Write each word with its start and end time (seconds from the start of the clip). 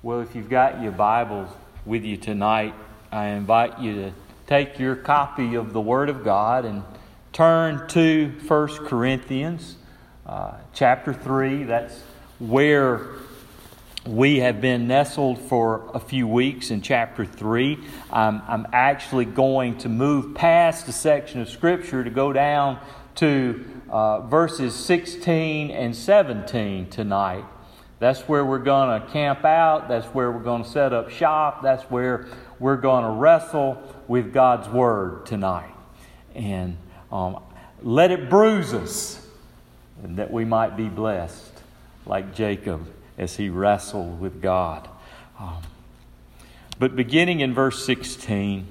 Well, 0.00 0.20
if 0.20 0.36
you've 0.36 0.48
got 0.48 0.80
your 0.80 0.92
Bibles 0.92 1.50
with 1.84 2.04
you 2.04 2.16
tonight, 2.16 2.72
I 3.10 3.30
invite 3.30 3.80
you 3.80 3.94
to 3.96 4.12
take 4.46 4.78
your 4.78 4.94
copy 4.94 5.56
of 5.56 5.72
the 5.72 5.80
Word 5.80 6.08
of 6.08 6.22
God 6.22 6.64
and 6.64 6.84
turn 7.32 7.88
to 7.88 8.32
1 8.46 8.68
Corinthians 8.86 9.74
uh, 10.24 10.52
chapter 10.72 11.12
3. 11.12 11.64
That's 11.64 12.00
where 12.38 13.08
we 14.06 14.38
have 14.38 14.60
been 14.60 14.86
nestled 14.86 15.40
for 15.40 15.90
a 15.92 15.98
few 15.98 16.28
weeks 16.28 16.70
in 16.70 16.80
chapter 16.80 17.24
3. 17.24 17.76
I'm, 18.12 18.40
I'm 18.46 18.68
actually 18.72 19.24
going 19.24 19.78
to 19.78 19.88
move 19.88 20.32
past 20.32 20.86
a 20.86 20.92
section 20.92 21.40
of 21.40 21.48
Scripture 21.48 22.04
to 22.04 22.10
go 22.10 22.32
down 22.32 22.78
to 23.16 23.64
uh, 23.90 24.20
verses 24.20 24.76
16 24.76 25.72
and 25.72 25.96
17 25.96 26.88
tonight. 26.88 27.44
That's 27.98 28.20
where 28.22 28.44
we're 28.44 28.58
going 28.58 29.00
to 29.00 29.06
camp 29.08 29.44
out. 29.44 29.88
That's 29.88 30.06
where 30.06 30.30
we're 30.30 30.42
going 30.42 30.62
to 30.62 30.68
set 30.68 30.92
up 30.92 31.10
shop. 31.10 31.62
That's 31.62 31.82
where 31.84 32.26
we're 32.58 32.76
going 32.76 33.04
to 33.04 33.10
wrestle 33.10 33.82
with 34.06 34.32
God's 34.32 34.68
Word 34.68 35.26
tonight. 35.26 35.74
And 36.34 36.76
um, 37.10 37.42
let 37.82 38.10
it 38.10 38.30
bruise 38.30 38.72
us, 38.72 39.26
that 40.02 40.30
we 40.30 40.44
might 40.44 40.76
be 40.76 40.88
blessed 40.88 41.52
like 42.06 42.34
Jacob 42.34 42.86
as 43.16 43.34
he 43.36 43.48
wrestled 43.48 44.20
with 44.20 44.40
God. 44.40 44.88
Um, 45.40 45.62
but 46.78 46.94
beginning 46.94 47.40
in 47.40 47.52
verse 47.52 47.84
16, 47.84 48.66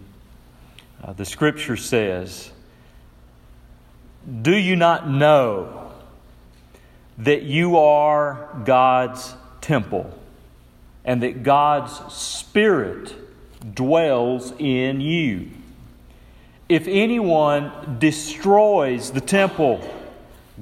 uh, 1.03 1.13
the 1.13 1.25
scripture 1.25 1.75
says, 1.75 2.51
Do 4.41 4.55
you 4.55 4.77
not 4.77 5.09
know? 5.09 5.86
That 7.17 7.43
you 7.43 7.77
are 7.77 8.61
God's 8.65 9.33
temple 9.61 10.17
and 11.03 11.23
that 11.23 11.41
God's 11.43 12.13
Spirit 12.13 13.15
dwells 13.73 14.53
in 14.59 15.01
you. 15.01 15.49
If 16.69 16.87
anyone 16.87 17.97
destroys 17.99 19.11
the 19.11 19.21
temple, 19.21 19.81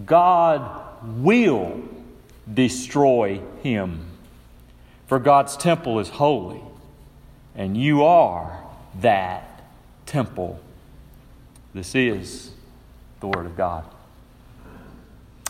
God 0.05 0.83
will 1.17 1.81
destroy 2.51 3.41
him. 3.63 4.05
For 5.07 5.19
God's 5.19 5.57
temple 5.57 5.99
is 5.99 6.09
holy, 6.09 6.61
and 7.55 7.75
you 7.75 8.03
are 8.03 8.63
that 9.01 9.63
temple. 10.05 10.59
This 11.73 11.95
is 11.95 12.51
the 13.19 13.27
Word 13.27 13.45
of 13.45 13.57
God. 13.57 13.85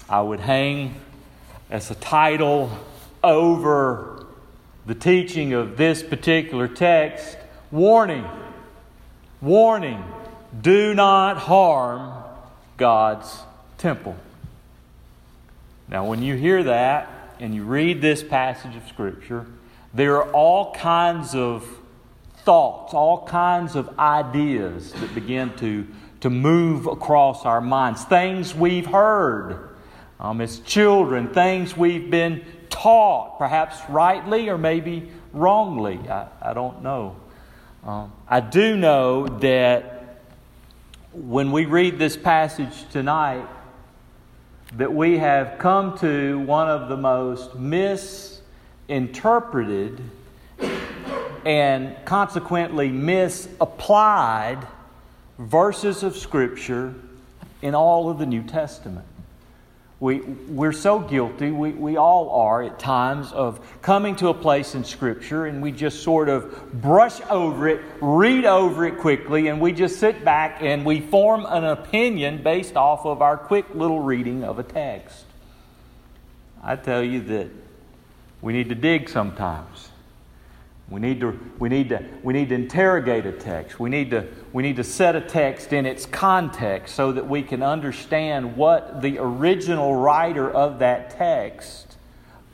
I 0.07 0.21
would 0.21 0.39
hang 0.39 0.95
as 1.69 1.89
a 1.89 1.95
title 1.95 2.69
over 3.23 4.27
the 4.85 4.93
teaching 4.93 5.53
of 5.53 5.77
this 5.77 6.03
particular 6.03 6.67
text. 6.67 7.37
Warning, 7.71 8.23
warning, 9.41 10.03
do 10.61 10.93
not 10.93 11.37
harm 11.37 12.23
God's 12.77 13.39
temple. 13.79 14.15
Now, 15.87 16.05
when 16.05 16.21
you 16.21 16.35
hear 16.35 16.63
that 16.63 17.09
and 17.39 17.55
you 17.55 17.63
read 17.63 17.99
this 17.99 18.23
passage 18.23 18.75
of 18.75 18.87
Scripture, 18.87 19.47
there 19.91 20.17
are 20.17 20.31
all 20.33 20.71
kinds 20.75 21.33
of 21.33 21.67
thoughts, 22.43 22.93
all 22.93 23.25
kinds 23.25 23.75
of 23.75 23.97
ideas 23.97 24.93
that 24.93 25.15
begin 25.15 25.51
to, 25.57 25.87
to 26.21 26.29
move 26.29 26.85
across 26.85 27.43
our 27.43 27.59
minds, 27.59 28.03
things 28.05 28.53
we've 28.53 28.85
heard 28.85 29.69
um, 30.19 30.41
as 30.41 30.59
children, 30.59 31.33
things 31.33 31.75
we've 31.75 32.09
been 32.09 32.43
taught, 32.69 33.37
perhaps 33.37 33.77
rightly 33.89 34.49
or 34.49 34.57
maybe 34.57 35.11
wrongly. 35.33 35.99
I, 36.09 36.27
I 36.41 36.53
don't 36.53 36.83
know. 36.83 37.17
Um, 37.83 38.11
I 38.27 38.39
do 38.39 38.75
know 38.75 39.27
that 39.27 40.21
when 41.13 41.51
we 41.51 41.65
read 41.65 41.99
this 41.99 42.17
passage 42.17 42.89
tonight, 42.91 43.45
that 44.75 44.93
we 44.93 45.17
have 45.17 45.57
come 45.59 45.97
to 45.99 46.39
one 46.39 46.67
of 46.67 46.89
the 46.89 46.97
most 46.97 47.55
misinterpreted 47.55 50.01
and 51.45 51.95
consequently 52.05 52.89
misapplied 52.89 54.67
verses 55.37 56.01
of 56.03 56.17
Scripture 56.17 56.95
in 57.61 57.75
all 57.75 58.09
of 58.09 58.17
the 58.17 58.25
New 58.25 58.41
Testament. 58.43 59.05
We, 59.99 60.19
we're 60.19 60.73
so 60.73 60.99
guilty, 60.99 61.51
we, 61.51 61.71
we 61.71 61.95
all 61.95 62.29
are 62.31 62.61
at 62.63 62.79
times, 62.79 63.31
of 63.31 63.61
coming 63.81 64.17
to 64.17 64.27
a 64.27 64.33
place 64.33 64.75
in 64.75 64.83
Scripture 64.83 65.45
and 65.45 65.61
we 65.61 65.71
just 65.71 66.03
sort 66.03 66.27
of 66.27 66.81
brush 66.81 67.21
over 67.29 67.69
it, 67.69 67.81
read 68.01 68.43
over 68.43 68.85
it 68.85 68.97
quickly, 68.97 69.47
and 69.47 69.61
we 69.61 69.71
just 69.71 69.99
sit 69.99 70.25
back 70.25 70.61
and 70.61 70.85
we 70.85 70.99
form 70.99 71.45
an 71.47 71.63
opinion 71.63 72.43
based 72.43 72.75
off 72.75 73.05
of 73.05 73.21
our 73.21 73.37
quick 73.37 73.73
little 73.73 74.01
reading 74.01 74.43
of 74.43 74.59
a 74.59 74.63
text. 74.63 75.23
I 76.61 76.75
tell 76.75 77.01
you 77.01 77.21
that 77.21 77.49
we 78.41 78.51
need 78.51 78.69
to 78.69 78.75
dig 78.75 79.07
sometimes. 79.07 79.89
We 80.87 80.99
need 80.99 81.19
to, 81.21 81.39
we 81.57 81.67
need 81.67 81.89
to, 81.89 82.03
we 82.21 82.33
need 82.33 82.49
to 82.49 82.55
interrogate 82.55 83.25
a 83.25 83.31
text. 83.31 83.79
We 83.79 83.89
need, 83.89 84.11
to, 84.11 84.27
we 84.53 84.61
need 84.61 84.75
to 84.75 84.83
set 84.83 85.15
a 85.15 85.21
text 85.21 85.73
in 85.73 85.85
its 85.85 86.05
context 86.05 86.93
so 86.93 87.11
that 87.11 87.27
we 87.27 87.41
can 87.41 87.63
understand 87.63 88.55
what 88.55 89.01
the 89.01 89.17
original 89.17 89.95
writer 89.95 90.49
of 90.49 90.79
that 90.79 91.09
text, 91.09 91.97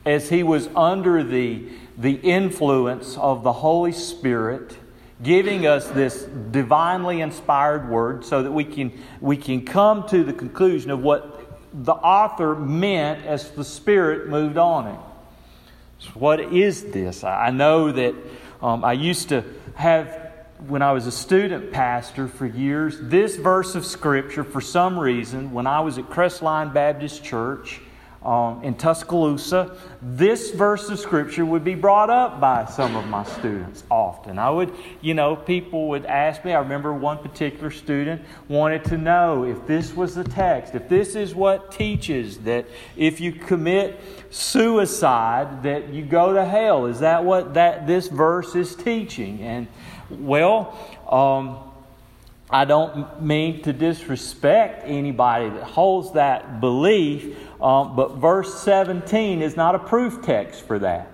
as 0.06 0.30
he 0.30 0.42
was 0.42 0.68
under 0.74 1.22
the, 1.22 1.68
the 1.98 2.14
influence 2.14 3.18
of 3.18 3.42
the 3.42 3.52
Holy 3.52 3.92
Spirit, 3.92 4.78
giving 5.22 5.66
us 5.66 5.86
this 5.88 6.22
divinely 6.22 7.20
inspired 7.20 7.88
word 7.90 8.24
so 8.24 8.42
that 8.42 8.50
we 8.50 8.64
can, 8.64 8.98
we 9.20 9.36
can 9.36 9.62
come 9.64 10.08
to 10.08 10.24
the 10.24 10.32
conclusion 10.32 10.90
of 10.90 11.00
what 11.00 11.38
the 11.84 11.92
author 11.92 12.54
meant 12.54 13.26
as 13.26 13.50
the 13.50 13.64
Spirit 13.64 14.28
moved 14.28 14.56
on 14.56 14.86
it. 14.86 15.11
What 16.14 16.40
is 16.40 16.84
this? 16.92 17.24
I 17.24 17.50
know 17.50 17.92
that 17.92 18.14
um, 18.60 18.84
I 18.84 18.92
used 18.92 19.30
to 19.30 19.44
have, 19.74 20.32
when 20.66 20.82
I 20.82 20.92
was 20.92 21.06
a 21.06 21.12
student 21.12 21.72
pastor 21.72 22.28
for 22.28 22.46
years, 22.46 22.98
this 23.00 23.36
verse 23.36 23.74
of 23.74 23.84
Scripture, 23.84 24.44
for 24.44 24.60
some 24.60 24.98
reason, 24.98 25.52
when 25.52 25.66
I 25.66 25.80
was 25.80 25.98
at 25.98 26.04
Crestline 26.10 26.72
Baptist 26.72 27.24
Church, 27.24 27.80
um, 28.24 28.62
in 28.62 28.74
Tuscaloosa, 28.74 29.76
this 30.00 30.52
verse 30.52 30.88
of 30.88 31.00
Scripture 31.00 31.44
would 31.44 31.64
be 31.64 31.74
brought 31.74 32.08
up 32.08 32.40
by 32.40 32.64
some 32.66 32.94
of 32.94 33.06
my 33.06 33.24
students 33.24 33.82
often. 33.90 34.38
I 34.38 34.48
would, 34.48 34.72
you 35.00 35.14
know, 35.14 35.34
people 35.34 35.88
would 35.88 36.06
ask 36.06 36.44
me. 36.44 36.52
I 36.52 36.60
remember 36.60 36.92
one 36.92 37.18
particular 37.18 37.70
student 37.70 38.22
wanted 38.48 38.84
to 38.86 38.98
know 38.98 39.44
if 39.44 39.66
this 39.66 39.94
was 39.94 40.14
the 40.14 40.24
text, 40.24 40.74
if 40.74 40.88
this 40.88 41.16
is 41.16 41.34
what 41.34 41.72
teaches 41.72 42.38
that 42.38 42.66
if 42.96 43.20
you 43.20 43.32
commit 43.32 43.98
suicide, 44.30 45.64
that 45.64 45.88
you 45.88 46.04
go 46.04 46.32
to 46.32 46.44
hell. 46.44 46.86
Is 46.86 47.00
that 47.00 47.24
what 47.24 47.54
that 47.54 47.86
this 47.86 48.06
verse 48.06 48.54
is 48.54 48.76
teaching? 48.76 49.42
And 49.42 49.66
well, 50.10 50.78
um, 51.08 51.71
I 52.52 52.66
don't 52.66 53.22
mean 53.22 53.62
to 53.62 53.72
disrespect 53.72 54.82
anybody 54.84 55.48
that 55.48 55.62
holds 55.62 56.12
that 56.12 56.60
belief, 56.60 57.34
um, 57.62 57.96
but 57.96 58.16
verse 58.16 58.60
17 58.62 59.40
is 59.40 59.56
not 59.56 59.74
a 59.74 59.78
proof 59.78 60.22
text 60.22 60.66
for 60.66 60.78
that. 60.80 61.08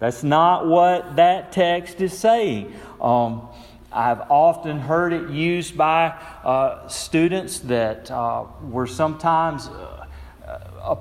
That's 0.00 0.24
not 0.24 0.66
what 0.66 1.14
that 1.16 1.52
text 1.52 2.00
is 2.00 2.18
saying. 2.18 2.74
Um, 3.00 3.46
I've 3.92 4.22
often 4.22 4.80
heard 4.80 5.12
it 5.12 5.30
used 5.30 5.76
by 5.76 6.08
uh, 6.42 6.88
students 6.88 7.60
that 7.60 8.10
uh, 8.10 8.46
were 8.62 8.88
sometimes 8.88 9.68
uh, 9.68 10.06
uh 10.82 10.96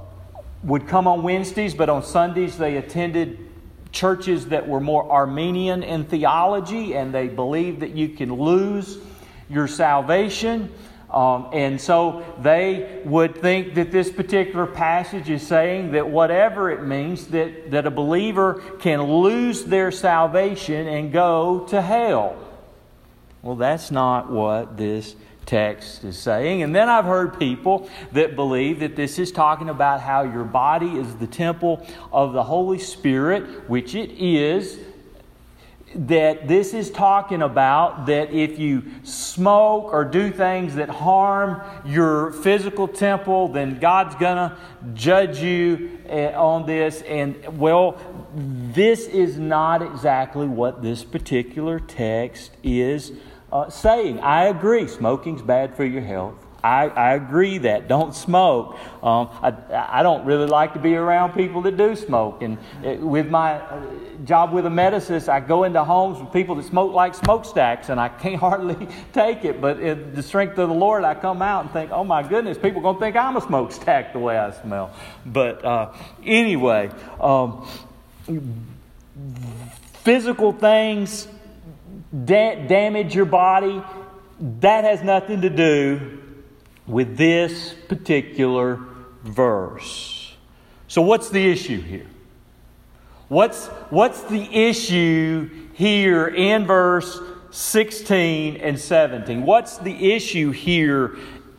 would 0.62 0.88
come 0.88 1.08
on 1.08 1.24
Wednesdays, 1.24 1.74
but 1.74 1.90
on 1.90 2.04
Sundays 2.04 2.58
they 2.58 2.78
attended 2.78 3.50
churches 3.92 4.48
that 4.48 4.68
were 4.68 4.82
more 4.82 5.09
Arminian 5.09 5.84
in 5.84 6.03
theology, 6.03 6.96
and 6.96 7.14
they 7.14 7.29
believed 7.29 7.79
that 7.79 7.91
you 7.91 8.09
can 8.09 8.34
lose 8.34 9.00
your 9.49 9.67
salvation. 9.67 10.72
Um, 11.09 11.49
and 11.53 11.81
so 11.81 12.23
they 12.40 13.01
would 13.03 13.41
think 13.41 13.73
that 13.75 13.91
this 13.91 14.11
particular 14.11 14.67
passage 14.67 15.29
is 15.29 15.46
saying 15.46 15.93
that 15.93 16.07
whatever 16.07 16.69
it 16.69 16.84
means, 16.84 17.28
that, 17.28 17.72
that 17.72 17.87
a 17.87 17.91
believer 17.91 18.61
can 18.79 19.01
lose 19.01 19.66
their 19.66 19.91
salvation 19.91 20.87
and 20.87 21.11
go 21.11 21.66
to 21.69 21.81
hell. 21.81 22.37
Well, 23.41 23.55
that's 23.55 23.90
not 23.90 24.29
what 24.29 24.78
this 24.78 25.16
text 25.47 26.03
is 26.03 26.19
saying. 26.19 26.61
And 26.61 26.75
then 26.75 26.90
I've 26.90 27.05
heard 27.05 27.40
people 27.40 27.90
that 28.11 28.35
believe 28.35 28.81
that 28.81 28.96
this 28.96 29.17
is 29.17 29.31
talking 29.31 29.69
about 29.69 29.99
how 29.99 30.22
your 30.22 30.43
body 30.43 30.97
is 30.97 31.16
the 31.16 31.25
temple 31.25 31.87
of 32.13 32.34
the 32.34 32.43
Holy 32.43 32.78
Spirit, 32.78 33.67
which 33.67 33.96
it 33.96 34.11
is 34.11 34.78
that 35.96 36.47
this 36.47 36.74
is 36.74 36.91
talking 36.91 37.41
about 37.41 38.06
that 38.06 38.32
if 38.32 38.59
you 38.59 38.84
smoke 39.03 39.86
or 39.86 40.06
do 40.06 40.32
things 40.32 40.76
that 40.76 40.90
harm 40.90 41.62
your 41.86 42.32
physical 42.32 42.88
temple, 42.88 43.47
then 43.47 43.80
God's 43.80 44.16
going 44.16 44.38
to 44.38 44.58
judge 44.94 45.40
you 45.40 45.97
eh, 46.08 46.32
on 46.34 46.66
this. 46.66 47.02
And, 47.02 47.59
well, 47.59 47.97
this 48.36 49.08
is 49.08 49.40
not 49.40 49.82
exactly 49.82 50.47
what 50.47 50.82
this 50.82 51.03
particular 51.03 51.80
text 51.80 52.52
is 52.64 53.12
uh, 53.52 53.70
saying. 53.70 54.20
I 54.20 54.46
agree, 54.46 54.88
smoking's 54.88 55.42
bad 55.42 55.76
for 55.76 55.85
your 55.85 56.03
health. 56.03 56.46
I, 56.64 56.88
I 56.90 57.14
agree 57.14 57.59
that. 57.59 57.88
Don't 57.88 58.14
smoke. 58.14 58.78
Um, 59.02 59.29
I, 59.41 59.53
I 59.72 60.03
don't 60.03 60.26
really 60.26 60.46
like 60.46 60.73
to 60.73 60.79
be 60.79 60.96
around 60.96 61.34
people 61.34 61.61
that 61.61 61.78
do 61.78 61.96
smoke. 61.96 62.41
And 62.41 62.58
with 63.02 63.29
my 63.29 63.53
uh, 63.53 63.85
job 64.26 64.52
with 64.52 64.66
a 64.66 64.70
medicist, 64.70 65.29
I 65.29 65.40
go 65.40 65.64
into 65.64 65.84
homes 65.84 66.20
with 66.20 66.34
people 66.34 66.56
that 66.56 66.66
smoke 66.66 66.94
like 66.94 67.16
smokestacks, 67.16 67.90
and 67.90 68.00
I 68.00 68.09
can't 68.09 68.35
hardly 68.40 68.88
take 69.14 69.46
it. 69.46 69.61
But 69.61 69.79
in 69.79 70.14
the 70.14 70.23
strength 70.23 70.58
of 70.58 70.70
the 70.70 70.76
Lord, 70.76 71.03
I 71.03 71.16
come 71.16 71.41
out 71.41 71.64
and 71.64 71.72
think, 71.72 71.91
oh 71.91 72.03
my 72.03 72.28
goodness, 72.28 72.58
people 72.58 72.79
are 72.79 72.84
going 72.84 72.96
to 72.96 73.02
think 73.02 73.16
I'm 73.16 73.38
a 73.38 73.41
smokestack 73.41 74.14
the 74.14 74.20
way 74.20 74.38
I 74.38 74.52
smell. 74.52 74.94
But 75.26 75.64
uh, 75.64 75.94
anyway, 76.26 76.91
um, 77.22 77.67
physical 80.03 80.52
things 80.52 81.28
da- 82.26 82.67
damage 82.67 83.16
your 83.16 83.26
body. 83.26 83.82
That 84.61 84.85
has 84.85 85.03
nothing 85.03 85.41
to 85.41 85.50
do 85.50 86.19
with 86.90 87.18
this 87.18 87.74
particular 87.88 88.80
verse. 89.24 90.36
So, 90.88 91.02
what's 91.03 91.30
the 91.30 91.50
issue 91.50 91.80
here? 91.80 92.08
What's, 93.28 93.68
what's 93.91 94.24
the 94.24 94.44
issue 94.52 95.50
here 95.74 96.28
in 96.28 96.66
verse 96.66 97.20
16 97.52 98.58
and 98.58 98.80
17? 98.80 99.44
What's 99.44 99.78
the 99.78 100.14
issue 100.14 100.50
here 100.50 101.16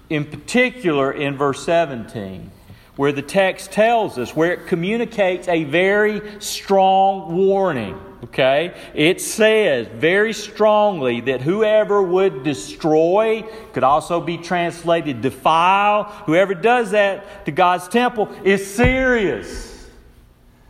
in 0.08 0.24
particular 0.24 1.12
in 1.12 1.36
verse 1.36 1.64
17? 1.64 2.50
Where 2.96 3.12
the 3.12 3.22
text 3.22 3.70
tells 3.70 4.18
us, 4.18 4.34
where 4.34 4.52
it 4.52 4.66
communicates 4.66 5.46
a 5.46 5.62
very 5.62 6.40
strong 6.40 7.36
warning. 7.36 7.98
Okay? 8.24 8.74
It 8.94 9.20
says 9.20 9.86
very 9.88 10.32
strongly 10.32 11.20
that 11.22 11.40
whoever 11.40 12.02
would 12.02 12.42
destroy, 12.42 13.42
could 13.72 13.84
also 13.84 14.20
be 14.20 14.36
translated 14.36 15.22
defile, 15.22 16.04
whoever 16.26 16.54
does 16.54 16.90
that 16.90 17.46
to 17.46 17.52
God's 17.52 17.88
temple 17.88 18.28
is 18.44 18.74
serious. 18.74 19.88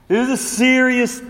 It 0.08 0.16
is 0.16 0.28
a 0.28 0.36
serious 0.36 1.20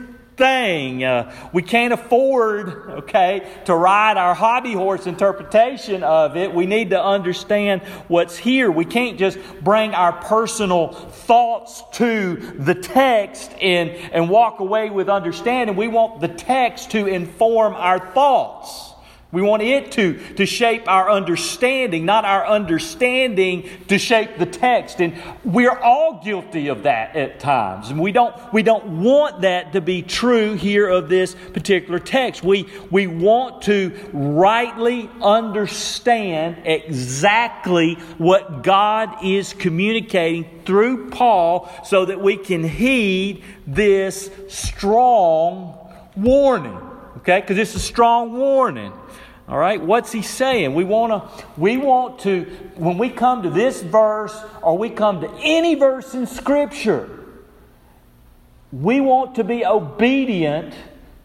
thing. 0.40 1.04
Uh, 1.04 1.30
we 1.52 1.62
can't 1.62 1.92
afford, 1.92 2.68
okay, 3.02 3.46
to 3.66 3.74
ride 3.74 4.16
our 4.16 4.34
hobby 4.34 4.72
horse 4.72 5.06
interpretation 5.06 6.02
of 6.02 6.34
it. 6.34 6.54
We 6.54 6.64
need 6.64 6.90
to 6.90 7.02
understand 7.02 7.82
what's 8.08 8.38
here. 8.38 8.70
We 8.70 8.86
can't 8.86 9.18
just 9.18 9.38
bring 9.62 9.94
our 9.94 10.14
personal 10.14 10.92
thoughts 10.92 11.82
to 11.98 12.36
the 12.58 12.74
text 12.74 13.52
and, 13.60 13.90
and 13.90 14.30
walk 14.30 14.60
away 14.60 14.88
with 14.88 15.10
understanding. 15.10 15.76
We 15.76 15.88
want 15.88 16.22
the 16.22 16.28
text 16.28 16.92
to 16.92 17.06
inform 17.06 17.74
our 17.74 17.98
thoughts. 17.98 18.94
We 19.32 19.42
want 19.42 19.62
it 19.62 19.92
to, 19.92 20.18
to 20.34 20.44
shape 20.44 20.88
our 20.88 21.08
understanding, 21.08 22.04
not 22.04 22.24
our 22.24 22.44
understanding 22.44 23.68
to 23.86 23.96
shape 23.96 24.38
the 24.38 24.46
text. 24.46 25.00
And 25.00 25.14
we're 25.44 25.78
all 25.78 26.20
guilty 26.24 26.66
of 26.66 26.82
that 26.82 27.14
at 27.14 27.38
times. 27.38 27.90
And 27.90 28.00
we 28.00 28.10
don't, 28.10 28.34
we 28.52 28.64
don't 28.64 29.02
want 29.02 29.42
that 29.42 29.74
to 29.74 29.80
be 29.80 30.02
true 30.02 30.54
here 30.54 30.88
of 30.88 31.08
this 31.08 31.36
particular 31.52 32.00
text. 32.00 32.42
We, 32.42 32.68
we 32.90 33.06
want 33.06 33.62
to 33.62 33.96
rightly 34.12 35.08
understand 35.22 36.62
exactly 36.64 37.94
what 38.18 38.64
God 38.64 39.24
is 39.24 39.52
communicating 39.52 40.62
through 40.64 41.10
Paul 41.10 41.70
so 41.84 42.04
that 42.04 42.20
we 42.20 42.36
can 42.36 42.64
heed 42.64 43.44
this 43.64 44.28
strong 44.48 45.78
warning. 46.16 46.78
Okay? 47.18 47.40
Because 47.40 47.58
it's 47.58 47.76
a 47.76 47.80
strong 47.80 48.36
warning. 48.36 48.92
All 49.50 49.58
right, 49.58 49.82
what's 49.82 50.12
he 50.12 50.22
saying? 50.22 50.74
We 50.74 50.84
want 50.84 51.10
to 51.10 51.46
we 51.56 51.76
want 51.76 52.20
to 52.20 52.44
when 52.76 52.98
we 52.98 53.10
come 53.10 53.42
to 53.42 53.50
this 53.50 53.82
verse 53.82 54.40
or 54.62 54.78
we 54.78 54.90
come 54.90 55.22
to 55.22 55.30
any 55.42 55.74
verse 55.74 56.14
in 56.14 56.28
scripture, 56.28 57.10
we 58.70 59.00
want 59.00 59.34
to 59.34 59.44
be 59.44 59.66
obedient 59.66 60.72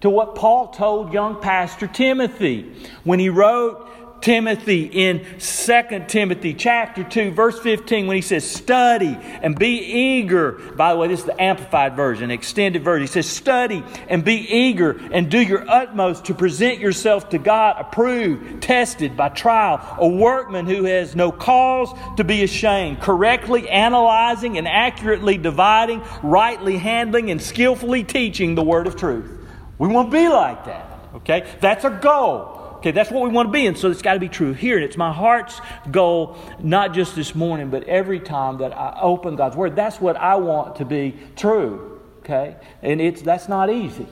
to 0.01 0.10
what 0.10 0.33
Paul 0.33 0.69
told 0.69 1.13
young 1.13 1.39
pastor 1.39 1.86
Timothy 1.86 2.74
when 3.04 3.19
he 3.19 3.30
wrote 3.30 3.88
Timothy 4.21 4.85
in 4.85 5.25
2 5.39 6.06
Timothy 6.07 6.53
chapter 6.53 7.03
2 7.03 7.31
verse 7.31 7.59
15 7.59 8.07
when 8.07 8.15
he 8.15 8.21
says 8.21 8.50
study 8.50 9.17
and 9.21 9.57
be 9.57 9.79
eager. 9.79 10.53
By 10.75 10.94
the 10.94 11.00
way 11.00 11.07
this 11.07 11.21
is 11.21 11.25
the 11.25 11.41
amplified 11.41 11.95
version 11.95 12.31
extended 12.31 12.83
version. 12.83 13.07
He 13.07 13.12
says 13.12 13.27
study 13.27 13.83
and 14.07 14.23
be 14.23 14.35
eager 14.35 14.91
and 15.12 15.29
do 15.29 15.39
your 15.39 15.69
utmost 15.69 16.25
to 16.25 16.33
present 16.33 16.79
yourself 16.79 17.29
to 17.29 17.38
God 17.38 17.75
approved 17.79 18.62
tested 18.62 19.15
by 19.15 19.29
trial 19.29 19.79
a 20.00 20.07
workman 20.07 20.65
who 20.65 20.85
has 20.85 21.15
no 21.15 21.31
cause 21.31 21.89
to 22.17 22.23
be 22.23 22.44
ashamed 22.44 23.01
correctly 23.01 23.69
analyzing 23.69 24.57
and 24.57 24.67
accurately 24.67 25.38
dividing 25.38 26.01
rightly 26.23 26.77
handling 26.77 27.31
and 27.31 27.41
skillfully 27.41 28.03
teaching 28.03 28.56
the 28.56 28.63
word 28.63 28.88
of 28.88 28.95
truth. 28.95 29.31
We 29.77 29.88
want 29.88 30.12
to 30.12 30.17
be 30.17 30.27
like 30.27 30.65
that 30.65 30.95
okay? 31.15 31.45
That's 31.59 31.85
a 31.85 31.89
goal 31.89 32.64
Okay, 32.86 32.92
that's 32.92 33.10
what 33.10 33.24
we 33.24 33.30
want 33.30 33.48
to 33.48 33.52
be, 33.52 33.66
and 33.66 33.76
so 33.76 33.90
it's 33.90 34.04
got 34.04 34.14
to 34.14 34.20
be 34.20 34.30
true 34.30 34.54
here. 34.54 34.76
And 34.76 34.86
it's 34.86 34.96
my 34.96 35.12
heart's 35.12 35.60
goal, 35.90 36.38
not 36.60 36.94
just 36.94 37.16
this 37.16 37.34
morning, 37.34 37.72
but 37.72 37.84
every 37.86 38.20
time 38.20 38.60
that 38.60 38.78
I 38.78 39.00
open 39.02 39.36
God's 39.36 39.56
Word. 39.56 39.76
That's 39.76 40.00
what 40.00 40.16
I 40.18 40.36
want 40.36 40.76
to 40.76 40.86
be 40.86 41.18
true. 41.36 42.00
Okay, 42.20 42.56
and 42.84 43.02
it's 43.02 43.24
that's 43.24 43.50
not 43.50 43.72
easy. 43.72 44.06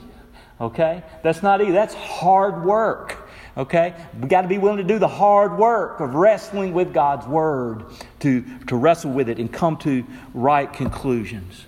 Okay, 0.60 1.04
that's 1.22 1.44
not 1.44 1.62
easy. 1.62 1.72
That's 1.72 1.94
hard 1.94 2.66
work. 2.66 3.30
Okay, 3.56 3.94
we 4.20 4.28
got 4.28 4.42
to 4.42 4.48
be 4.48 4.58
willing 4.58 4.78
to 4.78 4.84
do 4.84 4.98
the 4.98 5.08
hard 5.08 5.60
work 5.60 6.00
of 6.00 6.16
wrestling 6.16 6.74
with 6.74 6.96
God's 6.96 7.28
Word 7.28 7.86
to 8.22 8.44
to 8.66 8.75
wrestle 8.75 9.12
with 9.12 9.30
it 9.30 9.38
and 9.38 9.54
come 9.54 9.78
to 9.78 10.04
right 10.34 10.74
conclusions. 10.74 11.68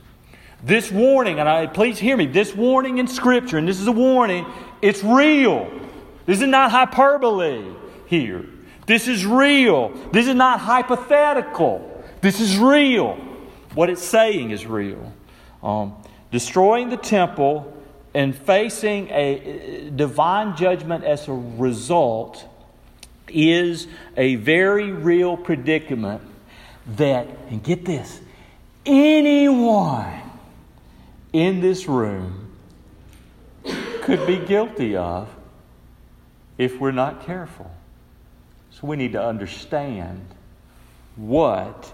This 0.63 0.91
warning, 0.91 1.39
and 1.39 1.47
I 1.47 1.67
please 1.67 1.99
hear 1.99 2.17
me. 2.17 2.25
This 2.25 2.55
warning 2.55 2.97
in 2.97 3.05
Scripture, 3.05 3.59
and 3.59 3.67
this 3.67 3.79
is 3.79 3.85
a 3.85 3.91
warning. 3.91 4.47
It's 4.81 5.03
real. 5.03 5.83
This 6.25 6.41
is 6.41 6.47
not 6.47 6.71
hyperbole 6.71 7.63
here. 8.07 8.45
This 8.87 9.07
is 9.07 9.25
real. 9.25 9.89
This 10.11 10.27
is 10.27 10.35
not 10.35 10.59
hypothetical. 10.59 12.03
This 12.21 12.39
is 12.39 12.57
real. 12.57 13.15
What 13.73 13.89
it's 13.89 14.03
saying 14.03 14.51
is 14.51 14.65
real. 14.65 15.11
Um, 15.61 15.95
destroying 16.31 16.89
the 16.89 16.97
temple 16.97 17.71
and 18.13 18.35
facing 18.35 19.09
a 19.09 19.91
divine 19.95 20.55
judgment 20.55 21.03
as 21.03 21.27
a 21.27 21.33
result 21.33 22.45
is 23.27 23.87
a 24.15 24.35
very 24.35 24.91
real 24.91 25.35
predicament 25.35 26.21
that, 26.95 27.27
and 27.49 27.63
get 27.63 27.85
this, 27.85 28.21
anyone 28.85 30.21
in 31.33 31.59
this 31.59 31.87
room 31.87 32.55
could 34.03 34.25
be 34.27 34.37
guilty 34.37 34.95
of 34.95 35.27
if 36.57 36.79
we're 36.79 36.91
not 36.91 37.25
careful. 37.25 37.71
So 38.69 38.87
we 38.87 38.95
need 38.95 39.13
to 39.13 39.23
understand 39.23 40.25
what 41.15 41.93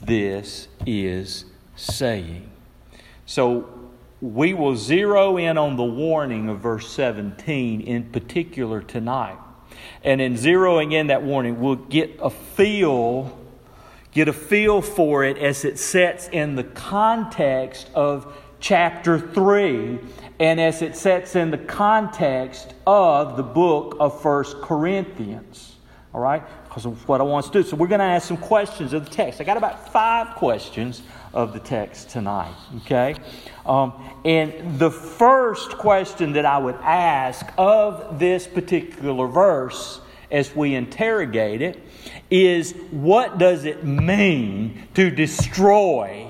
this 0.00 0.68
is 0.86 1.44
saying. 1.76 2.50
So 3.26 3.90
we 4.20 4.54
will 4.54 4.76
zero 4.76 5.36
in 5.36 5.58
on 5.58 5.76
the 5.76 5.84
warning 5.84 6.48
of 6.48 6.60
verse 6.60 6.88
17 6.90 7.80
in 7.80 8.04
particular 8.10 8.80
tonight. 8.80 9.38
And 10.04 10.20
in 10.20 10.34
zeroing 10.34 10.92
in 10.92 11.08
that 11.08 11.22
warning, 11.22 11.60
we'll 11.60 11.76
get 11.76 12.18
a 12.20 12.30
feel 12.30 13.36
get 14.12 14.28
a 14.28 14.32
feel 14.32 14.82
for 14.82 15.24
it 15.24 15.38
as 15.38 15.64
it 15.64 15.78
sets 15.78 16.28
in 16.28 16.56
the 16.56 16.64
context 16.64 17.88
of 17.94 18.36
chapter 18.60 19.18
3 19.18 19.98
and 20.38 20.60
as 20.60 20.82
it 20.82 20.96
sets 20.96 21.36
in 21.36 21.50
the 21.50 21.58
context 21.58 22.74
of 22.86 23.36
the 23.36 23.42
book 23.42 23.96
of 24.00 24.20
First 24.22 24.60
Corinthians. 24.62 25.76
All 26.14 26.20
right? 26.20 26.42
Because 26.64 26.86
of 26.86 27.06
what 27.08 27.20
I 27.20 27.24
want 27.24 27.46
to 27.46 27.52
do. 27.52 27.62
So 27.62 27.76
we're 27.76 27.86
going 27.88 28.00
to 28.00 28.04
ask 28.04 28.26
some 28.26 28.36
questions 28.36 28.92
of 28.92 29.04
the 29.04 29.10
text. 29.10 29.40
I 29.40 29.44
got 29.44 29.56
about 29.56 29.92
five 29.92 30.36
questions 30.36 31.02
of 31.32 31.52
the 31.52 31.60
text 31.60 32.10
tonight. 32.10 32.54
Okay? 32.78 33.14
Um, 33.66 33.92
and 34.24 34.78
the 34.78 34.90
first 34.90 35.78
question 35.78 36.32
that 36.32 36.46
I 36.46 36.58
would 36.58 36.76
ask 36.76 37.46
of 37.56 38.18
this 38.18 38.46
particular 38.46 39.26
verse 39.26 40.00
as 40.30 40.54
we 40.54 40.74
interrogate 40.74 41.60
it 41.62 41.80
is 42.30 42.72
what 42.90 43.38
does 43.38 43.64
it 43.64 43.84
mean 43.84 44.88
to 44.94 45.10
destroy 45.10 46.29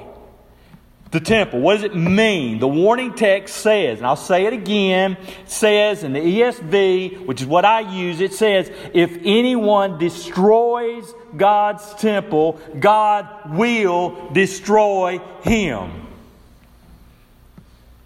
the 1.10 1.20
temple. 1.20 1.60
What 1.60 1.74
does 1.74 1.84
it 1.84 1.96
mean? 1.96 2.60
The 2.60 2.68
warning 2.68 3.14
text 3.14 3.56
says, 3.56 3.98
and 3.98 4.06
I'll 4.06 4.14
say 4.16 4.46
it 4.46 4.52
again, 4.52 5.16
says 5.44 6.04
in 6.04 6.12
the 6.12 6.20
ESV, 6.20 7.26
which 7.26 7.40
is 7.40 7.46
what 7.46 7.64
I 7.64 7.80
use, 7.80 8.20
it 8.20 8.32
says, 8.32 8.70
if 8.94 9.18
anyone 9.24 9.98
destroys 9.98 11.12
God's 11.36 11.94
temple, 11.94 12.60
God 12.78 13.56
will 13.56 14.30
destroy 14.30 15.18
him. 15.42 16.06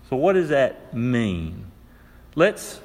So 0.08 0.16
what 0.16 0.34
does 0.34 0.48
that 0.48 0.94
mean? 0.94 1.66
Let's 2.34 2.80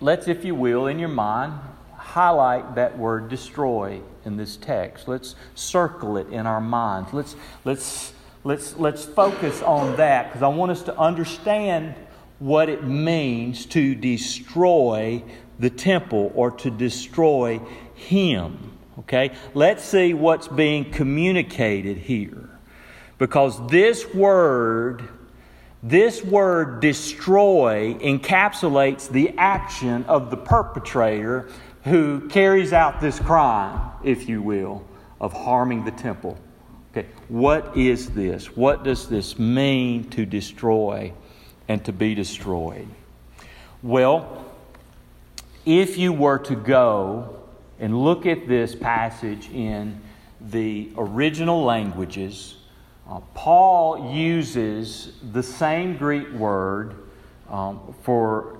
let's 0.00 0.28
if 0.28 0.44
you 0.44 0.54
will 0.54 0.86
in 0.86 0.98
your 0.98 1.08
mind 1.08 1.54
highlight 1.96 2.76
that 2.76 2.96
word 2.96 3.28
destroy 3.28 4.00
in 4.24 4.36
this 4.36 4.56
text. 4.56 5.08
Let's 5.08 5.34
circle 5.54 6.16
it 6.16 6.28
in 6.28 6.46
our 6.46 6.60
minds. 6.60 7.12
Let's 7.12 7.36
let's 7.64 8.12
let's, 8.44 8.76
let's 8.76 9.04
focus 9.04 9.62
on 9.62 9.96
that 9.96 10.28
because 10.28 10.42
I 10.42 10.48
want 10.48 10.72
us 10.72 10.82
to 10.82 10.98
understand 10.98 11.94
what 12.38 12.68
it 12.68 12.84
means 12.84 13.66
to 13.66 13.94
destroy 13.94 15.22
the 15.58 15.70
temple 15.70 16.32
or 16.34 16.50
to 16.52 16.70
destroy 16.70 17.58
Him. 17.94 18.78
Okay? 19.00 19.32
Let's 19.54 19.84
see 19.84 20.14
what's 20.14 20.48
being 20.48 20.90
communicated 20.90 21.98
here. 21.98 22.48
Because 23.18 23.66
this 23.68 24.12
word, 24.14 25.08
this 25.82 26.22
word 26.22 26.80
destroy 26.80 27.94
encapsulates 27.94 29.10
the 29.10 29.34
action 29.36 30.04
of 30.04 30.30
the 30.30 30.36
perpetrator 30.36 31.48
who 31.84 32.28
carries 32.28 32.72
out 32.72 33.00
this 33.00 33.18
crime, 33.18 33.90
if 34.04 34.28
you 34.28 34.42
will, 34.42 34.86
of 35.20 35.32
harming 35.32 35.84
the 35.84 35.90
temple. 35.90 36.38
Okay, 36.98 37.08
what 37.28 37.76
is 37.76 38.10
this? 38.10 38.56
What 38.56 38.82
does 38.82 39.08
this 39.08 39.38
mean 39.38 40.10
to 40.10 40.26
destroy 40.26 41.12
and 41.68 41.84
to 41.84 41.92
be 41.92 42.16
destroyed? 42.16 42.88
Well, 43.84 44.44
if 45.64 45.96
you 45.96 46.12
were 46.12 46.38
to 46.40 46.56
go 46.56 47.38
and 47.78 47.96
look 48.02 48.26
at 48.26 48.48
this 48.48 48.74
passage 48.74 49.48
in 49.50 50.00
the 50.40 50.90
original 50.96 51.62
languages, 51.62 52.56
uh, 53.08 53.20
Paul 53.32 54.12
uses 54.12 55.12
the 55.32 55.42
same 55.42 55.96
Greek 55.96 56.28
word 56.32 56.96
um, 57.48 57.94
for 58.02 58.58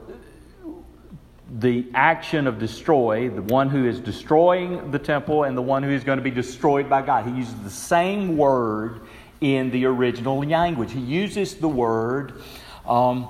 the 1.51 1.87
action 1.95 2.47
of 2.47 2.59
destroy, 2.59 3.31
the 3.31 3.43
one 3.43 3.71
who 3.71 3.87
is 3.87 4.01
destroying 4.01 4.91
the 4.91 4.99
temple 4.99 5.45
and 5.45 5.57
the 5.57 5.63
one 5.63 5.83
who 5.83 5.91
is 5.91 6.05
going 6.05 6.19
to 6.19 6.23
be 6.23 6.31
destroyed 6.31 6.91
by 6.91 7.01
God. 7.01 7.25
He 7.27 7.33
uses 7.33 7.55
the 7.63 7.71
same 7.71 8.37
word 8.37 9.01
in 9.41 9.71
the 9.71 9.87
original 9.87 10.45
language. 10.45 10.93
He 10.93 11.01
uses 11.01 11.55
the 11.55 11.69
word 11.69 12.43
um, 12.87 13.29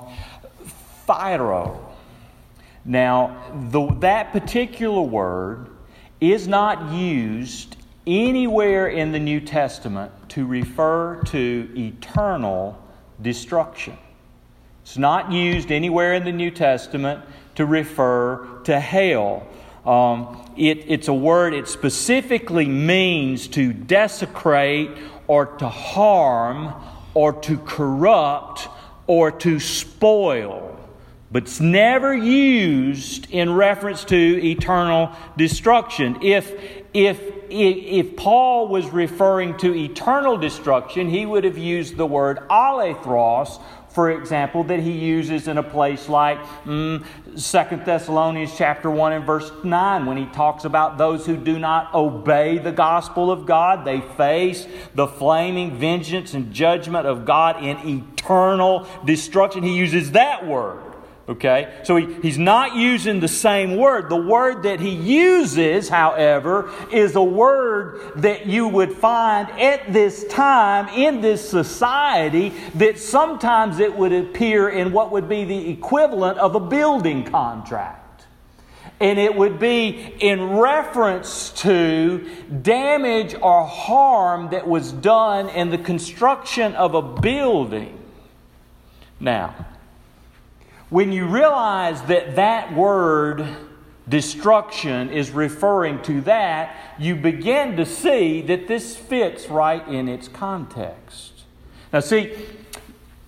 phtheiro. 1.07 1.79
Now, 2.83 3.51
the, 3.69 3.87
that 3.99 4.31
particular 4.31 5.01
word 5.01 5.69
is 6.19 6.47
not 6.47 6.91
used 6.91 7.77
anywhere 8.05 8.87
in 8.87 9.11
the 9.11 9.19
New 9.19 9.39
Testament 9.39 10.11
to 10.29 10.45
refer 10.45 11.21
to 11.27 11.71
eternal 11.77 12.81
destruction. 13.21 13.97
It's 14.83 14.97
not 14.97 15.31
used 15.31 15.71
anywhere 15.71 16.15
in 16.15 16.23
the 16.23 16.31
New 16.31 16.51
Testament 16.51 17.23
to 17.59 17.65
refer 17.65 18.61
to 18.63 18.79
hell. 18.79 19.45
Um, 19.85 20.49
it, 20.55 20.85
it's 20.87 21.09
a 21.09 21.13
word, 21.13 21.53
it 21.53 21.67
specifically 21.67 22.67
means 22.67 23.49
to 23.49 23.73
desecrate 23.73 24.91
or 25.27 25.45
to 25.57 25.67
harm 25.67 26.73
or 27.13 27.33
to 27.41 27.57
corrupt 27.57 28.69
or 29.07 29.29
to 29.31 29.59
spoil. 29.59 30.79
But 31.33 31.43
it's 31.43 31.59
never 31.59 32.15
used 32.15 33.29
in 33.29 33.51
reference 33.53 34.05
to 34.05 34.15
eternal 34.15 35.11
destruction. 35.35 36.19
If, 36.21 36.53
if, 36.93 37.19
if 37.49 38.15
Paul 38.15 38.69
was 38.69 38.87
referring 38.87 39.57
to 39.57 39.75
eternal 39.75 40.37
destruction, 40.37 41.09
he 41.09 41.25
would 41.25 41.43
have 41.43 41.57
used 41.57 41.97
the 41.97 42.05
word 42.05 42.37
olethros 42.49 43.61
for 43.89 44.11
example, 44.11 44.63
that 44.65 44.79
he 44.79 44.91
uses 44.91 45.47
in 45.47 45.57
a 45.57 45.63
place 45.63 46.07
like 46.07 46.39
mm, 46.63 47.03
2 47.25 47.85
Thessalonians 47.85 48.55
chapter 48.55 48.89
1 48.89 49.13
and 49.13 49.25
verse 49.25 49.51
9 49.63 50.05
when 50.05 50.17
he 50.17 50.25
talks 50.27 50.63
about 50.63 50.97
those 50.97 51.25
who 51.25 51.35
do 51.35 51.57
not 51.57 51.93
obey 51.93 52.59
the 52.59 52.71
gospel 52.71 53.31
of 53.31 53.45
God. 53.45 53.85
They 53.85 54.01
face 54.01 54.67
the 54.93 55.07
flaming 55.07 55.77
vengeance 55.77 56.33
and 56.33 56.53
judgment 56.53 57.07
of 57.07 57.25
God 57.25 57.63
in 57.63 57.77
eternal 57.87 58.87
destruction. 59.05 59.63
He 59.63 59.75
uses 59.75 60.11
that 60.11 60.45
word. 60.45 60.88
Okay? 61.29 61.79
So 61.83 61.95
he, 61.95 62.11
he's 62.21 62.39
not 62.39 62.75
using 62.75 63.19
the 63.19 63.27
same 63.27 63.77
word. 63.77 64.09
The 64.09 64.15
word 64.15 64.63
that 64.63 64.79
he 64.79 64.89
uses, 64.89 65.87
however, 65.87 66.71
is 66.91 67.15
a 67.15 67.21
word 67.21 68.13
that 68.15 68.47
you 68.47 68.67
would 68.67 68.91
find 68.93 69.47
at 69.51 69.93
this 69.93 70.25
time 70.25 70.87
in 70.89 71.21
this 71.21 71.47
society 71.47 72.51
that 72.75 72.97
sometimes 72.97 73.77
it 73.77 73.95
would 73.95 74.11
appear 74.11 74.69
in 74.69 74.91
what 74.91 75.11
would 75.11 75.29
be 75.29 75.45
the 75.45 75.69
equivalent 75.69 76.39
of 76.39 76.55
a 76.55 76.59
building 76.59 77.23
contract. 77.25 78.25
And 78.99 79.19
it 79.19 79.35
would 79.35 79.59
be 79.59 79.89
in 80.19 80.57
reference 80.57 81.51
to 81.61 82.27
damage 82.63 83.35
or 83.39 83.65
harm 83.65 84.49
that 84.49 84.67
was 84.67 84.91
done 84.91 85.49
in 85.49 85.69
the 85.69 85.77
construction 85.77 86.73
of 86.73 86.95
a 86.95 87.01
building. 87.03 87.97
Now, 89.19 89.53
when 90.89 91.11
you 91.11 91.25
realize 91.25 92.01
that 92.03 92.35
that 92.35 92.73
word 92.73 93.47
destruction 94.07 95.09
is 95.11 95.29
referring 95.31 96.01
to 96.01 96.21
that, 96.21 96.95
you 96.97 97.15
begin 97.15 97.77
to 97.77 97.85
see 97.85 98.41
that 98.41 98.67
this 98.67 98.95
fits 98.95 99.47
right 99.47 99.87
in 99.87 100.07
its 100.07 100.27
context. 100.27 101.43
Now, 101.93 101.99
see, 101.99 102.33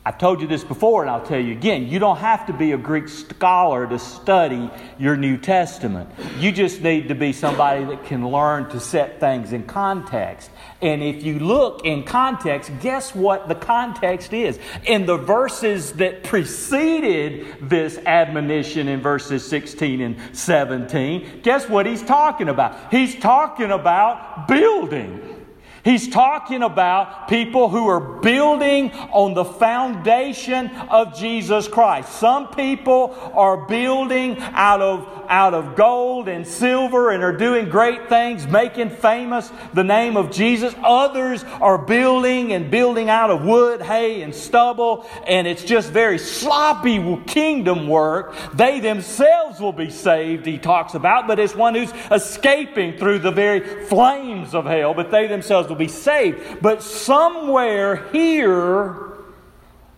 I've 0.04 0.18
told 0.18 0.42
you 0.42 0.48
this 0.48 0.64
before, 0.64 1.04
and 1.04 1.12
I'll 1.12 1.24
tell 1.24 1.40
you 1.40 1.52
again. 1.52 1.88
You 1.88 2.00
don't 2.00 2.18
have 2.18 2.48
to 2.48 2.54
be 2.54 2.72
a 2.72 2.78
Greek 2.78 3.08
scholar 3.08 3.86
to 3.86 4.00
study 4.00 4.68
your 4.98 5.16
New 5.16 5.38
Testament. 5.38 6.10
You 6.40 6.52
just 6.52 6.82
need 6.82 7.10
to 7.10 7.16
be 7.16 7.34
somebody 7.34 7.84
that 7.84 8.06
can 8.06 8.28
learn 8.28 8.68
to 8.72 8.80
set 8.80 9.20
things 9.20 9.54
in 9.54 9.66
context. 9.66 10.50
And 10.82 11.04
if 11.04 11.22
you 11.22 11.38
look 11.38 11.86
in 11.86 12.04
context, 12.04 12.72
guess 12.82 13.14
what 13.14 13.48
the 13.48 13.54
context 13.54 14.34
is? 14.34 14.58
In 14.86 15.06
the 15.06 15.18
verses 15.18 15.94
that 15.94 16.24
preceded 16.24 17.70
this 17.70 18.00
admonition 18.00 18.88
in 18.88 19.02
verses 19.02 19.48
16 19.48 20.02
and 20.02 20.18
17, 20.36 21.42
guess 21.44 21.70
what 21.70 21.86
he's 21.86 22.02
talking 22.02 22.50
about? 22.50 22.92
He's 22.92 23.20
talking 23.20 23.70
about 23.70 24.48
building. 24.48 25.41
He's 25.84 26.08
talking 26.10 26.62
about 26.62 27.28
people 27.28 27.70
who 27.70 27.88
are 27.88 28.00
building 28.00 28.92
on 29.12 29.34
the 29.34 29.46
foundation 29.46 30.68
of 30.90 31.18
Jesus 31.18 31.68
Christ. 31.68 32.14
Some 32.14 32.50
people 32.50 33.18
are 33.34 33.66
building 33.66 34.38
out 34.40 34.82
of, 34.82 35.26
out 35.28 35.54
of 35.54 35.76
gold 35.76 36.28
and 36.28 36.46
silver 36.46 37.10
and 37.10 37.24
are 37.24 37.36
doing 37.36 37.70
great 37.70 38.10
things, 38.10 38.46
making 38.46 38.92
famous 38.92 39.52
the 39.74 39.84
name 39.84 40.18
of 40.18 40.32
Jesus. 40.32 40.76
Others 40.84 41.44
are 41.44 41.80
building 41.80 42.54
and 42.54 42.70
building 42.70 43.10
out 43.10 43.32
of 43.32 43.44
wood, 43.44 43.82
hay, 43.82 44.22
and 44.22 44.36
stubble, 44.36 45.08
and 45.26 45.48
it's 45.48 45.64
just 45.64 45.92
very 45.92 46.20
sloppy 46.20 47.00
kingdom 47.26 47.88
work. 47.88 48.36
They 48.54 48.80
themselves 48.80 49.60
will 49.60 49.74
be 49.74 49.90
saved, 49.90 50.46
he 50.46 50.58
talks 50.58 50.94
about, 50.94 51.28
but 51.28 51.40
it's 51.40 51.56
one 51.56 51.74
who's 51.74 51.94
escaping 52.12 52.98
through 52.98 53.20
the 53.20 53.32
very 53.32 53.86
flames 53.86 54.54
of 54.54 54.66
hell, 54.66 54.94
but 54.94 55.10
they 55.10 55.28
themselves 55.28 55.71
will 55.72 55.78
be 55.78 55.88
saved. 55.88 56.62
But 56.62 56.84
somewhere 56.84 58.08
here, 58.12 59.12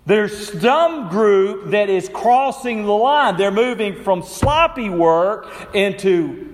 there's 0.06 0.62
some 0.62 1.10
group 1.10 1.72
that 1.72 1.89
is 1.89 2.10
crossing 2.10 2.84
the 2.84 2.92
line. 2.92 3.38
They're 3.38 3.51
moving 3.51 4.03
from 4.03 4.22
sloppy 4.22 4.89
work 4.89 5.74
into 5.74 6.53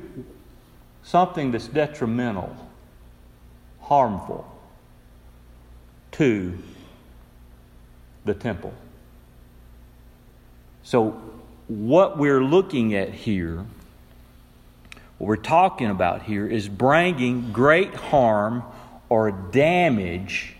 something 1.04 1.52
that's 1.52 1.68
detrimental, 1.68 2.56
harmful 3.82 4.46
to 6.12 6.58
the 8.26 8.34
temple. 8.34 8.74
So, 10.84 11.22
what 11.68 12.18
we're 12.18 12.44
looking 12.44 12.96
at 12.96 13.14
here, 13.14 13.66
what 15.18 15.28
we're 15.28 15.36
talking 15.36 15.90
about 15.90 16.24
here, 16.24 16.48
is 16.48 16.68
bringing 16.68 17.52
great 17.52 17.94
harm 17.96 18.64
or 19.10 19.32
damage 19.32 20.56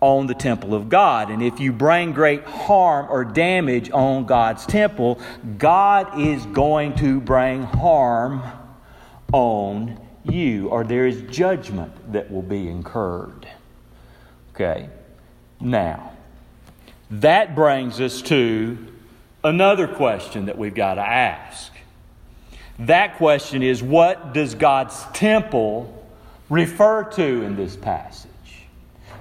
on 0.00 0.26
the 0.26 0.34
temple 0.34 0.74
of 0.74 0.88
God. 0.88 1.30
And 1.30 1.42
if 1.42 1.58
you 1.58 1.72
bring 1.72 2.12
great 2.12 2.44
harm 2.44 3.06
or 3.10 3.24
damage 3.24 3.90
on 3.90 4.26
God's 4.26 4.66
temple, 4.66 5.20
God 5.56 6.20
is 6.20 6.44
going 6.46 6.94
to 6.96 7.20
bring 7.20 7.62
harm 7.62 8.42
on 9.32 10.00
you, 10.24 10.68
or 10.68 10.84
there 10.84 11.06
is 11.06 11.22
judgment 11.22 12.12
that 12.12 12.30
will 12.30 12.42
be 12.42 12.68
incurred. 12.68 13.48
Okay? 14.54 14.88
Now, 15.60 16.12
that 17.10 17.54
brings 17.54 18.00
us 18.00 18.22
to 18.22 18.78
another 19.42 19.88
question 19.88 20.46
that 20.46 20.58
we've 20.58 20.74
got 20.74 20.94
to 20.94 21.02
ask. 21.02 21.72
That 22.80 23.16
question 23.16 23.62
is 23.62 23.82
what 23.82 24.32
does 24.34 24.54
God's 24.54 25.04
temple 25.12 25.94
refer 26.48 27.04
to 27.04 27.42
in 27.42 27.56
this 27.56 27.76
passage? 27.76 28.28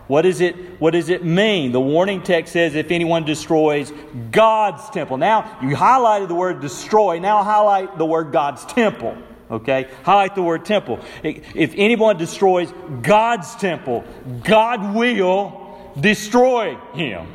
What, 0.07 0.25
is 0.25 0.39
it, 0.39 0.55
what 0.79 0.91
does 0.91 1.09
it 1.09 1.25
mean? 1.25 1.73
The 1.73 1.81
warning 1.81 2.23
text 2.23 2.53
says 2.53 2.75
if 2.75 2.91
anyone 2.91 3.25
destroys 3.25 3.91
God's 4.31 4.89
temple. 4.89 5.17
Now, 5.17 5.57
you 5.61 5.75
highlighted 5.75 6.29
the 6.29 6.35
word 6.35 6.61
destroy. 6.61 7.19
Now, 7.19 7.43
highlight 7.43 7.97
the 7.97 8.05
word 8.05 8.31
God's 8.31 8.65
temple. 8.65 9.17
Okay? 9.51 9.89
Highlight 10.03 10.35
the 10.35 10.43
word 10.43 10.63
temple. 10.63 10.99
If 11.23 11.73
anyone 11.75 12.17
destroys 12.17 12.71
God's 13.01 13.53
temple, 13.55 14.05
God 14.43 14.95
will 14.95 15.93
destroy 15.99 16.77
him 16.93 17.27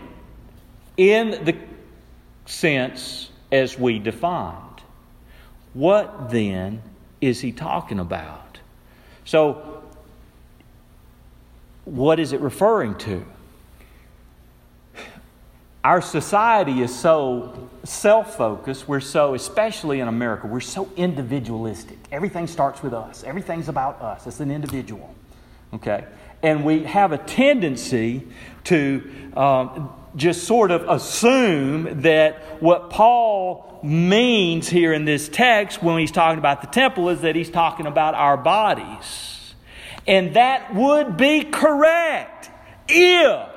in 0.97 1.45
the 1.45 1.57
sense 2.47 3.31
as 3.51 3.79
we 3.79 3.99
defined. 3.99 4.59
What 5.75 6.31
then 6.31 6.83
is 7.21 7.41
he 7.41 7.53
talking 7.53 7.99
about? 7.99 8.59
So, 9.25 9.82
what 11.85 12.21
is 12.21 12.33
it 12.33 12.41
referring 12.41 12.97
to? 12.99 13.25
Our 15.85 16.01
society 16.01 16.81
is 16.81 16.97
so 16.97 17.69
self 17.83 18.37
focused. 18.37 18.87
We're 18.87 19.01
so, 19.01 19.35
especially 19.35 19.99
in 19.99 20.07
America, 20.07 20.47
we're 20.47 20.61
so 20.61 20.89
individualistic. 20.97 21.99
Everything 22.13 22.47
starts 22.47 22.83
with 22.83 22.95
us, 22.95 23.25
everything's 23.25 23.69
about 23.69 24.01
us. 24.01 24.27
It's 24.27 24.41
an 24.41 24.51
individual. 24.51 25.15
Okay? 25.75 26.05
And 26.43 26.65
we 26.65 26.85
have 26.85 27.13
a 27.13 27.19
tendency 27.19 28.27
to 28.65 29.11
um, 29.37 29.93
just 30.17 30.45
sort 30.45 30.71
of 30.71 30.89
assume 30.89 32.03
that 32.03 32.63
what 32.63 32.91
Paul 32.91 33.81
means 33.83 34.69
here 34.69 34.93
in 34.93 35.05
this 35.05 35.29
text 35.29 35.83
when 35.83 35.99
he's 35.99 36.13
talking 36.13 36.39
about 36.39 36.61
the 36.61 36.67
temple 36.69 37.09
is 37.09 37.23
that 37.23 37.35
he's 37.35 37.51
talking 37.51 37.87
about 37.87 38.15
our 38.15 38.37
bodies. 38.37 39.41
And 40.07 40.35
that 40.35 40.75
would 40.75 41.17
be 41.17 41.45
correct 41.45 42.51
if 42.89 43.49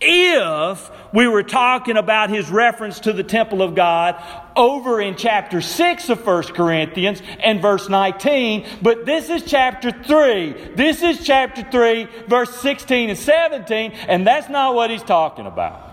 if 0.00 0.90
we 1.12 1.26
were 1.26 1.42
talking 1.42 1.96
about 1.96 2.28
his 2.28 2.50
reference 2.50 3.00
to 3.00 3.12
the 3.12 3.22
temple 3.22 3.62
of 3.62 3.74
God 3.74 4.22
over 4.56 5.00
in 5.00 5.16
chapter 5.16 5.60
6 5.60 6.08
of 6.10 6.26
1 6.26 6.42
Corinthians 6.54 7.22
and 7.42 7.62
verse 7.62 7.88
19, 7.88 8.66
but 8.82 9.06
this 9.06 9.30
is 9.30 9.44
chapter 9.44 9.90
3. 9.90 10.74
This 10.74 11.02
is 11.02 11.24
chapter 11.24 11.62
3, 11.70 12.08
verse 12.26 12.54
16 12.60 13.10
and 13.10 13.18
17, 13.18 13.92
and 13.92 14.26
that's 14.26 14.48
not 14.48 14.74
what 14.74 14.90
he's 14.90 15.02
talking 15.02 15.46
about. 15.46 15.90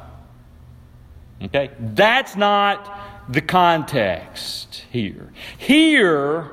Okay? 1.43 1.71
That's 1.79 2.35
not 2.35 3.31
the 3.31 3.41
context 3.41 4.83
here. 4.91 5.31
Here, 5.57 6.51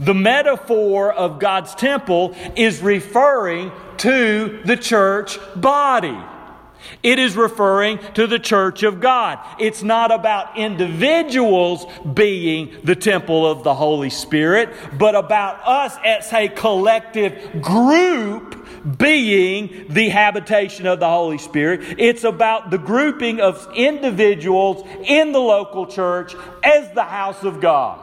the 0.00 0.14
metaphor 0.14 1.12
of 1.12 1.38
God's 1.38 1.74
temple 1.74 2.34
is 2.56 2.80
referring 2.80 3.70
to 3.98 4.60
the 4.64 4.76
church 4.76 5.38
body. 5.54 6.18
It 7.02 7.18
is 7.18 7.36
referring 7.36 7.98
to 8.14 8.26
the 8.26 8.38
church 8.38 8.82
of 8.82 9.00
God. 9.00 9.38
It's 9.58 9.82
not 9.82 10.10
about 10.10 10.56
individuals 10.56 11.84
being 12.14 12.74
the 12.82 12.96
temple 12.96 13.46
of 13.46 13.62
the 13.62 13.74
Holy 13.74 14.08
Spirit, 14.08 14.70
but 14.98 15.14
about 15.14 15.60
us 15.66 15.94
as 16.04 16.32
a 16.32 16.48
collective 16.48 17.60
group 17.60 18.56
being 18.98 19.86
the 19.90 20.08
habitation 20.08 20.86
of 20.86 21.00
the 21.00 21.08
Holy 21.08 21.36
Spirit. 21.36 21.98
It's 21.98 22.24
about 22.24 22.70
the 22.70 22.78
grouping 22.78 23.40
of 23.40 23.70
individuals 23.74 24.86
in 25.04 25.32
the 25.32 25.40
local 25.40 25.86
church 25.86 26.34
as 26.64 26.90
the 26.92 27.04
house 27.04 27.42
of 27.42 27.60
God. 27.60 27.98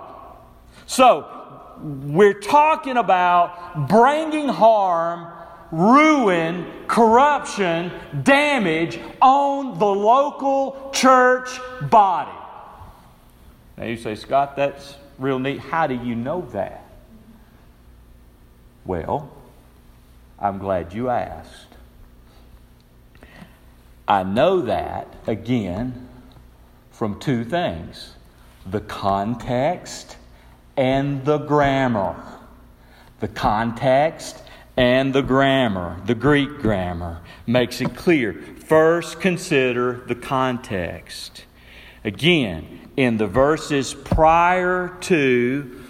So, 0.86 1.37
we're 1.82 2.40
talking 2.40 2.98
about 2.98 3.88
bringing 3.88 4.48
harm 4.48 5.34
ruin, 5.72 6.66
corruption, 6.88 7.92
damage 8.24 9.00
on 9.22 9.78
the 9.78 9.86
local 9.86 10.92
church 10.94 11.50
body. 11.90 12.32
Now 13.78 13.86
you 13.86 13.98
say, 13.98 14.16
Scott, 14.16 14.56
that's 14.56 14.96
real 15.18 15.40
neat. 15.40 15.60
How 15.60 15.88
do 15.88 15.96
you 15.96 16.16
know 16.16 16.42
that? 16.54 16.84
Well, 18.86 19.32
I'm 20.40 20.58
glad 20.58 20.94
you 20.94 21.10
asked. 21.10 21.68
I 24.08 24.24
know 24.24 24.62
that, 24.62 25.14
again, 25.28 26.08
from 26.92 27.20
two 27.20 27.44
things 27.44 28.14
the 28.66 28.82
context 28.82 30.17
and 30.78 31.26
the 31.26 31.40
grammar. 31.40 32.16
The 33.20 33.28
context 33.28 34.44
and 34.78 35.12
the 35.14 35.24
grammar, 35.24 36.00
the 36.06 36.14
Greek 36.14 36.60
grammar, 36.60 37.22
makes 37.48 37.82
it 37.82 37.96
clear. 37.96 38.34
First, 38.34 39.20
consider 39.20 40.04
the 40.08 40.14
context. 40.16 41.46
Again, 42.04 42.92
in 42.96 43.18
the 43.18 43.26
verses 43.26 43.96
prior 43.96 44.96
to, 45.02 45.84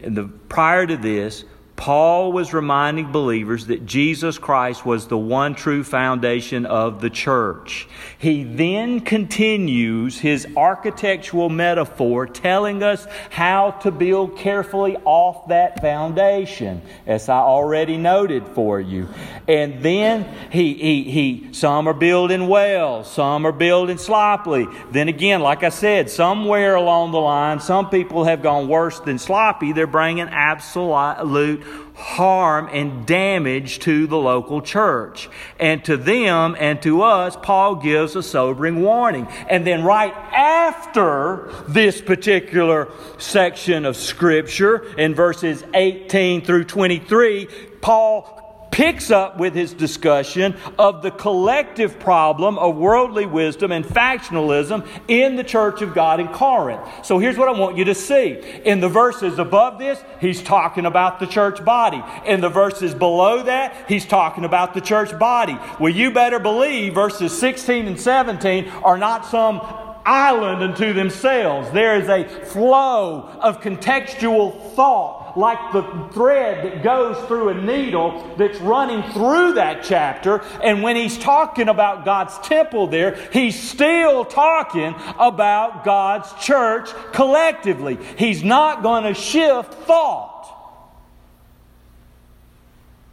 in 0.00 0.14
the, 0.14 0.24
prior 0.24 0.86
to 0.86 0.96
this, 0.96 1.44
Paul 1.82 2.30
was 2.30 2.54
reminding 2.54 3.10
believers 3.10 3.66
that 3.66 3.84
Jesus 3.84 4.38
Christ 4.38 4.86
was 4.86 5.08
the 5.08 5.18
one 5.18 5.56
true 5.56 5.82
foundation 5.82 6.64
of 6.64 7.00
the 7.00 7.10
church. 7.10 7.88
He 8.18 8.44
then 8.44 9.00
continues 9.00 10.20
his 10.20 10.46
architectural 10.56 11.48
metaphor, 11.48 12.28
telling 12.28 12.84
us 12.84 13.08
how 13.30 13.72
to 13.82 13.90
build 13.90 14.38
carefully 14.38 14.96
off 15.04 15.48
that 15.48 15.80
foundation, 15.80 16.82
as 17.04 17.28
I 17.28 17.38
already 17.38 17.96
noted 17.96 18.46
for 18.46 18.80
you. 18.80 19.08
And 19.48 19.82
then 19.82 20.32
he, 20.52 20.74
he, 20.74 21.02
he 21.10 21.52
some 21.52 21.88
are 21.88 21.94
building 21.94 22.46
well, 22.46 23.02
some 23.02 23.44
are 23.44 23.50
building 23.50 23.98
sloppily. 23.98 24.68
Then 24.92 25.08
again, 25.08 25.40
like 25.40 25.64
I 25.64 25.70
said, 25.70 26.10
somewhere 26.10 26.76
along 26.76 27.10
the 27.10 27.18
line, 27.18 27.58
some 27.58 27.90
people 27.90 28.22
have 28.22 28.40
gone 28.40 28.68
worse 28.68 29.00
than 29.00 29.18
sloppy. 29.18 29.72
They're 29.72 29.88
bringing 29.88 30.28
absolute 30.28 31.71
harm 31.94 32.68
and 32.72 33.06
damage 33.06 33.78
to 33.80 34.06
the 34.06 34.16
local 34.16 34.60
church. 34.60 35.28
And 35.58 35.84
to 35.84 35.96
them 35.96 36.56
and 36.58 36.80
to 36.82 37.02
us, 37.02 37.36
Paul 37.40 37.76
gives 37.76 38.16
a 38.16 38.22
sobering 38.22 38.82
warning. 38.82 39.26
And 39.48 39.66
then, 39.66 39.84
right 39.84 40.14
after 40.32 41.50
this 41.68 42.00
particular 42.00 42.88
section 43.18 43.84
of 43.84 43.96
Scripture, 43.96 44.84
in 44.96 45.14
verses 45.14 45.64
18 45.74 46.44
through 46.44 46.64
23, 46.64 47.48
Paul 47.80 48.41
picks 48.72 49.10
up 49.10 49.36
with 49.36 49.54
his 49.54 49.72
discussion 49.72 50.56
of 50.78 51.02
the 51.02 51.10
collective 51.12 52.00
problem 52.00 52.58
of 52.58 52.76
worldly 52.76 53.26
wisdom 53.26 53.70
and 53.70 53.84
factionalism 53.84 54.84
in 55.06 55.36
the 55.36 55.44
church 55.44 55.82
of 55.82 55.94
God 55.94 56.18
in 56.18 56.26
Corinth. 56.28 56.82
So 57.04 57.18
here's 57.18 57.36
what 57.36 57.48
I 57.48 57.52
want 57.52 57.76
you 57.76 57.84
to 57.84 57.94
see. 57.94 58.40
In 58.64 58.80
the 58.80 58.88
verses 58.88 59.38
above 59.38 59.78
this, 59.78 60.02
he's 60.20 60.42
talking 60.42 60.86
about 60.86 61.20
the 61.20 61.26
church 61.26 61.64
body. 61.64 62.02
In 62.26 62.40
the 62.40 62.48
verses 62.48 62.94
below 62.94 63.42
that, 63.44 63.88
he's 63.88 64.06
talking 64.06 64.44
about 64.44 64.74
the 64.74 64.80
church 64.80 65.16
body. 65.18 65.56
Well, 65.78 65.92
you 65.92 66.10
better 66.10 66.40
believe 66.40 66.94
verses 66.94 67.38
16 67.38 67.86
and 67.86 68.00
17 68.00 68.68
are 68.82 68.98
not 68.98 69.26
some 69.26 69.60
island 70.04 70.62
unto 70.62 70.92
themselves. 70.92 71.70
There 71.72 71.96
is 71.96 72.08
a 72.08 72.24
flow 72.46 73.28
of 73.40 73.60
contextual 73.60 74.74
thought 74.74 75.21
like 75.36 75.72
the 75.72 75.82
thread 76.12 76.64
that 76.64 76.82
goes 76.82 77.16
through 77.26 77.50
a 77.50 77.54
needle 77.54 78.34
that's 78.36 78.58
running 78.60 79.02
through 79.12 79.54
that 79.54 79.82
chapter. 79.82 80.42
And 80.62 80.82
when 80.82 80.96
he's 80.96 81.18
talking 81.18 81.68
about 81.68 82.04
God's 82.04 82.38
temple 82.38 82.86
there, 82.86 83.14
he's 83.32 83.60
still 83.60 84.24
talking 84.24 84.94
about 85.18 85.84
God's 85.84 86.32
church 86.44 86.90
collectively. 87.12 87.98
He's 88.16 88.42
not 88.42 88.82
going 88.82 89.04
to 89.04 89.14
shift 89.14 89.74
thought. 89.74 90.30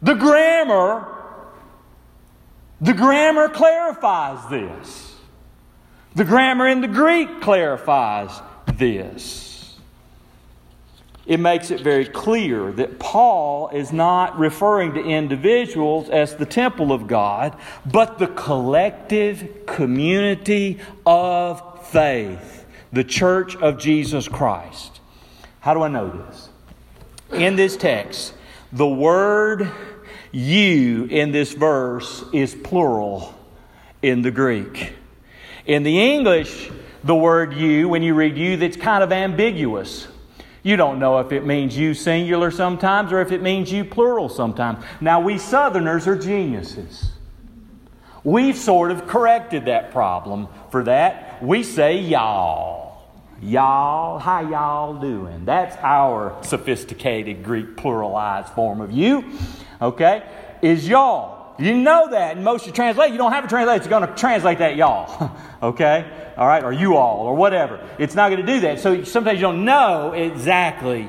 The 0.02 0.14
grammar, 0.14 1.06
the 2.80 2.94
grammar 2.94 3.48
clarifies 3.48 4.48
this. 4.50 5.14
The 6.14 6.24
grammar 6.24 6.66
in 6.68 6.80
the 6.80 6.88
Greek 6.88 7.40
clarifies 7.40 8.30
this 8.66 9.49
it 11.30 11.38
makes 11.38 11.70
it 11.70 11.80
very 11.80 12.06
clear 12.06 12.72
that 12.72 12.98
Paul 12.98 13.68
is 13.68 13.92
not 13.92 14.36
referring 14.36 14.94
to 14.94 15.00
individuals 15.00 16.08
as 16.08 16.34
the 16.34 16.44
temple 16.44 16.90
of 16.90 17.06
God, 17.06 17.56
but 17.86 18.18
the 18.18 18.26
collective 18.26 19.64
community 19.64 20.80
of 21.06 21.86
faith, 21.86 22.66
the 22.92 23.04
church 23.04 23.54
of 23.54 23.78
Jesus 23.78 24.26
Christ. 24.26 24.98
How 25.60 25.72
do 25.72 25.82
I 25.82 25.88
know 25.88 26.10
this? 26.10 26.48
In 27.30 27.54
this 27.54 27.76
text, 27.76 28.34
the 28.72 28.88
word 28.88 29.70
you 30.32 31.04
in 31.04 31.30
this 31.30 31.52
verse 31.52 32.24
is 32.32 32.56
plural, 32.56 33.32
in 34.02 34.22
the 34.22 34.32
Greek. 34.32 34.94
In 35.64 35.84
the 35.84 36.12
English, 36.12 36.72
the 37.04 37.14
word 37.14 37.54
you, 37.54 37.88
when 37.88 38.02
you 38.02 38.14
read 38.14 38.36
you, 38.36 38.56
that's 38.56 38.76
kind 38.76 39.04
of 39.04 39.12
ambiguous. 39.12 40.08
You 40.62 40.76
don't 40.76 40.98
know 40.98 41.18
if 41.18 41.32
it 41.32 41.46
means 41.46 41.76
you 41.76 41.94
singular 41.94 42.50
sometimes 42.50 43.12
or 43.12 43.20
if 43.20 43.32
it 43.32 43.42
means 43.42 43.72
you 43.72 43.84
plural 43.84 44.28
sometimes. 44.28 44.84
Now, 45.00 45.20
we 45.20 45.38
Southerners 45.38 46.06
are 46.06 46.16
geniuses. 46.16 47.10
We've 48.22 48.56
sort 48.56 48.90
of 48.90 49.06
corrected 49.06 49.64
that 49.64 49.90
problem 49.92 50.48
for 50.70 50.84
that. 50.84 51.42
We 51.42 51.62
say 51.62 51.98
y'all. 51.98 52.90
Y'all, 53.42 54.18
how 54.18 54.40
y'all 54.42 55.00
doing? 55.00 55.46
That's 55.46 55.74
our 55.82 56.36
sophisticated 56.42 57.42
Greek 57.42 57.76
pluralized 57.76 58.54
form 58.54 58.82
of 58.82 58.92
you. 58.92 59.24
Okay? 59.80 60.22
Is 60.60 60.86
y'all. 60.86 61.39
You 61.60 61.74
know 61.74 62.08
that 62.10 62.38
in 62.38 62.42
most 62.42 62.62
of 62.62 62.68
your 62.68 62.74
translate. 62.74 63.12
You 63.12 63.18
don't 63.18 63.32
have 63.32 63.44
a 63.44 63.48
translation. 63.48 63.80
It's 63.80 63.88
going 63.88 64.06
to 64.06 64.14
translate 64.14 64.58
that 64.58 64.76
y'all. 64.76 65.30
okay? 65.62 66.32
All 66.36 66.46
right? 66.46 66.64
Or 66.64 66.72
you 66.72 66.96
all, 66.96 67.26
or 67.26 67.34
whatever. 67.34 67.86
It's 67.98 68.14
not 68.14 68.30
going 68.30 68.44
to 68.44 68.52
do 68.52 68.60
that. 68.60 68.80
So 68.80 69.04
sometimes 69.04 69.38
you 69.38 69.42
don't 69.42 69.64
know 69.64 70.12
exactly 70.12 71.08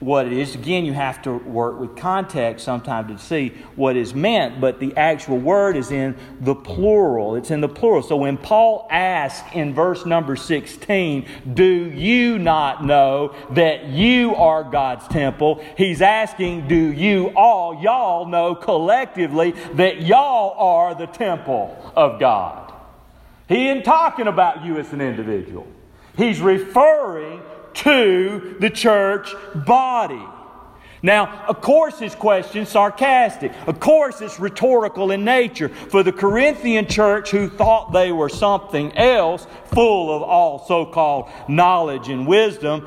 what 0.00 0.26
it 0.26 0.32
is. 0.32 0.54
Again, 0.54 0.84
you 0.84 0.92
have 0.92 1.22
to 1.22 1.32
work 1.32 1.80
with 1.80 1.96
context 1.96 2.64
sometimes 2.64 3.10
to 3.10 3.18
see 3.18 3.48
what 3.74 3.96
is 3.96 4.14
meant, 4.14 4.60
but 4.60 4.78
the 4.78 4.96
actual 4.96 5.38
word 5.38 5.76
is 5.76 5.90
in 5.90 6.16
the 6.40 6.54
plural. 6.54 7.34
It's 7.34 7.50
in 7.50 7.60
the 7.60 7.68
plural. 7.68 8.02
So 8.02 8.16
when 8.16 8.36
Paul 8.36 8.86
asks 8.90 9.48
in 9.54 9.74
verse 9.74 10.06
number 10.06 10.36
16, 10.36 11.26
Do 11.52 11.64
you 11.64 12.38
not 12.38 12.84
know 12.84 13.34
that 13.50 13.86
you 13.86 14.36
are 14.36 14.62
God's 14.62 15.08
temple? 15.08 15.64
He's 15.76 16.00
asking, 16.00 16.68
Do 16.68 16.92
you 16.92 17.32
all, 17.34 17.82
y'all 17.82 18.26
know 18.26 18.54
collectively 18.54 19.52
that 19.74 20.02
y'all 20.02 20.54
are 20.58 20.94
the 20.94 21.06
temple 21.06 21.92
of 21.96 22.20
God? 22.20 22.72
He 23.48 23.68
ain't 23.68 23.84
talking 23.84 24.28
about 24.28 24.64
you 24.64 24.78
as 24.78 24.92
an 24.92 25.00
individual. 25.00 25.66
He's 26.16 26.40
referring 26.40 27.40
to 27.74 28.56
the 28.60 28.70
church 28.70 29.34
body. 29.54 30.22
Now, 31.02 31.44
of 31.46 31.60
course, 31.60 31.98
his 31.98 32.14
question 32.14 32.66
sarcastic. 32.66 33.52
Of 33.66 33.78
course, 33.78 34.20
it's 34.20 34.40
rhetorical 34.40 35.12
in 35.12 35.24
nature. 35.24 35.68
For 35.68 36.02
the 36.02 36.12
Corinthian 36.12 36.86
church 36.86 37.30
who 37.30 37.48
thought 37.48 37.92
they 37.92 38.10
were 38.10 38.28
something 38.28 38.96
else, 38.96 39.46
full 39.66 40.14
of 40.14 40.22
all 40.22 40.64
so 40.66 40.84
called 40.84 41.30
knowledge 41.48 42.08
and 42.08 42.26
wisdom, 42.26 42.86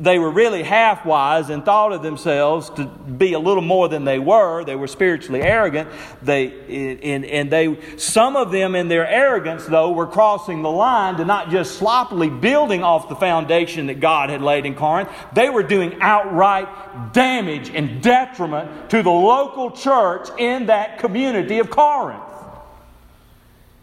they 0.00 0.18
were 0.18 0.30
really 0.30 0.62
half 0.62 1.04
wise 1.04 1.50
and 1.50 1.64
thought 1.64 1.92
of 1.92 2.02
themselves 2.02 2.70
to 2.70 2.86
be 2.86 3.34
a 3.34 3.38
little 3.38 3.62
more 3.62 3.88
than 3.88 4.04
they 4.04 4.18
were. 4.18 4.64
They 4.64 4.74
were 4.74 4.86
spiritually 4.86 5.42
arrogant. 5.42 5.90
They, 6.22 6.98
and, 7.02 7.24
and 7.24 7.50
they, 7.50 7.96
some 7.96 8.36
of 8.36 8.50
them 8.50 8.74
in 8.74 8.88
their 8.88 9.06
arrogance, 9.06 9.66
though, 9.66 9.92
were 9.92 10.06
crossing 10.06 10.62
the 10.62 10.70
line 10.70 11.16
to 11.16 11.24
not 11.24 11.50
just 11.50 11.76
sloppily 11.76 12.30
building 12.30 12.82
off 12.82 13.08
the 13.08 13.16
foundation 13.16 13.86
that 13.86 14.00
God 14.00 14.30
had 14.30 14.40
laid 14.42 14.64
in 14.64 14.74
Corinth. 14.74 15.10
They 15.34 15.50
were 15.50 15.62
doing 15.62 15.98
outright 16.00 17.12
damage 17.12 17.70
and 17.70 18.02
detriment 18.02 18.90
to 18.90 19.02
the 19.02 19.10
local 19.10 19.70
church 19.70 20.28
in 20.38 20.66
that 20.66 20.98
community 20.98 21.58
of 21.58 21.70
Corinth. 21.70 22.22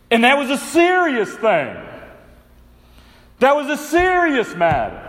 And 0.09 0.23
that 0.23 0.37
was 0.37 0.49
a 0.49 0.57
serious 0.57 1.29
thing. 1.29 1.77
That 3.39 3.55
was 3.55 3.67
a 3.67 3.77
serious 3.77 4.55
matter. 4.55 5.06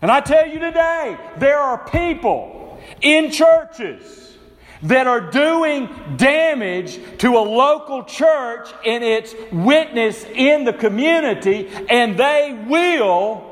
And 0.00 0.10
I 0.10 0.20
tell 0.20 0.46
you 0.46 0.58
today, 0.58 1.18
there 1.38 1.58
are 1.58 1.78
people 1.88 2.80
in 3.00 3.30
churches 3.30 4.36
that 4.82 5.08
are 5.08 5.20
doing 5.20 5.88
damage 6.16 7.00
to 7.18 7.36
a 7.36 7.40
local 7.40 8.04
church 8.04 8.68
in 8.84 9.02
its 9.02 9.34
witness 9.50 10.24
in 10.24 10.64
the 10.64 10.72
community, 10.72 11.68
and 11.90 12.16
they 12.16 12.64
will 12.68 13.44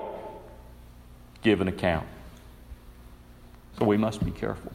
give 1.43 1.61
an 1.61 1.69
account. 1.69 2.07
So 3.79 3.85
we 3.85 3.97
must 3.97 4.25
be 4.25 4.31
careful. 4.31 4.73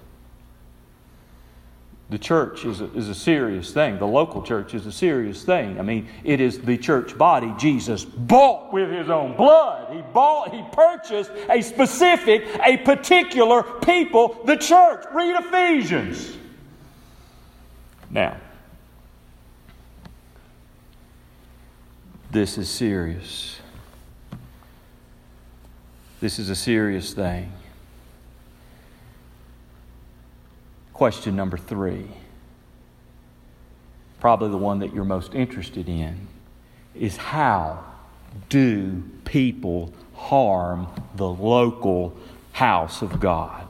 The 2.12 2.20
church 2.20 2.66
is 2.66 2.82
a, 2.82 2.94
is 2.94 3.08
a 3.08 3.16
serious 3.16 3.72
thing. 3.72 3.98
The 3.98 4.06
local 4.06 4.42
church 4.42 4.74
is 4.74 4.86
a 4.86 4.92
serious 4.92 5.46
thing. 5.46 5.80
I 5.80 5.82
mean, 5.82 6.10
it 6.26 6.42
is 6.42 6.60
the 6.60 6.78
church 6.78 7.18
body 7.18 7.54
Jesus 7.58 8.04
bought 8.04 8.74
with 8.74 8.92
his 8.92 9.10
own 9.10 9.38
blood. 9.38 9.96
He 9.96 10.02
bought, 10.14 10.54
he 10.54 10.62
purchased 10.74 11.32
a 11.50 11.62
specific, 11.62 12.46
a 12.66 12.76
particular 12.76 13.64
people, 13.64 14.42
the 14.44 14.58
church. 14.58 15.06
Read 15.14 15.38
Ephesians. 15.40 16.36
Now, 18.10 18.36
this 22.30 22.58
is 22.58 22.68
serious. 22.68 23.62
This 26.20 26.40
is 26.40 26.50
a 26.50 26.58
serious 26.58 27.14
thing. 27.14 27.54
Question 31.02 31.36
number 31.36 31.58
three, 31.58 32.06
probably 34.20 34.50
the 34.50 34.58
one 34.58 34.78
that 34.82 34.94
you're 34.94 35.04
most 35.04 35.34
interested 35.34 35.90
in, 35.90 36.28
is 36.94 37.18
how 37.18 37.84
do 38.50 39.02
people 39.26 39.92
harm 40.14 40.86
the 41.16 41.28
local 41.28 42.16
house 42.52 43.02
of 43.02 43.20
God? 43.20 43.66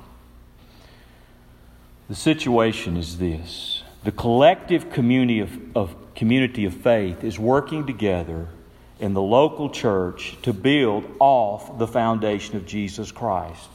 The 2.09 2.15
situation 2.15 2.97
is 2.97 3.17
this 3.17 3.83
the 4.03 4.11
collective 4.11 4.91
community 4.91 5.39
of, 5.39 5.57
of, 5.73 5.95
community 6.15 6.65
of 6.65 6.73
faith 6.73 7.23
is 7.23 7.39
working 7.39 7.87
together 7.87 8.49
in 8.99 9.13
the 9.13 9.21
local 9.21 9.69
church 9.69 10.35
to 10.41 10.51
build 10.51 11.05
off 11.21 11.77
the 11.77 11.87
foundation 11.87 12.57
of 12.57 12.65
Jesus 12.65 13.09
Christ. 13.09 13.69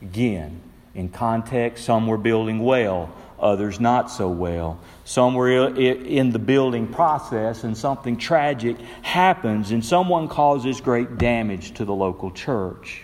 Again, 0.00 0.60
in 0.96 1.10
context, 1.10 1.84
some 1.84 2.06
were 2.06 2.16
building 2.16 2.58
well, 2.58 3.12
others 3.38 3.78
not 3.78 4.10
so 4.10 4.30
well. 4.30 4.80
Some 5.04 5.34
were 5.34 5.68
in 5.76 6.30
the 6.30 6.38
building 6.38 6.88
process, 6.88 7.64
and 7.64 7.76
something 7.76 8.16
tragic 8.16 8.78
happens, 9.02 9.72
and 9.72 9.84
someone 9.84 10.26
causes 10.26 10.80
great 10.80 11.18
damage 11.18 11.74
to 11.74 11.84
the 11.84 11.94
local 11.94 12.30
church. 12.30 13.02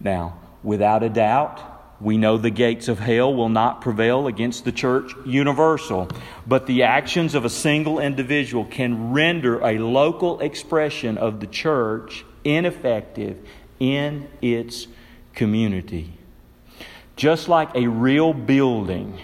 Now, 0.00 0.38
without 0.62 1.02
a 1.02 1.10
doubt, 1.10 1.60
we 2.00 2.16
know 2.16 2.38
the 2.38 2.48
gates 2.48 2.88
of 2.88 2.98
hell 2.98 3.34
will 3.34 3.50
not 3.50 3.82
prevail 3.82 4.26
against 4.26 4.64
the 4.64 4.72
church 4.72 5.12
universal, 5.26 6.08
but 6.46 6.66
the 6.66 6.84
actions 6.84 7.34
of 7.34 7.44
a 7.44 7.50
single 7.50 7.98
individual 7.98 8.64
can 8.64 9.12
render 9.12 9.60
a 9.60 9.76
local 9.76 10.40
expression 10.40 11.18
of 11.18 11.40
the 11.40 11.46
church 11.46 12.24
ineffective 12.44 13.36
in 13.78 14.26
its 14.40 14.86
community. 15.34 16.14
Just 17.16 17.48
like 17.48 17.74
a 17.74 17.86
real 17.86 18.32
building 18.32 19.20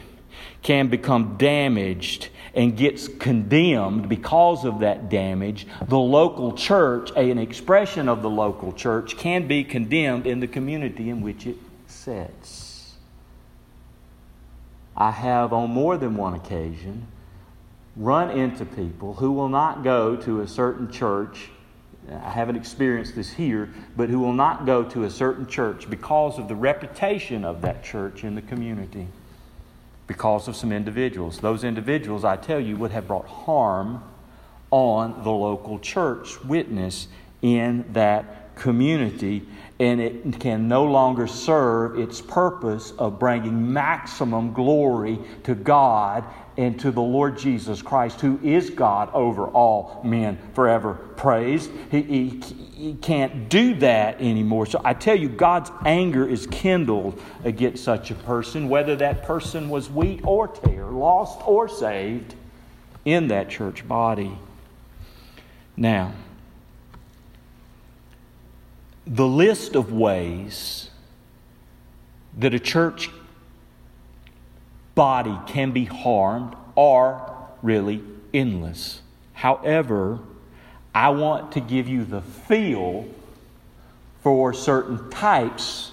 can 0.63 0.89
become 0.89 1.37
damaged 1.37 2.29
and 2.55 2.77
gets 2.77 3.09
condemned 3.09 4.09
because 4.09 4.65
of 4.65 4.81
that 4.81 5.09
damage, 5.09 5.67
the 5.87 5.99
local 5.99 6.53
church, 6.53 7.11
an 7.17 7.39
expression 7.39 8.09
of 8.09 8.23
the 8.23 8.31
local 8.31 8.73
church, 8.73 9.17
can 9.17 9.47
be 9.47 9.65
condemned 9.65 10.27
in 10.27 10.41
the 10.41 10.47
community 10.47 11.09
in 11.09 11.21
which 11.21 11.47
it 11.47 11.57
sits. 11.87 12.95
I 14.97 15.13
have, 15.13 15.53
on 15.53 15.71
more 15.71 15.97
than 15.97 16.17
one 16.17 16.35
occasion, 16.35 17.07
run 17.97 18.31
into 18.31 18.65
people 18.65 19.15
who 19.15 19.33
will 19.33 19.49
not 19.49 19.83
go 19.83 20.17
to 20.17 20.41
a 20.41 20.49
certain 20.49 20.91
church 20.91 21.51
I 22.11 22.31
haven't 22.31 22.57
experienced 22.57 23.15
this 23.15 23.31
here, 23.31 23.69
but 23.97 24.09
who 24.09 24.19
will 24.19 24.33
not 24.33 24.67
go 24.67 24.83
to 24.83 25.05
a 25.05 25.11
certain 25.11 25.47
church 25.47 25.89
because 25.89 26.39
of 26.39 26.49
the 26.49 26.57
reputation 26.57 27.45
of 27.45 27.63
that 27.63 27.85
church 27.85 28.25
in 28.25 28.35
the 28.35 28.43
community, 28.43 29.07
because 30.07 30.49
of 30.49 30.57
some 30.57 30.73
individuals. 30.73 31.39
Those 31.39 31.63
individuals, 31.63 32.25
I 32.25 32.37
tell 32.37 32.61
you, 32.61 32.77
would 32.77 32.91
have 32.91 33.07
brought 33.07 33.27
harm 33.27 34.03
on 34.71 35.23
the 35.23 35.31
local 35.31 35.79
church 35.79 36.43
witness 36.45 37.09
in 37.43 37.85
that 37.93 38.55
community, 38.57 39.47
and 39.79 40.01
it 40.01 40.39
can 40.39 40.69
no 40.69 40.85
longer 40.85 41.27
serve 41.27 41.99
its 41.99 42.21
purpose 42.21 42.93
of 42.99 43.19
bringing 43.19 43.73
maximum 43.73 44.53
glory 44.53 45.19
to 45.45 45.55
God 45.55 46.25
and 46.61 46.79
to 46.79 46.91
the 46.91 47.01
Lord 47.01 47.39
Jesus 47.39 47.81
Christ, 47.81 48.21
who 48.21 48.39
is 48.43 48.69
God 48.69 49.09
over 49.15 49.47
all 49.47 50.03
men 50.05 50.37
forever 50.53 50.93
praised. 51.17 51.71
He, 51.91 52.03
he, 52.03 52.29
he, 52.75 52.95
can't 53.01 53.49
do 53.49 53.77
that 53.77 54.21
anymore. 54.21 54.67
So 54.67 54.79
I 54.85 54.93
tell 54.93 55.17
you, 55.17 55.31
God's 55.31 55.71
anger 55.87 56.29
is 56.29 56.47
kindled 56.47 57.19
against 57.45 57.83
such 57.83 58.11
a 58.11 58.15
person, 58.15 58.69
whether 58.69 58.95
that 58.97 59.23
person 59.23 59.71
was 59.71 59.89
wheat 59.89 60.21
or 60.23 60.49
tare, 60.49 60.85
lost 60.85 61.41
or 61.47 61.67
saved 61.67 62.35
in 63.07 63.29
that 63.29 63.49
church 63.49 63.89
body. 63.89 64.37
Now, 65.79 66.13
the 69.07 69.27
list 69.27 69.77
of 69.77 69.93
ways 69.93 70.91
that 72.37 72.53
a 72.53 72.61
church 72.61 73.09
body 75.01 75.39
can 75.47 75.71
be 75.71 75.87
harmed 75.87 76.55
are 76.77 77.49
really 77.63 78.05
endless. 78.35 79.01
However, 79.33 80.19
I 80.95 81.09
want 81.09 81.53
to 81.53 81.61
give 81.61 81.89
you 81.89 82.05
the 82.05 82.21
feel 82.21 83.09
for 84.23 84.53
certain 84.53 85.09
types 85.09 85.93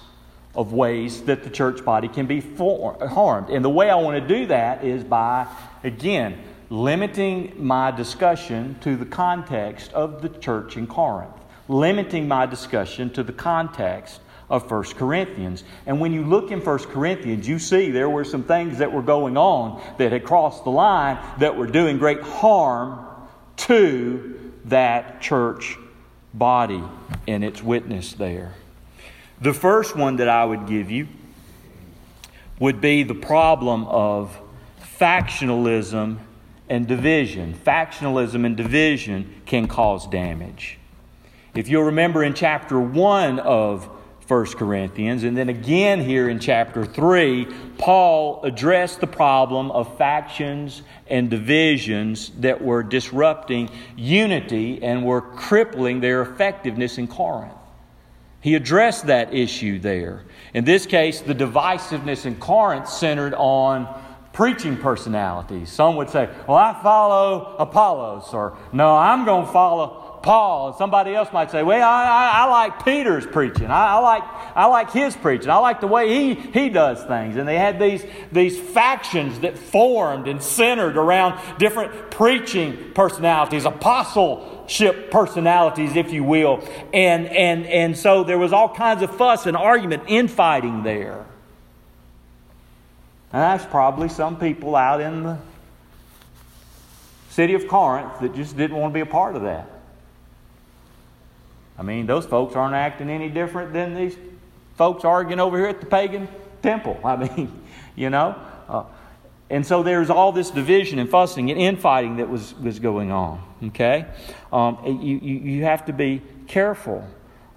of 0.54 0.74
ways 0.74 1.22
that 1.22 1.42
the 1.42 1.48
church 1.48 1.82
body 1.86 2.08
can 2.08 2.26
be 2.26 2.42
harmed. 2.42 3.48
And 3.48 3.64
the 3.64 3.70
way 3.70 3.88
I 3.88 3.94
want 3.94 4.22
to 4.22 4.28
do 4.28 4.44
that 4.48 4.84
is 4.84 5.02
by, 5.04 5.46
again, 5.82 6.42
limiting 6.68 7.54
my 7.56 7.90
discussion 7.90 8.76
to 8.82 8.94
the 8.94 9.06
context 9.06 9.90
of 9.94 10.20
the 10.20 10.28
church 10.28 10.76
in 10.76 10.86
Corinth, 10.86 11.32
limiting 11.66 12.28
my 12.28 12.44
discussion 12.44 13.08
to 13.14 13.22
the 13.22 13.32
context 13.32 14.20
of 14.50 14.70
1 14.70 14.82
Corinthians. 14.94 15.64
And 15.86 16.00
when 16.00 16.12
you 16.12 16.24
look 16.24 16.50
in 16.50 16.60
1 16.60 16.78
Corinthians, 16.84 17.46
you 17.46 17.58
see 17.58 17.90
there 17.90 18.08
were 18.08 18.24
some 18.24 18.44
things 18.44 18.78
that 18.78 18.92
were 18.92 19.02
going 19.02 19.36
on 19.36 19.82
that 19.98 20.12
had 20.12 20.24
crossed 20.24 20.64
the 20.64 20.70
line 20.70 21.18
that 21.38 21.56
were 21.56 21.66
doing 21.66 21.98
great 21.98 22.20
harm 22.20 23.04
to 23.56 24.52
that 24.66 25.20
church 25.20 25.76
body 26.32 26.82
and 27.26 27.44
its 27.44 27.62
witness 27.62 28.12
there. 28.14 28.54
The 29.40 29.54
first 29.54 29.96
one 29.96 30.16
that 30.16 30.28
I 30.28 30.44
would 30.44 30.66
give 30.66 30.90
you 30.90 31.08
would 32.58 32.80
be 32.80 33.02
the 33.02 33.14
problem 33.14 33.84
of 33.84 34.36
factionalism 34.98 36.18
and 36.68 36.86
division. 36.86 37.54
Factionalism 37.54 38.44
and 38.44 38.56
division 38.56 39.42
can 39.46 39.68
cause 39.68 40.06
damage. 40.08 40.78
If 41.54 41.68
you'll 41.68 41.84
remember 41.84 42.22
in 42.22 42.34
chapter 42.34 42.78
1 42.80 43.38
of 43.38 43.88
1 44.28 44.44
Corinthians. 44.52 45.24
And 45.24 45.34
then 45.36 45.48
again 45.48 46.00
here 46.00 46.28
in 46.28 46.38
chapter 46.38 46.84
3, 46.84 47.46
Paul 47.78 48.40
addressed 48.44 49.00
the 49.00 49.06
problem 49.06 49.70
of 49.70 49.96
factions 49.96 50.82
and 51.06 51.30
divisions 51.30 52.30
that 52.40 52.62
were 52.62 52.82
disrupting 52.82 53.70
unity 53.96 54.82
and 54.82 55.02
were 55.02 55.22
crippling 55.22 56.00
their 56.00 56.20
effectiveness 56.20 56.98
in 56.98 57.08
Corinth. 57.08 57.54
He 58.42 58.54
addressed 58.54 59.06
that 59.06 59.34
issue 59.34 59.78
there. 59.78 60.24
In 60.52 60.64
this 60.64 60.84
case, 60.84 61.22
the 61.22 61.34
divisiveness 61.34 62.26
in 62.26 62.36
Corinth 62.36 62.88
centered 62.88 63.34
on 63.34 63.88
preaching 64.34 64.76
personalities. 64.76 65.70
Some 65.70 65.96
would 65.96 66.10
say, 66.10 66.28
Well, 66.46 66.56
I 66.56 66.80
follow 66.82 67.56
Apollos, 67.58 68.32
or 68.32 68.56
No, 68.72 68.94
I'm 68.94 69.24
going 69.24 69.46
to 69.46 69.52
follow 69.52 70.07
Paul, 70.22 70.72
somebody 70.74 71.14
else 71.14 71.32
might 71.32 71.50
say, 71.50 71.62
Well, 71.62 71.82
I, 71.88 72.04
I, 72.04 72.42
I 72.42 72.50
like 72.50 72.84
Peter's 72.84 73.26
preaching. 73.26 73.66
I, 73.66 73.94
I, 73.94 73.98
like, 73.98 74.22
I 74.54 74.66
like 74.66 74.90
his 74.90 75.16
preaching. 75.16 75.50
I 75.50 75.56
like 75.56 75.80
the 75.80 75.86
way 75.86 76.08
he, 76.08 76.34
he 76.34 76.68
does 76.68 77.02
things. 77.04 77.36
And 77.36 77.48
they 77.48 77.56
had 77.56 77.78
these, 77.78 78.04
these 78.32 78.58
factions 78.58 79.40
that 79.40 79.56
formed 79.56 80.28
and 80.28 80.42
centered 80.42 80.96
around 80.96 81.40
different 81.58 82.10
preaching 82.10 82.92
personalities, 82.94 83.64
apostleship 83.64 85.10
personalities, 85.10 85.96
if 85.96 86.12
you 86.12 86.24
will. 86.24 86.62
And, 86.92 87.26
and, 87.26 87.66
and 87.66 87.96
so 87.96 88.24
there 88.24 88.38
was 88.38 88.52
all 88.52 88.74
kinds 88.74 89.02
of 89.02 89.16
fuss 89.16 89.46
and 89.46 89.56
argument, 89.56 90.04
infighting 90.08 90.82
there. 90.82 91.26
And 93.32 93.42
that's 93.42 93.64
probably 93.66 94.08
some 94.08 94.38
people 94.38 94.74
out 94.74 95.00
in 95.00 95.22
the 95.22 95.38
city 97.30 97.54
of 97.54 97.68
Corinth 97.68 98.20
that 98.20 98.34
just 98.34 98.56
didn't 98.56 98.76
want 98.76 98.92
to 98.92 98.94
be 98.94 99.00
a 99.00 99.06
part 99.06 99.36
of 99.36 99.42
that. 99.42 99.77
I 101.78 101.82
mean, 101.82 102.06
those 102.06 102.26
folks 102.26 102.56
aren't 102.56 102.74
acting 102.74 103.08
any 103.08 103.28
different 103.28 103.72
than 103.72 103.94
these 103.94 104.16
folks 104.76 105.04
arguing 105.04 105.40
over 105.40 105.56
here 105.56 105.68
at 105.68 105.80
the 105.80 105.86
pagan 105.86 106.28
temple. 106.62 106.98
I 107.04 107.16
mean, 107.16 107.62
you 107.94 108.10
know? 108.10 108.36
Uh, 108.68 108.84
and 109.50 109.66
so 109.66 109.82
there's 109.82 110.10
all 110.10 110.32
this 110.32 110.50
division 110.50 110.98
and 110.98 111.08
fussing 111.08 111.50
and 111.50 111.58
infighting 111.58 112.16
that 112.16 112.28
was, 112.28 112.54
was 112.56 112.78
going 112.80 113.10
on. 113.10 113.42
Okay? 113.64 114.06
Um, 114.52 114.78
you, 114.84 115.18
you, 115.18 115.38
you 115.38 115.64
have 115.64 115.86
to 115.86 115.92
be 115.92 116.22
careful. 116.46 117.08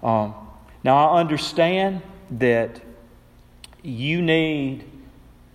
Um, 0.02 0.34
now, 0.84 1.10
I 1.10 1.20
understand 1.20 2.02
that 2.30 2.80
you 3.82 4.22
need 4.22 4.84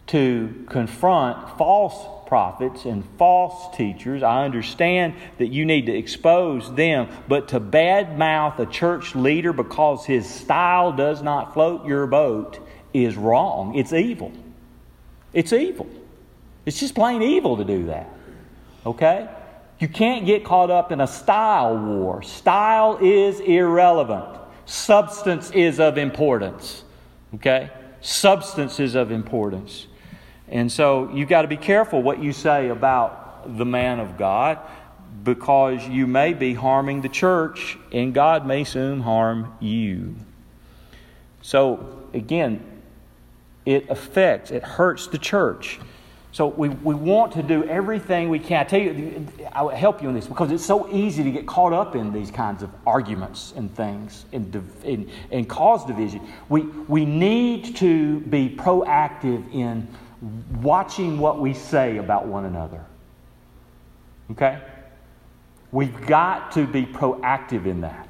to 0.07 0.65
confront 0.69 1.57
false 1.57 2.16
prophets 2.27 2.85
and 2.85 3.03
false 3.17 3.75
teachers. 3.75 4.21
I 4.21 4.45
understand 4.45 5.15
that 5.39 5.47
you 5.47 5.65
need 5.65 5.87
to 5.87 5.95
expose 5.95 6.73
them, 6.75 7.09
but 7.27 7.47
to 7.49 7.59
badmouth 7.59 8.59
a 8.59 8.65
church 8.65 9.15
leader 9.15 9.53
because 9.53 10.05
his 10.05 10.29
style 10.29 10.91
does 10.91 11.23
not 11.23 11.53
float 11.53 11.87
your 11.87 12.05
boat 12.05 12.59
is 12.93 13.15
wrong. 13.15 13.75
It's 13.75 13.93
evil. 13.93 14.31
It's 15.33 15.53
evil. 15.53 15.87
It's 16.65 16.79
just 16.79 16.95
plain 16.95 17.21
evil 17.21 17.57
to 17.57 17.63
do 17.63 17.85
that. 17.85 18.09
Okay? 18.85 19.29
You 19.79 19.87
can't 19.87 20.25
get 20.25 20.43
caught 20.43 20.71
up 20.71 20.91
in 20.91 21.01
a 21.01 21.07
style 21.07 21.77
war. 21.77 22.21
Style 22.23 22.97
is 23.01 23.39
irrelevant. 23.39 24.37
Substance 24.65 25.51
is 25.51 25.79
of 25.79 25.97
importance. 25.97 26.83
Okay? 27.35 27.69
Substance 28.01 28.79
is 28.79 28.95
of 28.95 29.11
importance. 29.11 29.87
And 30.49 30.71
so 30.71 31.09
you've 31.13 31.29
got 31.29 31.41
to 31.41 31.47
be 31.47 31.57
careful 31.57 32.01
what 32.01 32.21
you 32.21 32.31
say 32.31 32.69
about 32.69 33.57
the 33.57 33.65
man 33.65 33.99
of 33.99 34.17
God 34.17 34.59
because 35.23 35.87
you 35.87 36.07
may 36.07 36.33
be 36.33 36.53
harming 36.53 37.01
the 37.01 37.09
church 37.09 37.77
and 37.91 38.13
God 38.13 38.45
may 38.45 38.63
soon 38.63 39.01
harm 39.01 39.53
you. 39.59 40.15
So, 41.41 42.07
again, 42.13 42.63
it 43.65 43.89
affects, 43.89 44.51
it 44.51 44.63
hurts 44.63 45.07
the 45.07 45.17
church. 45.17 45.79
So 46.31 46.47
we, 46.47 46.69
we 46.69 46.93
want 46.93 47.33
to 47.33 47.43
do 47.43 47.63
everything 47.63 48.29
we 48.29 48.39
can. 48.39 48.59
I 48.59 48.63
tell 48.63 48.79
you, 48.79 49.27
I 49.51 49.63
will 49.63 49.69
help 49.69 50.03
you 50.03 50.09
in 50.09 50.15
this 50.15 50.27
because 50.27 50.51
it's 50.51 50.65
so 50.65 50.87
easy 50.93 51.23
to 51.23 51.31
get 51.31 51.47
caught 51.47 51.73
up 51.73 51.95
in 51.95 52.13
these 52.13 52.29
kinds 52.29 52.63
of 52.63 52.69
arguments 52.85 53.53
and 53.55 53.73
things 53.75 54.25
and, 54.31 54.53
and, 54.85 55.09
and 55.31 55.49
cause 55.49 55.85
division. 55.85 56.21
We, 56.47 56.61
we 56.61 57.05
need 57.05 57.75
to 57.77 58.19
be 58.19 58.49
proactive 58.49 59.51
in 59.53 59.87
watching 60.21 61.19
what 61.19 61.39
we 61.39 61.53
say 61.53 61.97
about 61.97 62.27
one 62.27 62.45
another. 62.45 62.83
Okay? 64.31 64.61
We've 65.71 66.05
got 66.05 66.51
to 66.53 66.65
be 66.65 66.85
proactive 66.85 67.65
in 67.65 67.81
that. 67.81 68.07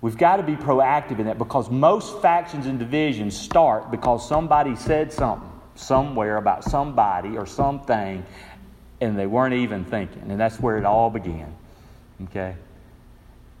We've 0.00 0.16
got 0.16 0.36
to 0.36 0.42
be 0.42 0.56
proactive 0.56 1.18
in 1.18 1.26
that 1.26 1.38
because 1.38 1.70
most 1.70 2.20
factions 2.20 2.66
and 2.66 2.78
divisions 2.78 3.36
start 3.36 3.90
because 3.90 4.28
somebody 4.28 4.76
said 4.76 5.12
something 5.12 5.50
somewhere 5.74 6.36
about 6.36 6.64
somebody 6.64 7.36
or 7.36 7.46
something 7.46 8.24
and 9.00 9.18
they 9.18 9.26
weren't 9.26 9.54
even 9.54 9.84
thinking. 9.84 10.30
And 10.30 10.40
that's 10.40 10.58
where 10.60 10.78
it 10.78 10.84
all 10.84 11.10
began. 11.10 11.54
Okay? 12.24 12.54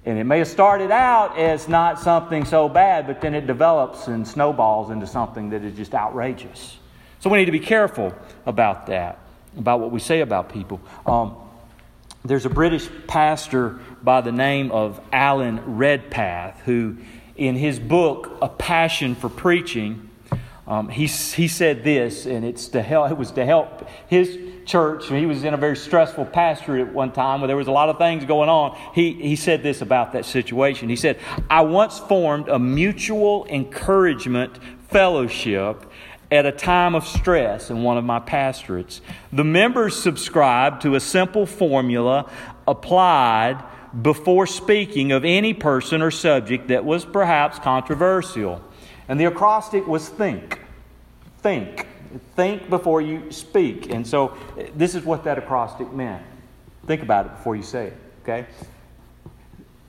And 0.04 0.18
it 0.18 0.24
may 0.24 0.38
have 0.38 0.48
started 0.48 0.90
out 0.90 1.36
as 1.36 1.68
not 1.68 1.98
something 1.98 2.44
so 2.44 2.68
bad, 2.68 3.06
but 3.06 3.20
then 3.20 3.34
it 3.34 3.46
develops 3.46 4.06
and 4.06 4.26
snowballs 4.26 4.90
into 4.90 5.06
something 5.06 5.50
that 5.50 5.62
is 5.64 5.76
just 5.76 5.94
outrageous. 5.94 6.78
So 7.20 7.30
we 7.30 7.38
need 7.38 7.46
to 7.46 7.52
be 7.52 7.60
careful 7.60 8.14
about 8.44 8.86
that, 8.86 9.18
about 9.56 9.80
what 9.80 9.90
we 9.90 10.00
say 10.00 10.20
about 10.20 10.52
people. 10.52 10.80
Um, 11.06 11.36
there's 12.24 12.46
a 12.46 12.50
British 12.50 12.88
pastor 13.06 13.78
by 14.02 14.20
the 14.20 14.32
name 14.32 14.72
of 14.72 15.00
Alan 15.12 15.76
Redpath 15.76 16.60
who, 16.64 16.96
in 17.36 17.54
his 17.54 17.78
book, 17.78 18.36
A 18.42 18.48
Passion 18.48 19.14
for 19.14 19.28
Preaching, 19.28 20.10
um, 20.66 20.88
he, 20.88 21.06
he 21.06 21.46
said 21.46 21.84
this, 21.84 22.26
and 22.26 22.44
it's 22.44 22.68
to 22.68 22.82
help, 22.82 23.10
it 23.10 23.16
was 23.16 23.30
to 23.32 23.44
help 23.44 23.88
his 24.08 24.36
church. 24.64 25.08
He 25.08 25.24
was 25.24 25.44
in 25.44 25.54
a 25.54 25.56
very 25.56 25.76
stressful 25.76 26.26
pastorate 26.26 26.88
at 26.88 26.92
one 26.92 27.12
time 27.12 27.40
where 27.40 27.46
there 27.46 27.56
was 27.56 27.68
a 27.68 27.72
lot 27.72 27.88
of 27.88 27.98
things 27.98 28.24
going 28.24 28.48
on. 28.48 28.76
He, 28.92 29.12
he 29.12 29.36
said 29.36 29.62
this 29.62 29.80
about 29.80 30.12
that 30.14 30.24
situation. 30.24 30.88
He 30.88 30.96
said, 30.96 31.20
I 31.48 31.60
once 31.60 32.00
formed 32.00 32.48
a 32.48 32.58
mutual 32.58 33.46
encouragement 33.46 34.58
fellowship 34.88 35.85
at 36.30 36.44
a 36.44 36.52
time 36.52 36.94
of 36.94 37.06
stress 37.06 37.70
in 37.70 37.82
one 37.82 37.96
of 37.96 38.04
my 38.04 38.18
pastorates. 38.18 39.00
The 39.32 39.44
members 39.44 40.00
subscribed 40.00 40.82
to 40.82 40.94
a 40.94 41.00
simple 41.00 41.46
formula 41.46 42.30
applied 42.66 43.62
before 44.02 44.46
speaking 44.46 45.12
of 45.12 45.24
any 45.24 45.54
person 45.54 46.02
or 46.02 46.10
subject 46.10 46.68
that 46.68 46.84
was 46.84 47.04
perhaps 47.04 47.58
controversial. 47.58 48.62
And 49.08 49.20
the 49.20 49.26
acrostic 49.26 49.86
was 49.86 50.08
think. 50.08 50.58
Think. 51.38 51.86
Think 52.34 52.68
before 52.68 53.00
you 53.00 53.30
speak. 53.30 53.90
And 53.90 54.06
so 54.06 54.36
this 54.74 54.94
is 54.94 55.04
what 55.04 55.24
that 55.24 55.38
acrostic 55.38 55.92
meant. 55.92 56.22
Think 56.86 57.02
about 57.02 57.26
it 57.26 57.36
before 57.36 57.56
you 57.56 57.62
say 57.62 57.88
it, 57.88 57.96
okay? 58.22 58.46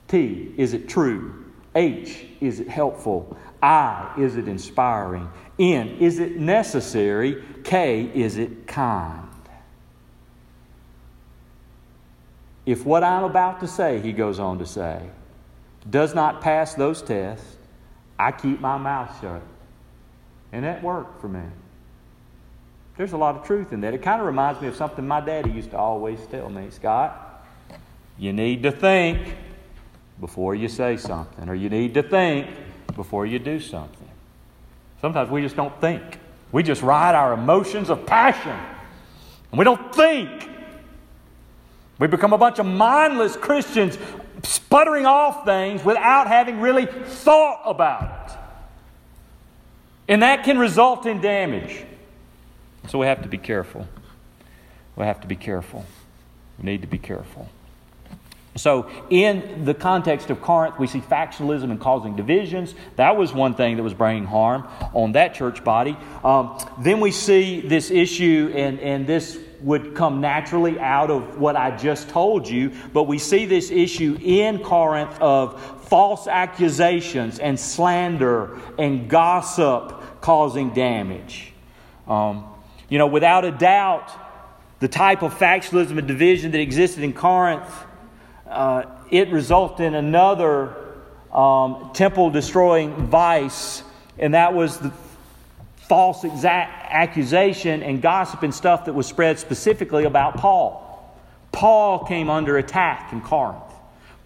T, 0.08 0.54
is 0.56 0.72
it 0.72 0.88
true? 0.88 1.44
H, 1.74 2.26
is 2.40 2.60
it 2.60 2.68
helpful? 2.68 3.36
I, 3.62 4.12
is 4.18 4.36
it 4.36 4.48
inspiring? 4.48 5.28
N, 5.58 5.88
is 6.00 6.18
it 6.18 6.36
necessary? 6.36 7.42
K, 7.64 8.10
is 8.14 8.36
it 8.36 8.66
kind? 8.66 9.28
If 12.64 12.84
what 12.84 13.02
I'm 13.02 13.24
about 13.24 13.60
to 13.60 13.66
say, 13.66 14.00
he 14.00 14.12
goes 14.12 14.38
on 14.38 14.58
to 14.58 14.66
say, 14.66 15.02
does 15.88 16.14
not 16.14 16.40
pass 16.42 16.74
those 16.74 17.00
tests, 17.00 17.56
I 18.18 18.30
keep 18.32 18.60
my 18.60 18.76
mouth 18.76 19.20
shut. 19.20 19.42
And 20.52 20.64
that 20.64 20.82
worked 20.82 21.20
for 21.20 21.28
me. 21.28 21.44
There's 22.96 23.12
a 23.12 23.16
lot 23.16 23.36
of 23.36 23.44
truth 23.44 23.72
in 23.72 23.80
that. 23.82 23.94
It 23.94 24.02
kind 24.02 24.20
of 24.20 24.26
reminds 24.26 24.60
me 24.60 24.68
of 24.68 24.76
something 24.76 25.06
my 25.06 25.20
daddy 25.20 25.50
used 25.50 25.70
to 25.70 25.78
always 25.78 26.18
tell 26.26 26.50
me 26.50 26.68
Scott, 26.70 27.46
you 28.18 28.32
need 28.32 28.62
to 28.64 28.72
think 28.72 29.36
before 30.20 30.54
you 30.54 30.68
say 30.68 30.96
something, 30.96 31.48
or 31.48 31.54
you 31.54 31.70
need 31.70 31.94
to 31.94 32.02
think 32.02 32.48
before 32.98 33.24
you 33.24 33.38
do 33.38 33.60
something. 33.60 34.08
Sometimes 35.00 35.30
we 35.30 35.40
just 35.40 35.54
don't 35.54 35.80
think. 35.80 36.02
We 36.50 36.64
just 36.64 36.82
ride 36.82 37.14
our 37.14 37.32
emotions 37.32 37.90
of 37.90 38.04
passion, 38.04 38.58
and 39.50 39.58
we 39.58 39.64
don't 39.64 39.94
think. 39.94 40.50
We 42.00 42.08
become 42.08 42.32
a 42.32 42.38
bunch 42.38 42.58
of 42.58 42.66
mindless 42.66 43.36
Christians 43.36 43.96
sputtering 44.42 45.06
off 45.06 45.44
things 45.44 45.84
without 45.84 46.26
having 46.26 46.60
really 46.60 46.86
thought 46.86 47.62
about 47.66 48.30
it. 48.30 48.36
And 50.08 50.22
that 50.22 50.42
can 50.42 50.58
result 50.58 51.06
in 51.06 51.20
damage. 51.20 51.84
So 52.88 52.98
we 52.98 53.06
have 53.06 53.22
to 53.22 53.28
be 53.28 53.38
careful. 53.38 53.86
We 54.96 55.04
have 55.04 55.20
to 55.20 55.28
be 55.28 55.36
careful. 55.36 55.84
We 56.58 56.64
need 56.64 56.80
to 56.80 56.88
be 56.88 56.98
careful. 56.98 57.48
So, 58.56 58.90
in 59.08 59.64
the 59.64 59.74
context 59.74 60.30
of 60.30 60.40
Corinth, 60.40 60.78
we 60.78 60.88
see 60.88 61.00
factionalism 61.00 61.70
and 61.70 61.80
causing 61.80 62.16
divisions. 62.16 62.74
That 62.96 63.16
was 63.16 63.32
one 63.32 63.54
thing 63.54 63.76
that 63.76 63.82
was 63.82 63.94
bringing 63.94 64.24
harm 64.24 64.66
on 64.94 65.12
that 65.12 65.34
church 65.34 65.62
body. 65.62 65.96
Um, 66.24 66.58
then 66.80 66.98
we 66.98 67.12
see 67.12 67.60
this 67.60 67.90
issue, 67.90 68.52
and, 68.54 68.80
and 68.80 69.06
this 69.06 69.38
would 69.60 69.94
come 69.94 70.20
naturally 70.20 70.78
out 70.78 71.10
of 71.10 71.38
what 71.38 71.56
I 71.56 71.76
just 71.76 72.08
told 72.08 72.48
you, 72.48 72.72
but 72.92 73.04
we 73.04 73.18
see 73.18 73.46
this 73.46 73.70
issue 73.70 74.18
in 74.20 74.62
Corinth 74.62 75.20
of 75.20 75.60
false 75.88 76.26
accusations 76.26 77.38
and 77.38 77.58
slander 77.58 78.58
and 78.78 79.08
gossip 79.08 80.20
causing 80.20 80.70
damage. 80.70 81.52
Um, 82.06 82.46
you 82.88 82.98
know, 82.98 83.06
without 83.06 83.44
a 83.44 83.50
doubt, 83.50 84.10
the 84.80 84.88
type 84.88 85.22
of 85.22 85.34
factionalism 85.34 85.98
and 85.98 86.06
division 86.06 86.52
that 86.52 86.60
existed 86.60 87.02
in 87.02 87.12
Corinth, 87.12 87.68
uh, 88.48 88.84
it 89.10 89.30
resulted 89.30 89.86
in 89.86 89.94
another 89.94 90.74
um, 91.32 91.90
temple 91.94 92.30
destroying 92.30 92.94
vice, 93.06 93.82
and 94.18 94.34
that 94.34 94.54
was 94.54 94.78
the 94.78 94.92
false 95.88 96.24
exact 96.24 96.90
accusation 96.90 97.82
and 97.82 98.02
gossip 98.02 98.42
and 98.42 98.54
stuff 98.54 98.84
that 98.84 98.92
was 98.92 99.06
spread 99.06 99.38
specifically 99.38 100.04
about 100.04 100.36
Paul. 100.36 100.84
Paul 101.52 102.04
came 102.04 102.28
under 102.28 102.58
attack 102.58 103.12
in 103.12 103.20
Corinth. 103.20 103.64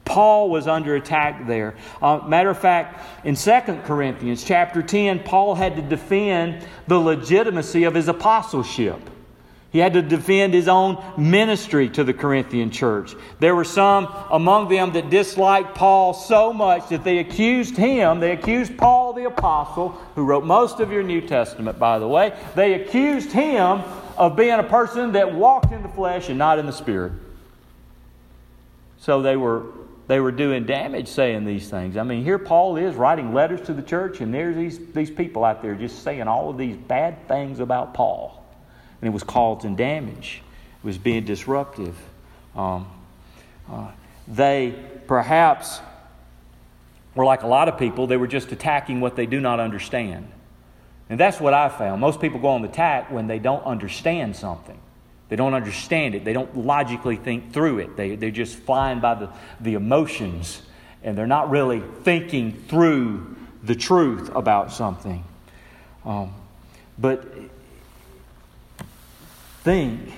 Paul 0.05 0.51
was 0.51 0.67
under 0.67 0.97
attack 0.97 1.47
there. 1.47 1.77
Uh, 2.01 2.19
matter 2.27 2.51
of 2.51 2.59
fact, 2.59 3.25
in 3.25 3.37
2 3.37 3.61
Corinthians 3.85 4.43
chapter 4.43 4.83
10, 4.83 5.21
Paul 5.21 5.55
had 5.55 5.77
to 5.77 5.83
defend 5.83 6.67
the 6.89 6.99
legitimacy 6.99 7.85
of 7.85 7.95
his 7.95 8.09
apostleship. 8.09 8.99
He 9.73 9.79
had 9.79 9.95
to 9.95 10.03
defend 10.03 10.53
his 10.53 10.69
own 10.69 11.03
ministry 11.17 11.89
to 11.91 12.05
the 12.05 12.13
Corinthian 12.13 12.71
church. 12.71 13.17
There 13.41 13.57
were 13.57 13.65
some 13.65 14.07
among 14.31 14.69
them 14.69 14.93
that 14.93 15.09
disliked 15.09 15.75
Paul 15.75 16.13
so 16.13 16.53
much 16.53 16.91
that 16.91 17.05
they 17.05 17.19
accused 17.19 17.79
him, 17.79 18.21
they 18.21 18.33
accused 18.33 18.77
Paul 18.77 19.15
the 19.15 19.25
apostle, 19.25 19.91
who 20.15 20.25
wrote 20.25 20.45
most 20.45 20.81
of 20.81 20.93
your 20.93 21.03
New 21.03 21.23
Testament, 21.23 21.79
by 21.79 21.99
the 21.99 22.07
way, 22.07 22.39
they 22.55 22.75
accused 22.75 23.33
him 23.33 23.83
of 24.19 24.37
being 24.37 24.59
a 24.59 24.63
person 24.63 25.13
that 25.13 25.35
walked 25.35 25.73
in 25.73 25.83
the 25.83 25.89
flesh 25.89 26.29
and 26.29 26.39
not 26.39 26.59
in 26.59 26.67
the 26.67 26.73
spirit. 26.73 27.13
So 28.99 29.23
they 29.23 29.37
were 29.37 29.65
they 30.09 30.21
were 30.21 30.33
doing 30.33 30.67
damage 30.67 31.09
saying 31.09 31.47
these 31.47 31.71
things. 31.71 31.97
I 31.97 32.03
mean, 32.03 32.23
here 32.25 32.39
Paul 32.39 32.77
is 32.77 32.95
writing 32.95 33.33
letters 33.33 33.63
to 33.63 33.73
the 33.73 33.81
church, 33.81 34.21
and 34.21 34.35
there's 34.35 34.57
these, 34.57 34.93
these 34.93 35.11
people 35.11 35.45
out 35.45 35.63
there 35.63 35.75
just 35.75 36.03
saying 36.03 36.29
all 36.29 36.51
of 36.51 36.59
these 36.59 36.77
bad 36.77 37.27
things 37.29 37.61
about 37.61 37.95
Paul. 37.95 38.42
And 39.03 39.09
it 39.09 39.13
was 39.13 39.23
causing 39.23 39.77
damage, 39.77 40.43
it 40.83 40.87
was 40.87 40.97
being 40.97 41.27
disruptive. 41.27 41.95
Um, 42.57 42.89
uh, 43.71 43.91
they 44.27 44.75
perhaps 45.07 45.81
were 47.15 47.25
like 47.25 47.43
a 47.43 47.47
lot 47.47 47.69
of 47.69 47.79
people, 47.79 48.07
they 48.07 48.17
were 48.17 48.27
just 48.27 48.51
attacking 48.53 49.01
what 49.01 49.17
they 49.17 49.27
do 49.27 49.41
not 49.41 49.61
understand. 49.61 50.29
And 51.11 51.21
that's 51.21 51.39
what 51.41 51.53
I 51.53 51.69
found. 51.69 52.01
Most 52.01 52.21
people 52.21 52.41
go 52.41 52.49
on 52.49 52.63
the 52.63 52.69
attack 52.69 53.11
when 53.11 53.27
they 53.27 53.39
don't 53.39 53.65
understand 53.65 54.35
something. 54.35 54.79
They 55.29 55.37
don't 55.37 55.55
understand 55.55 56.15
it. 56.15 56.25
They 56.25 56.33
don't 56.33 56.57
logically 56.57 57.17
think 57.17 57.53
through 57.53 57.81
it. 57.81 57.97
They, 57.97 58.17
they're 58.17 58.31
just 58.31 58.57
flying 58.57 59.01
by 59.01 59.15
the, 59.17 59.31
the 59.61 59.75
emotions 59.75 60.63
and 61.03 61.17
they're 61.17 61.27
not 61.27 61.51
really 61.51 61.83
thinking 62.03 62.53
through 62.53 63.37
the 63.63 63.75
truth 63.75 64.31
about 64.35 64.73
something. 64.73 65.25
Um, 66.05 66.35
but 66.99 67.27
think 69.63 70.13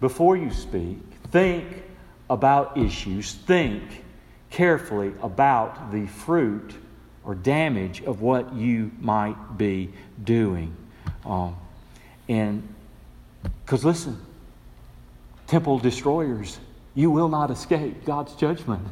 before 0.00 0.36
you 0.36 0.50
speak, 0.50 0.98
think 1.30 1.82
about 2.28 2.76
issues, 2.76 3.34
think 3.34 4.04
carefully 4.50 5.12
about 5.22 5.92
the 5.92 6.06
fruit 6.06 6.74
or 7.24 7.34
damage 7.34 8.02
of 8.02 8.20
what 8.20 8.52
you 8.54 8.90
might 9.00 9.58
be 9.58 9.90
doing. 10.24 10.74
Um, 11.24 11.56
and 12.28 12.66
because 13.64 13.84
listen, 13.84 14.20
temple 15.46 15.78
destroyers, 15.78 16.58
you 16.94 17.10
will 17.10 17.28
not 17.28 17.50
escape 17.50 18.04
God's 18.04 18.34
judgment. 18.34 18.86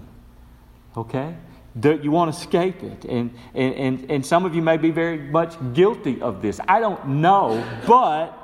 Okay? 0.97 1.35
You 1.83 2.11
want 2.11 2.33
to 2.33 2.39
escape 2.39 2.83
it. 2.83 3.05
And, 3.05 3.33
and, 3.55 3.75
and, 3.75 4.11
and 4.11 4.27
some 4.27 4.45
of 4.45 4.55
you 4.55 4.63
may 4.63 4.77
be 4.77 4.91
very 4.91 5.19
much 5.19 5.55
guilty 5.75 6.21
of 6.21 6.43
this. 6.43 6.61
I 6.67 6.81
don't 6.81 7.07
know, 7.09 7.65
but, 7.87 8.38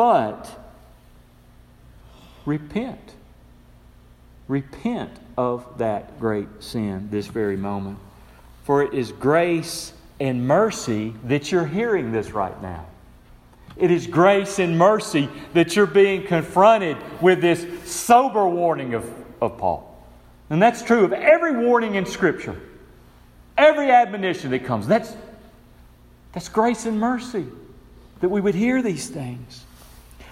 but, 0.00 0.48
repent. 2.46 3.12
Repent 4.48 5.10
of 5.36 5.76
that 5.76 6.18
great 6.18 6.48
sin 6.60 7.08
this 7.10 7.26
very 7.26 7.58
moment. 7.58 7.98
For 8.64 8.82
it 8.82 8.94
is 8.94 9.12
grace 9.12 9.92
and 10.18 10.48
mercy 10.48 11.12
that 11.24 11.52
you're 11.52 11.66
hearing 11.66 12.12
this 12.12 12.30
right 12.30 12.62
now. 12.62 12.86
It 13.76 13.90
is 13.90 14.06
grace 14.06 14.58
and 14.58 14.78
mercy 14.78 15.28
that 15.52 15.76
you're 15.76 15.84
being 15.84 16.26
confronted 16.26 16.96
with 17.20 17.42
this 17.42 17.66
sober 17.84 18.48
warning 18.48 18.94
of, 18.94 19.06
of 19.42 19.58
Paul. 19.58 20.02
And 20.48 20.62
that's 20.62 20.80
true 20.80 21.04
of 21.04 21.12
every 21.12 21.66
warning 21.66 21.96
in 21.96 22.06
Scripture, 22.06 22.58
every 23.58 23.90
admonition 23.90 24.50
that 24.52 24.64
comes. 24.64 24.86
That's, 24.86 25.14
that's 26.32 26.48
grace 26.48 26.86
and 26.86 26.98
mercy 26.98 27.44
that 28.20 28.30
we 28.30 28.40
would 28.40 28.54
hear 28.54 28.80
these 28.80 29.10
things. 29.10 29.66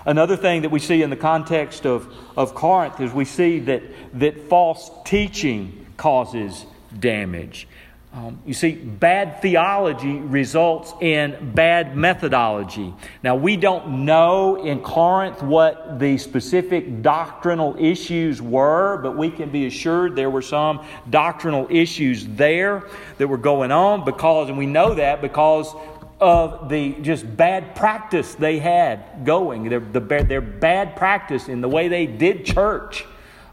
Another 0.09 0.38
thing 0.38 0.62
that 0.62 0.71
we 0.71 0.79
see 0.79 1.03
in 1.03 1.11
the 1.11 1.16
context 1.16 1.85
of, 1.85 2.11
of 2.35 2.55
Corinth 2.55 2.99
is 2.99 3.12
we 3.12 3.27
see 3.27 3.59
that, 3.59 3.83
that 4.14 4.49
false 4.49 4.90
teaching 5.05 5.85
causes 5.99 6.64
damage. 6.99 7.68
Um, 8.14 8.40
you 8.47 8.55
see, 8.55 8.73
bad 8.73 9.42
theology 9.42 10.14
results 10.14 10.94
in 11.03 11.53
bad 11.55 11.94
methodology. 11.94 12.94
Now, 13.23 13.37
we 13.37 13.59
don't 13.59 14.07
know 14.07 14.57
in 14.57 14.81
Corinth 14.81 15.42
what 15.42 15.99
the 15.99 16.16
specific 16.16 17.03
doctrinal 17.03 17.77
issues 17.79 18.40
were, 18.40 18.97
but 19.03 19.14
we 19.14 19.31
can 19.31 19.51
be 19.51 19.66
assured 19.66 20.16
there 20.16 20.31
were 20.31 20.40
some 20.40 20.87
doctrinal 21.11 21.66
issues 21.68 22.27
there 22.29 22.88
that 23.18 23.29
were 23.29 23.37
going 23.37 23.73
on 23.73 24.07
because, 24.07 24.49
and 24.49 24.57
we 24.57 24.64
know 24.64 24.94
that 24.94 25.21
because 25.21 25.75
of 26.20 26.68
the 26.68 26.94
just 27.02 27.37
bad 27.37 27.76
practice 27.76 28.35
they 28.35 28.59
had 28.59 29.24
going, 29.24 29.68
their, 29.68 29.81
the, 29.81 30.00
their 30.00 30.40
bad 30.40 30.96
practice 30.96 31.48
in 31.48 31.61
the 31.61 31.68
way 31.68 31.88
they 31.88 32.07
did 32.07 32.44
church 32.44 33.04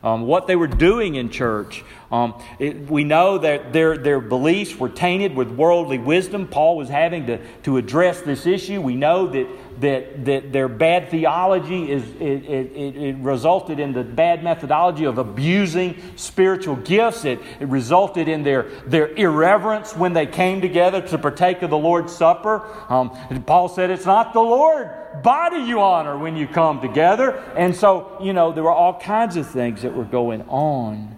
um, 0.05 0.21
what 0.27 0.45
they 0.45 0.55
were 0.55 0.67
doing 0.67 1.15
in 1.15 1.31
church. 1.31 1.83
Um, 2.11 2.35
it, 2.59 2.89
we 2.89 3.03
know 3.03 3.39
that 3.39 3.73
their, 3.73 3.97
their 3.97 4.21
beliefs 4.21 4.75
were 4.75 4.87
tainted 4.87 5.35
with 5.35 5.49
worldly 5.49 5.97
wisdom. 5.97 6.47
Paul 6.47 6.77
was 6.77 6.89
having 6.89 7.25
to, 7.25 7.39
to 7.63 7.77
address 7.77 8.21
this 8.21 8.45
issue. 8.45 8.79
We 8.79 8.95
know 8.95 9.25
that, 9.27 9.47
that, 9.79 10.25
that 10.25 10.51
their 10.51 10.67
bad 10.67 11.09
theology 11.09 11.91
is, 11.91 12.03
it, 12.19 12.45
it, 12.45 12.95
it 12.95 13.15
resulted 13.17 13.79
in 13.79 13.93
the 13.93 14.03
bad 14.03 14.43
methodology 14.43 15.05
of 15.05 15.17
abusing 15.17 16.01
spiritual 16.15 16.75
gifts. 16.75 17.25
It, 17.25 17.39
it 17.59 17.67
resulted 17.67 18.27
in 18.27 18.43
their, 18.43 18.63
their 18.85 19.07
irreverence 19.07 19.95
when 19.95 20.13
they 20.13 20.25
came 20.25 20.61
together 20.61 21.01
to 21.07 21.17
partake 21.17 21.61
of 21.61 21.69
the 21.69 21.77
Lord's 21.77 22.15
Supper. 22.15 22.65
Um, 22.89 23.11
Paul 23.45 23.69
said, 23.69 23.89
It's 23.89 24.05
not 24.05 24.33
the 24.33 24.41
Lord 24.41 24.89
body 25.21 25.57
you 25.57 25.81
honor 25.81 26.17
when 26.17 26.35
you 26.35 26.47
come 26.47 26.81
together. 26.81 27.31
And 27.55 27.75
so, 27.75 28.17
you 28.21 28.33
know, 28.33 28.51
there 28.51 28.63
were 28.63 28.71
all 28.71 28.99
kinds 28.99 29.35
of 29.35 29.47
things 29.47 29.81
that 29.81 29.95
were 29.95 30.03
going 30.03 30.41
on. 30.43 31.17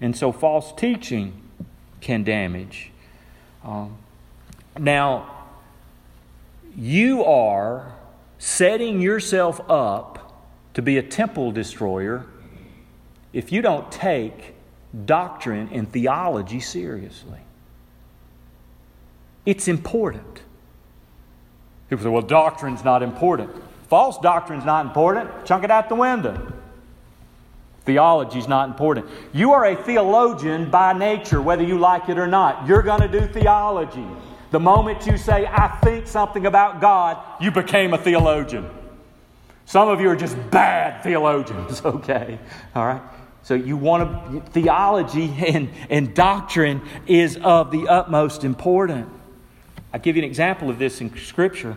And 0.00 0.16
so, 0.16 0.32
false 0.32 0.72
teaching 0.76 1.42
can 2.00 2.22
damage. 2.22 2.90
Um, 3.64 3.96
now, 4.78 5.35
you 6.76 7.24
are 7.24 7.94
setting 8.38 9.00
yourself 9.00 9.60
up 9.70 10.44
to 10.74 10.82
be 10.82 10.98
a 10.98 11.02
temple 11.02 11.50
destroyer 11.50 12.26
if 13.32 13.50
you 13.50 13.62
don't 13.62 13.90
take 13.90 14.54
doctrine 15.04 15.68
and 15.72 15.90
theology 15.90 16.60
seriously. 16.60 17.40
It's 19.46 19.68
important. 19.68 20.42
People 21.88 22.04
say, 22.04 22.10
well, 22.10 22.22
doctrine's 22.22 22.84
not 22.84 23.02
important. 23.02 23.50
False 23.88 24.18
doctrine's 24.18 24.64
not 24.64 24.84
important. 24.84 25.46
Chunk 25.46 25.64
it 25.64 25.70
out 25.70 25.88
the 25.88 25.94
window. 25.94 26.52
Theology's 27.84 28.48
not 28.48 28.68
important. 28.68 29.06
You 29.32 29.52
are 29.52 29.64
a 29.64 29.76
theologian 29.76 30.70
by 30.70 30.92
nature, 30.92 31.40
whether 31.40 31.62
you 31.62 31.78
like 31.78 32.08
it 32.08 32.18
or 32.18 32.26
not. 32.26 32.66
You're 32.66 32.82
going 32.82 33.00
to 33.00 33.08
do 33.08 33.26
theology. 33.26 34.04
The 34.50 34.60
moment 34.60 35.06
you 35.06 35.16
say, 35.16 35.46
I 35.46 35.78
think 35.82 36.06
something 36.06 36.46
about 36.46 36.80
God, 36.80 37.18
you 37.40 37.50
became 37.50 37.94
a 37.94 37.98
theologian. 37.98 38.68
Some 39.64 39.88
of 39.88 40.00
you 40.00 40.08
are 40.10 40.16
just 40.16 40.36
bad 40.50 41.02
theologians, 41.02 41.80
okay? 41.84 42.38
All 42.74 42.86
right? 42.86 43.02
So 43.42 43.54
you 43.54 43.76
want 43.76 44.44
to, 44.44 44.50
theology 44.50 45.32
and, 45.46 45.70
and 45.90 46.14
doctrine 46.14 46.82
is 47.06 47.36
of 47.36 47.70
the 47.70 47.88
utmost 47.88 48.44
importance. 48.44 49.10
I'll 49.92 50.00
give 50.00 50.16
you 50.16 50.22
an 50.22 50.28
example 50.28 50.68
of 50.68 50.78
this 50.78 51.00
in 51.00 51.16
Scripture. 51.16 51.76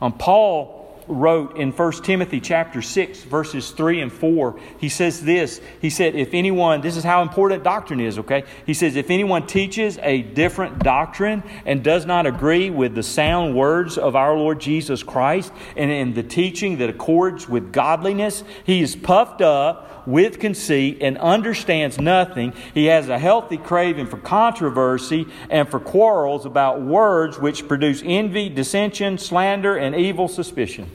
Um, 0.00 0.12
Paul 0.12 0.85
wrote 1.08 1.56
in 1.56 1.72
1 1.72 1.92
Timothy 2.02 2.40
chapter 2.40 2.82
6 2.82 3.22
verses 3.24 3.70
3 3.70 4.00
and 4.00 4.12
4 4.12 4.58
he 4.78 4.88
says 4.88 5.22
this 5.22 5.60
he 5.80 5.90
said 5.90 6.14
if 6.14 6.34
anyone 6.34 6.80
this 6.80 6.96
is 6.96 7.04
how 7.04 7.22
important 7.22 7.62
doctrine 7.62 8.00
is 8.00 8.18
okay 8.18 8.44
he 8.64 8.74
says 8.74 8.96
if 8.96 9.10
anyone 9.10 9.46
teaches 9.46 9.98
a 10.02 10.22
different 10.22 10.78
doctrine 10.80 11.42
and 11.64 11.82
does 11.82 12.06
not 12.06 12.26
agree 12.26 12.70
with 12.70 12.94
the 12.94 13.02
sound 13.02 13.54
words 13.54 13.98
of 13.98 14.16
our 14.16 14.36
Lord 14.36 14.60
Jesus 14.60 15.02
Christ 15.02 15.52
and 15.76 15.90
in 15.90 16.14
the 16.14 16.22
teaching 16.22 16.78
that 16.78 16.90
accords 16.90 17.48
with 17.48 17.72
godliness 17.72 18.42
he 18.64 18.82
is 18.82 18.96
puffed 18.96 19.40
up 19.40 19.96
with 20.06 20.38
conceit 20.38 20.98
and 21.00 21.18
understands 21.18 22.00
nothing. 22.00 22.52
He 22.72 22.86
has 22.86 23.08
a 23.08 23.18
healthy 23.18 23.56
craving 23.56 24.06
for 24.06 24.18
controversy 24.18 25.26
and 25.50 25.68
for 25.68 25.80
quarrels 25.80 26.46
about 26.46 26.80
words 26.80 27.38
which 27.38 27.66
produce 27.66 28.02
envy, 28.04 28.48
dissension, 28.48 29.18
slander, 29.18 29.76
and 29.76 29.94
evil 29.94 30.28
suspicions. 30.28 30.88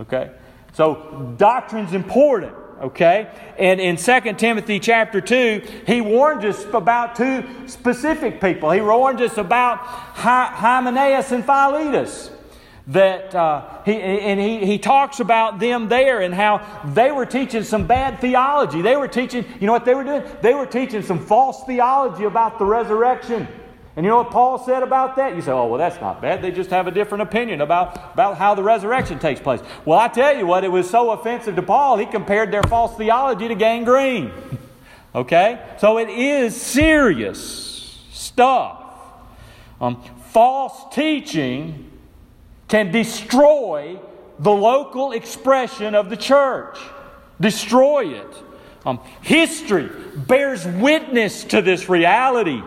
Okay? 0.00 0.30
So, 0.72 1.34
doctrine's 1.36 1.94
important 1.94 2.54
okay 2.80 3.30
and 3.58 3.78
in 3.78 3.96
2 3.96 4.32
timothy 4.38 4.80
chapter 4.80 5.20
2 5.20 5.82
he 5.86 6.00
warned 6.00 6.42
us 6.46 6.64
about 6.72 7.14
two 7.14 7.44
specific 7.66 8.40
people 8.40 8.70
he 8.70 8.80
warned 8.80 9.20
us 9.20 9.36
about 9.36 9.80
hymenaeus 9.80 11.30
and 11.30 11.44
philetus 11.44 12.30
that 12.86 13.34
uh, 13.34 13.82
he, 13.84 13.92
and 13.92 14.40
he, 14.40 14.66
he 14.66 14.78
talks 14.78 15.20
about 15.20 15.60
them 15.60 15.88
there 15.88 16.20
and 16.20 16.34
how 16.34 16.82
they 16.92 17.12
were 17.12 17.26
teaching 17.26 17.62
some 17.62 17.86
bad 17.86 18.20
theology. 18.20 18.82
They 18.82 18.96
were 18.96 19.06
teaching, 19.06 19.44
you 19.60 19.66
know 19.68 19.72
what 19.72 19.84
they 19.84 19.94
were 19.94 20.02
doing? 20.02 20.24
They 20.42 20.54
were 20.54 20.66
teaching 20.66 21.02
some 21.02 21.24
false 21.24 21.62
theology 21.64 22.24
about 22.24 22.58
the 22.58 22.64
resurrection. 22.64 23.46
And 24.00 24.06
you 24.06 24.12
know 24.12 24.16
what 24.16 24.30
Paul 24.30 24.58
said 24.64 24.82
about 24.82 25.16
that? 25.16 25.36
You 25.36 25.42
say, 25.42 25.50
oh, 25.50 25.66
well, 25.66 25.78
that's 25.78 26.00
not 26.00 26.22
bad. 26.22 26.40
They 26.40 26.52
just 26.52 26.70
have 26.70 26.86
a 26.86 26.90
different 26.90 27.20
opinion 27.20 27.60
about, 27.60 28.14
about 28.14 28.38
how 28.38 28.54
the 28.54 28.62
resurrection 28.62 29.18
takes 29.18 29.40
place. 29.40 29.60
Well, 29.84 29.98
I 29.98 30.08
tell 30.08 30.34
you 30.34 30.46
what, 30.46 30.64
it 30.64 30.68
was 30.68 30.88
so 30.88 31.10
offensive 31.10 31.54
to 31.56 31.60
Paul, 31.60 31.98
he 31.98 32.06
compared 32.06 32.50
their 32.50 32.62
false 32.62 32.96
theology 32.96 33.46
to 33.48 33.54
gangrene. 33.54 34.32
okay? 35.14 35.62
So 35.80 35.98
it 35.98 36.08
is 36.08 36.58
serious 36.58 38.02
stuff. 38.10 38.90
Um, 39.82 40.02
false 40.30 40.94
teaching 40.94 41.90
can 42.68 42.92
destroy 42.92 44.00
the 44.38 44.50
local 44.50 45.12
expression 45.12 45.94
of 45.94 46.08
the 46.08 46.16
church, 46.16 46.78
destroy 47.38 48.14
it. 48.14 48.34
Um, 48.86 48.98
history 49.20 49.90
bears 50.16 50.66
witness 50.66 51.44
to 51.44 51.60
this 51.60 51.90
reality. 51.90 52.62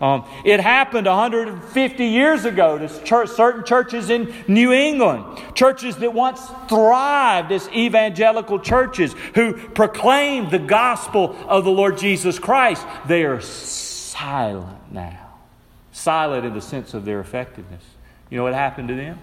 Um, 0.00 0.24
it 0.44 0.60
happened 0.60 1.08
150 1.08 2.04
years 2.04 2.44
ago 2.44 2.78
to 2.78 3.04
church, 3.04 3.30
certain 3.30 3.64
churches 3.64 4.10
in 4.10 4.32
New 4.46 4.72
England, 4.72 5.24
churches 5.54 5.96
that 5.96 6.14
once 6.14 6.40
thrived 6.68 7.50
as 7.50 7.68
evangelical 7.70 8.60
churches 8.60 9.12
who 9.34 9.54
proclaimed 9.54 10.52
the 10.52 10.60
gospel 10.60 11.34
of 11.48 11.64
the 11.64 11.70
Lord 11.70 11.98
Jesus 11.98 12.38
Christ. 12.38 12.86
They 13.08 13.24
are 13.24 13.40
silent 13.40 14.92
now. 14.92 15.34
Silent 15.90 16.46
in 16.46 16.54
the 16.54 16.62
sense 16.62 16.94
of 16.94 17.04
their 17.04 17.18
effectiveness. 17.18 17.82
You 18.30 18.36
know 18.36 18.44
what 18.44 18.54
happened 18.54 18.88
to 18.88 18.94
them? 18.94 19.18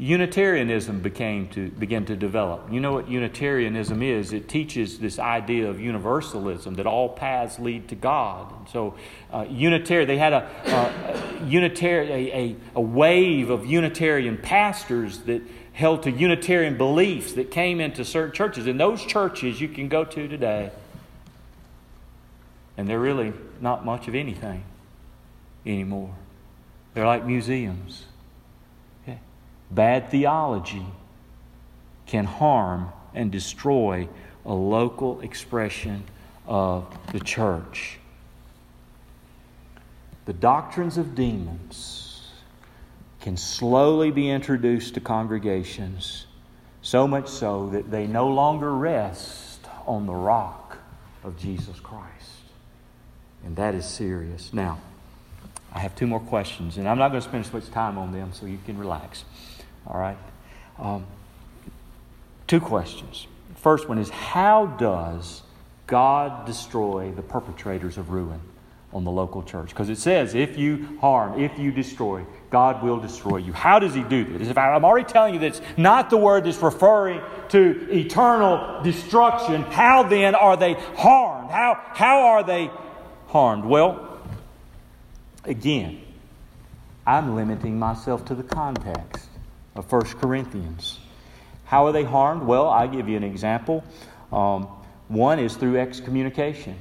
Unitarianism 0.00 1.00
became 1.00 1.46
to 1.48 1.68
begin 1.72 2.06
to 2.06 2.16
develop. 2.16 2.72
You 2.72 2.80
know 2.80 2.92
what 2.92 3.10
Unitarianism 3.10 4.02
is? 4.02 4.32
It 4.32 4.48
teaches 4.48 4.98
this 4.98 5.18
idea 5.18 5.68
of 5.68 5.78
universalism 5.78 6.76
that 6.76 6.86
all 6.86 7.10
paths 7.10 7.58
lead 7.58 7.88
to 7.88 7.96
God. 7.96 8.50
And 8.50 8.66
so, 8.70 8.94
uh, 9.30 9.44
Unitarian, 9.50 10.08
they 10.08 10.16
had 10.16 10.32
a, 10.32 11.44
Unitarian, 11.46 12.12
a, 12.12 12.56
a 12.74 12.80
wave 12.80 13.50
of 13.50 13.66
Unitarian 13.66 14.38
pastors 14.38 15.18
that 15.24 15.42
held 15.74 16.04
to 16.04 16.10
Unitarian 16.10 16.78
beliefs 16.78 17.34
that 17.34 17.50
came 17.50 17.78
into 17.78 18.02
certain 18.02 18.32
churches. 18.32 18.66
And 18.66 18.80
those 18.80 19.04
churches 19.04 19.60
you 19.60 19.68
can 19.68 19.88
go 19.88 20.06
to 20.06 20.28
today, 20.28 20.70
and 22.78 22.88
they're 22.88 22.98
really 22.98 23.34
not 23.60 23.84
much 23.84 24.08
of 24.08 24.14
anything 24.14 24.64
anymore. 25.66 26.14
They're 26.94 27.06
like 27.06 27.26
museums. 27.26 28.06
Bad 29.70 30.10
theology 30.10 30.86
can 32.06 32.24
harm 32.24 32.92
and 33.14 33.30
destroy 33.30 34.08
a 34.44 34.52
local 34.52 35.20
expression 35.20 36.04
of 36.46 36.86
the 37.12 37.20
church. 37.20 37.98
The 40.24 40.32
doctrines 40.32 40.98
of 40.98 41.14
demons 41.14 42.28
can 43.20 43.36
slowly 43.36 44.10
be 44.10 44.30
introduced 44.30 44.94
to 44.94 45.00
congregations, 45.00 46.26
so 46.82 47.06
much 47.06 47.28
so 47.28 47.68
that 47.70 47.90
they 47.90 48.06
no 48.06 48.28
longer 48.28 48.74
rest 48.74 49.60
on 49.86 50.06
the 50.06 50.14
rock 50.14 50.78
of 51.22 51.38
Jesus 51.38 51.78
Christ. 51.80 52.08
And 53.44 53.56
that 53.56 53.74
is 53.74 53.86
serious. 53.86 54.52
Now, 54.52 54.80
I 55.72 55.80
have 55.80 55.94
two 55.94 56.06
more 56.06 56.20
questions, 56.20 56.76
and 56.76 56.88
I'm 56.88 56.98
not 56.98 57.10
going 57.10 57.22
to 57.22 57.28
spend 57.28 57.46
so 57.46 57.52
much 57.52 57.70
time 57.70 57.98
on 57.98 58.12
them, 58.12 58.32
so 58.32 58.46
you 58.46 58.58
can 58.64 58.78
relax. 58.78 59.24
All 59.90 60.00
right? 60.00 60.16
Um, 60.78 61.04
two 62.46 62.60
questions. 62.60 63.26
First 63.56 63.88
one 63.88 63.98
is 63.98 64.10
How 64.10 64.66
does 64.66 65.42
God 65.86 66.46
destroy 66.46 67.10
the 67.10 67.22
perpetrators 67.22 67.98
of 67.98 68.10
ruin 68.10 68.40
on 68.92 69.04
the 69.04 69.10
local 69.10 69.42
church? 69.42 69.70
Because 69.70 69.88
it 69.88 69.98
says, 69.98 70.34
if 70.34 70.56
you 70.56 70.98
harm, 71.00 71.40
if 71.40 71.58
you 71.58 71.72
destroy, 71.72 72.24
God 72.50 72.82
will 72.82 72.98
destroy 72.98 73.38
you. 73.38 73.52
How 73.52 73.78
does 73.78 73.94
He 73.94 74.02
do 74.04 74.24
this? 74.38 74.48
If 74.48 74.56
I, 74.56 74.72
I'm 74.72 74.84
already 74.84 75.08
telling 75.08 75.34
you 75.34 75.40
that 75.40 75.46
it's 75.46 75.60
not 75.76 76.08
the 76.08 76.16
word 76.16 76.44
that's 76.44 76.62
referring 76.62 77.20
to 77.50 77.88
eternal 77.90 78.82
destruction, 78.82 79.62
how 79.62 80.04
then 80.04 80.34
are 80.36 80.56
they 80.56 80.74
harmed? 80.74 81.50
How, 81.50 81.80
how 81.88 82.20
are 82.20 82.44
they 82.44 82.70
harmed? 83.26 83.64
Well, 83.64 84.20
again, 85.44 86.00
I'm 87.06 87.34
limiting 87.34 87.78
myself 87.78 88.24
to 88.26 88.36
the 88.36 88.44
context 88.44 89.29
of 89.74 89.90
1 89.90 90.02
Corinthians. 90.20 90.98
How 91.64 91.86
are 91.86 91.92
they 91.92 92.04
harmed? 92.04 92.42
Well, 92.42 92.68
I'll 92.68 92.88
give 92.88 93.08
you 93.08 93.16
an 93.16 93.24
example. 93.24 93.84
Um, 94.32 94.64
one 95.08 95.38
is 95.38 95.56
through 95.56 95.78
excommunication. 95.78 96.76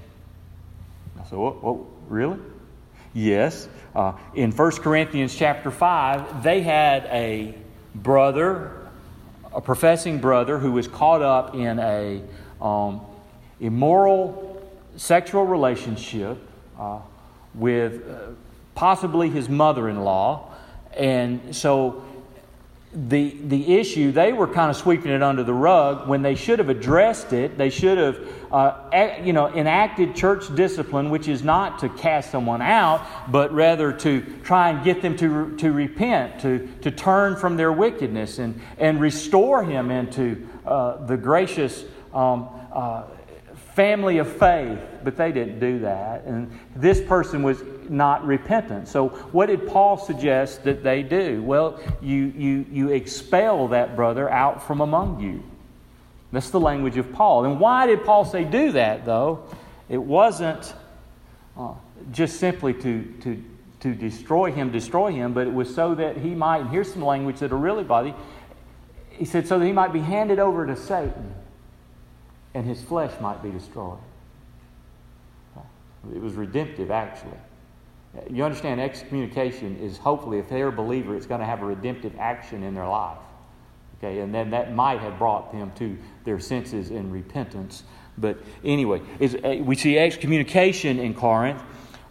So, 1.29 1.39
what, 1.39 1.63
what, 1.63 1.77
really? 2.07 2.39
Yes. 3.13 3.67
Uh, 3.95 4.13
in 4.33 4.51
1 4.51 4.71
Corinthians 4.77 5.35
chapter 5.35 5.69
5, 5.69 6.43
they 6.43 6.61
had 6.61 7.05
a 7.05 7.55
brother, 7.93 8.87
a 9.53 9.61
professing 9.61 10.19
brother, 10.19 10.57
who 10.57 10.71
was 10.71 10.87
caught 10.87 11.21
up 11.21 11.53
in 11.53 11.79
a 11.79 12.23
um, 12.61 13.01
immoral 13.59 14.61
sexual 14.95 15.45
relationship 15.45 16.37
uh, 16.79 16.99
with 17.53 18.07
uh, 18.07 18.31
possibly 18.75 19.29
his 19.29 19.49
mother 19.49 19.89
in 19.89 19.99
law. 19.99 20.53
And 20.95 21.55
so 21.55 22.03
the, 22.91 23.37
the 23.45 23.75
issue, 23.75 24.11
they 24.11 24.33
were 24.33 24.47
kind 24.47 24.71
of 24.71 24.75
sweeping 24.75 25.11
it 25.11 25.21
under 25.21 25.43
the 25.43 25.53
rug 25.53 26.07
when 26.07 26.23
they 26.23 26.33
should 26.33 26.57
have 26.57 26.69
addressed 26.69 27.33
it. 27.33 27.55
They 27.55 27.69
should 27.69 27.99
have, 27.99 28.19
uh, 28.51 29.19
you 29.23 29.31
know, 29.31 29.47
enacted 29.53 30.15
church 30.15 30.53
discipline, 30.55 31.11
which 31.11 31.27
is 31.27 31.43
not 31.43 31.77
to 31.79 31.89
cast 31.89 32.31
someone 32.31 32.63
out, 32.63 33.05
but 33.31 33.53
rather 33.53 33.93
to 33.93 34.21
try 34.43 34.71
and 34.71 34.83
get 34.83 35.03
them 35.03 35.15
to, 35.17 35.55
to 35.57 35.71
repent, 35.71 36.41
to, 36.41 36.67
to 36.81 36.89
turn 36.89 37.35
from 37.35 37.57
their 37.57 37.71
wickedness 37.71 38.39
and, 38.39 38.59
and 38.79 38.99
restore 38.99 39.63
him 39.63 39.91
into 39.91 40.47
uh, 40.65 41.05
the 41.05 41.15
gracious 41.15 41.85
um, 42.11 42.49
uh, 42.73 43.03
family 43.75 44.17
of 44.17 44.27
faith. 44.27 44.79
But 45.03 45.15
they 45.15 45.31
didn't 45.31 45.59
do 45.59 45.79
that. 45.81 46.23
And 46.23 46.57
this 46.75 46.99
person 47.01 47.43
was 47.43 47.61
not 47.89 48.25
repentant. 48.25 48.87
So, 48.87 49.09
what 49.09 49.47
did 49.47 49.67
Paul 49.67 49.97
suggest 49.97 50.63
that 50.63 50.83
they 50.83 51.03
do? 51.03 51.41
Well, 51.43 51.79
you, 52.01 52.33
you, 52.37 52.65
you 52.71 52.89
expel 52.91 53.69
that 53.69 53.95
brother 53.95 54.29
out 54.29 54.65
from 54.65 54.81
among 54.81 55.19
you. 55.19 55.43
That's 56.31 56.49
the 56.51 56.59
language 56.59 56.97
of 56.97 57.11
Paul. 57.11 57.45
And 57.45 57.59
why 57.59 57.87
did 57.87 58.05
Paul 58.05 58.25
say 58.25 58.43
do 58.43 58.73
that, 58.73 59.05
though? 59.05 59.43
It 59.89 59.97
wasn't 59.97 60.73
uh, 61.57 61.73
just 62.11 62.39
simply 62.39 62.73
to, 62.75 63.03
to 63.21 63.43
to 63.81 63.93
destroy 63.93 64.51
him, 64.51 64.71
destroy 64.71 65.11
him, 65.11 65.33
but 65.33 65.47
it 65.47 65.53
was 65.53 65.73
so 65.73 65.95
that 65.95 66.17
he 66.17 66.35
might, 66.35 66.61
and 66.61 66.69
here's 66.69 66.91
some 66.91 67.03
language 67.03 67.39
that'll 67.39 67.57
really 67.57 67.83
bother 67.83 68.09
you. 68.09 68.15
He 69.11 69.25
said, 69.25 69.47
so 69.47 69.59
that 69.59 69.65
he 69.65 69.71
might 69.71 69.93
be 69.93 69.99
handed 69.99 70.39
over 70.39 70.65
to 70.65 70.75
Satan 70.75 71.33
and 72.53 72.65
his 72.65 72.81
flesh 72.81 73.11
might 73.21 73.41
be 73.41 73.51
destroyed. 73.51 73.99
It 76.13 76.21
was 76.21 76.33
redemptive, 76.33 76.91
actually. 76.91 77.37
You 78.30 78.43
understand, 78.43 78.82
excommunication 78.82 79.78
is 79.78 79.97
hopefully, 79.97 80.39
if 80.39 80.49
they're 80.49 80.70
a 80.70 80.72
believer, 80.72 81.16
it's 81.16 81.28
going 81.28 81.41
to 81.41 81.45
have 81.45 81.62
a 81.62 81.66
redemptive 81.66 82.14
action 82.18 82.64
in 82.64 82.74
their 82.74 82.88
life. 82.88 83.20
Okay, 83.97 84.20
and 84.20 84.34
then 84.34 84.51
that 84.51 84.74
might 84.74 84.99
have 84.99 85.20
brought 85.20 85.51
them 85.51 85.72
to 85.76 85.97
their 86.24 86.39
senses 86.39 86.89
in 86.89 87.12
repentance. 87.12 87.84
But 88.18 88.39
anyway, 88.64 89.01
uh, 89.22 89.64
we 89.64 89.76
see 89.76 89.97
excommunication 89.97 90.99
in 90.99 91.14
Corinth. 91.14 91.62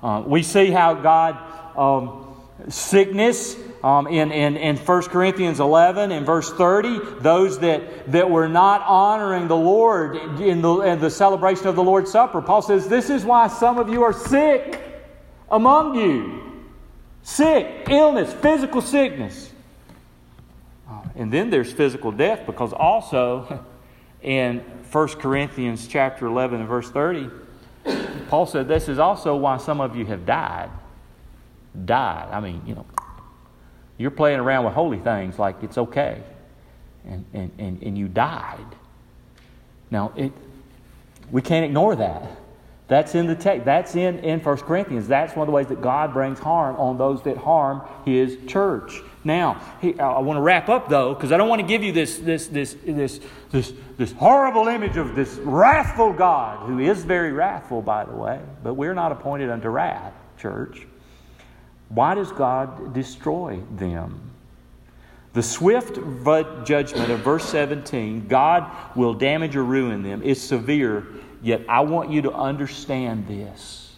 Uh, 0.03 0.23
we 0.25 0.43
see 0.43 0.71
how 0.71 0.95
God, 0.95 1.37
um, 1.77 2.37
sickness 2.69 3.57
um, 3.83 4.07
in, 4.07 4.33
in, 4.33 4.57
in 4.57 4.77
1 4.77 5.03
Corinthians 5.05 5.61
11 5.61 6.13
and 6.13 6.27
verse 6.27 6.53
30, 6.53 7.21
those 7.21 7.59
that, 7.61 8.11
that 8.13 8.31
were 8.31 8.49
not 8.49 8.83
honoring 8.83 9.49
the 9.49 9.57
Lord 9.57 10.17
in 10.41 10.61
the, 10.61 10.81
in 10.81 11.01
the 11.01 11.11
celebration 11.11 11.67
of 11.67 11.77
the 11.77 11.83
Lord's 11.83 12.11
Supper. 12.11 12.43
Paul 12.43 12.63
says, 12.63 12.89
This 12.89 13.11
is 13.11 13.25
why 13.25 13.49
some 13.49 13.79
of 13.79 13.89
you 13.89 14.03
are 14.03 14.13
sick 14.13 14.88
among 15.51 15.95
you. 15.95 16.43
Sick, 17.23 17.87
illness, 17.89 18.33
physical 18.33 18.81
sickness. 18.81 19.53
Uh, 20.89 21.03
and 21.17 21.33
then 21.33 21.51
there's 21.51 21.73
physical 21.73 22.13
death 22.13 22.47
because 22.47 22.73
also 22.73 23.65
in 24.23 24.61
1 24.91 25.09
Corinthians 25.09 25.87
chapter 25.87 26.27
11 26.27 26.61
and 26.61 26.69
verse 26.69 26.91
30, 26.91 27.31
Paul 28.29 28.47
said, 28.47 28.69
This 28.69 28.89
is 28.89 28.99
also 28.99 29.37
why 29.37 29.59
some 29.59 29.81
of 29.81 29.97
you 29.97 30.07
have 30.07 30.25
died. 30.25 30.71
Died. 31.85 32.29
I 32.33 32.41
mean, 32.41 32.63
you 32.67 32.75
know, 32.75 32.87
you're 33.99 34.11
playing 34.11 34.41
around 34.41 34.65
with 34.65 34.75
holy 34.75 34.99
things 34.99 35.39
like 35.39 35.63
it's 35.63 35.77
okay. 35.77 36.23
And, 37.05 37.25
and, 37.33 37.51
and, 37.59 37.83
and 37.83 37.99
you 37.99 38.09
died. 38.09 38.67
Now, 39.91 40.13
it, 40.17 40.33
we 41.31 41.43
can't 41.43 41.65
ignore 41.65 41.97
that. 41.97 42.38
That's 42.89 43.15
in 43.15 43.27
the 43.27 43.35
text. 43.35 43.67
That's 43.67 43.95
in, 43.95 44.19
in 44.21 44.41
1 44.41 44.57
Corinthians. 44.59 45.07
That's 45.07 45.37
one 45.37 45.43
of 45.43 45.47
the 45.47 45.53
ways 45.53 45.67
that 45.67 45.83
God 45.83 46.15
brings 46.15 46.39
harm 46.39 46.77
on 46.77 46.97
those 46.97 47.23
that 47.25 47.37
harm 47.37 47.83
his 48.07 48.39
church. 48.47 49.03
Now, 49.25 49.61
he, 49.83 49.99
I 50.01 50.21
want 50.21 50.39
to 50.39 50.41
wrap 50.41 50.71
up 50.71 50.89
though, 50.89 51.13
because 51.13 51.31
I 51.31 51.37
don't 51.37 51.51
want 51.51 51.61
to 51.61 51.69
give 51.69 51.83
you 51.83 51.93
this, 51.93 52.17
this, 52.17 52.47
this, 52.47 52.77
this, 52.87 53.21
this, 53.51 53.75
this 53.99 54.13
horrible 54.13 54.69
image 54.69 54.97
of 54.97 55.15
this 55.15 55.35
wrathful 55.35 56.15
God, 56.15 56.67
who 56.67 56.79
is 56.79 57.05
very 57.05 57.33
wrathful, 57.33 57.83
by 57.83 58.07
the 58.07 58.15
way, 58.15 58.41
but 58.63 58.75
we're 58.75 58.95
not 58.95 59.13
appointed 59.13 59.51
unto 59.51 59.69
wrath, 59.69 60.15
church. 60.39 60.87
Why 61.91 62.15
does 62.15 62.33
God 62.33 62.95
destroy 62.95 63.61
them? 63.77 64.31
The 65.35 65.43
swift 65.43 65.97
judgment 66.65 67.11
of 67.11 67.21
verse 67.21 67.45
17, 67.45 68.29
God 68.29 68.71
will 68.97 69.13
damage 69.13 69.57
or 69.57 69.65
ruin 69.65 70.03
them, 70.03 70.23
is 70.23 70.41
severe 70.41 71.07
Yet 71.43 71.63
I 71.69 71.81
want 71.81 72.11
you 72.11 72.23
to 72.23 72.33
understand 72.33 73.27
this. 73.29 73.97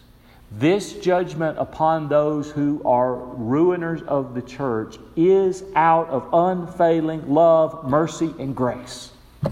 This 0.51 0.93
judgment 0.93 1.57
upon 1.57 2.09
those 2.09 2.51
who 2.51 2.81
are 2.83 3.13
ruiners 3.15 4.05
of 4.05 4.33
the 4.33 4.41
church 4.41 4.97
is 5.15 5.63
out 5.75 6.09
of 6.09 6.29
unfailing 6.33 7.33
love, 7.33 7.87
mercy, 7.87 8.33
and 8.39 8.55
grace. 8.55 9.11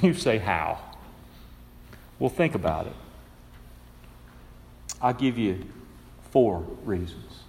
You 0.00 0.14
say, 0.14 0.38
How? 0.38 0.78
Well, 2.20 2.30
think 2.30 2.54
about 2.54 2.86
it. 2.86 2.92
I'll 5.00 5.12
give 5.12 5.36
you 5.36 5.64
four 6.30 6.60
reasons. 6.84 7.40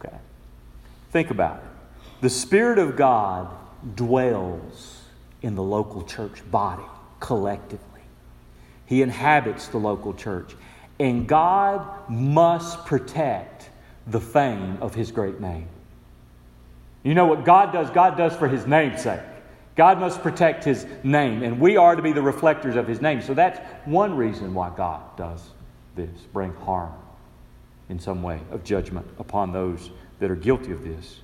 Okay. 0.00 0.16
Think 1.12 1.30
about 1.30 1.58
it. 1.58 2.22
The 2.22 2.30
Spirit 2.30 2.78
of 2.78 2.96
God 2.96 3.54
dwells 3.94 5.02
in 5.42 5.54
the 5.54 5.62
local 5.62 6.02
church 6.04 6.42
body 6.50 6.82
collectively. 7.20 7.93
He 8.86 9.02
inhabits 9.02 9.68
the 9.68 9.78
local 9.78 10.14
church. 10.14 10.54
And 10.98 11.26
God 11.26 12.08
must 12.08 12.84
protect 12.84 13.70
the 14.06 14.20
fame 14.20 14.78
of 14.80 14.94
His 14.94 15.10
great 15.10 15.40
name. 15.40 15.68
You 17.02 17.14
know 17.14 17.26
what 17.26 17.44
God 17.44 17.72
does? 17.72 17.90
God 17.90 18.16
does 18.16 18.34
for 18.36 18.48
His 18.48 18.66
name's 18.66 19.02
sake. 19.02 19.20
God 19.76 19.98
must 19.98 20.22
protect 20.22 20.64
His 20.64 20.86
name, 21.02 21.42
and 21.42 21.58
we 21.58 21.76
are 21.76 21.96
to 21.96 22.02
be 22.02 22.12
the 22.12 22.22
reflectors 22.22 22.76
of 22.76 22.86
His 22.86 23.00
name. 23.00 23.20
So 23.22 23.34
that's 23.34 23.58
one 23.86 24.16
reason 24.16 24.54
why 24.54 24.70
God 24.76 25.02
does 25.16 25.42
this 25.96 26.20
bring 26.32 26.54
harm 26.54 26.92
in 27.88 27.98
some 27.98 28.22
way 28.22 28.40
of 28.50 28.64
judgment 28.64 29.06
upon 29.18 29.52
those 29.52 29.90
that 30.20 30.30
are 30.30 30.36
guilty 30.36 30.70
of 30.70 30.84
this. 30.84 31.20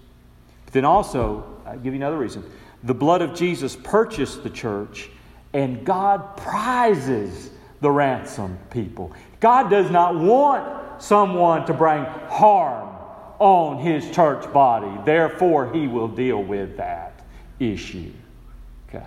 But 0.65 0.75
then 0.75 0.85
also, 0.85 1.45
I'll 1.65 1.79
give 1.79 1.95
you 1.95 2.01
another 2.01 2.19
reason. 2.19 2.45
The 2.83 2.95
blood 2.95 3.23
of 3.23 3.35
Jesus 3.35 3.77
purchased 3.77 4.43
the 4.43 4.51
church 4.51 5.11
and 5.53 5.84
God 5.84 6.36
prizes 6.36 7.51
the 7.80 7.90
ransomed 7.90 8.59
people. 8.70 9.12
God 9.40 9.70
does 9.70 9.90
not 9.90 10.14
want 10.14 11.03
someone 11.03 11.66
to 11.66 11.74
bring 11.74 12.05
harm 12.05 12.88
on 13.38 13.78
his 13.78 14.11
church 14.11 14.53
body. 14.53 15.01
Therefore, 15.05 15.72
he 15.72 15.88
will 15.88 16.09
deal 16.09 16.42
with 16.42 16.76
that 16.76 17.24
issue. 17.59 18.12
Okay. 18.88 19.07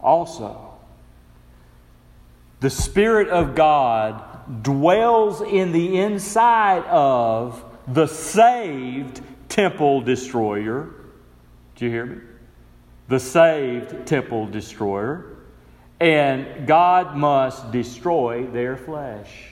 Also, 0.00 0.74
the 2.60 2.70
Spirit 2.70 3.28
of 3.28 3.54
God 3.54 4.62
dwells 4.62 5.40
in 5.40 5.72
the 5.72 5.98
inside 6.00 6.84
of 6.86 7.64
the 7.86 8.06
saved 8.06 9.20
temple 9.48 10.00
destroyer. 10.00 10.90
Do 11.76 11.84
you 11.84 11.90
hear 11.90 12.06
me? 12.06 12.20
The 13.08 13.20
saved 13.20 14.06
temple 14.06 14.46
destroyer, 14.46 15.26
and 16.00 16.66
God 16.66 17.16
must 17.16 17.70
destroy 17.70 18.46
their 18.46 18.76
flesh. 18.76 19.50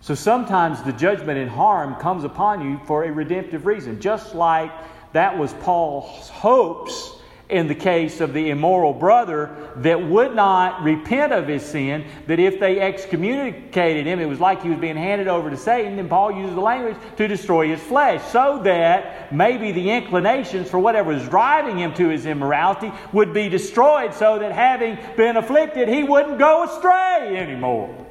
So 0.00 0.14
sometimes 0.14 0.82
the 0.82 0.92
judgment 0.92 1.38
and 1.38 1.50
harm 1.50 1.96
comes 1.96 2.24
upon 2.24 2.62
you 2.62 2.80
for 2.86 3.04
a 3.04 3.12
redemptive 3.12 3.66
reason, 3.66 4.00
just 4.00 4.34
like 4.34 4.70
that 5.12 5.36
was 5.36 5.52
Paul's 5.54 6.28
hopes 6.28 7.15
in 7.48 7.68
the 7.68 7.74
case 7.74 8.20
of 8.20 8.32
the 8.32 8.50
immoral 8.50 8.92
brother 8.92 9.56
that 9.76 10.02
would 10.02 10.34
not 10.34 10.82
repent 10.82 11.32
of 11.32 11.46
his 11.46 11.62
sin, 11.62 12.04
that 12.26 12.40
if 12.40 12.58
they 12.58 12.80
excommunicated 12.80 14.04
him, 14.04 14.18
it 14.18 14.24
was 14.26 14.40
like 14.40 14.62
he 14.62 14.68
was 14.68 14.78
being 14.78 14.96
handed 14.96 15.28
over 15.28 15.48
to 15.48 15.56
Satan, 15.56 15.98
and 15.98 16.10
Paul 16.10 16.32
uses 16.32 16.56
the 16.56 16.60
language 16.60 16.96
to 17.16 17.28
destroy 17.28 17.68
his 17.68 17.80
flesh, 17.80 18.20
so 18.32 18.60
that 18.64 19.32
maybe 19.32 19.70
the 19.70 19.90
inclinations 19.90 20.68
for 20.68 20.80
whatever 20.80 21.12
was 21.12 21.28
driving 21.28 21.78
him 21.78 21.94
to 21.94 22.08
his 22.08 22.26
immorality 22.26 22.90
would 23.12 23.32
be 23.32 23.48
destroyed, 23.48 24.12
so 24.12 24.40
that 24.40 24.50
having 24.50 24.98
been 25.16 25.36
afflicted, 25.36 25.88
he 25.88 26.02
wouldn't 26.02 26.40
go 26.40 26.64
astray 26.64 27.36
anymore. 27.36 28.06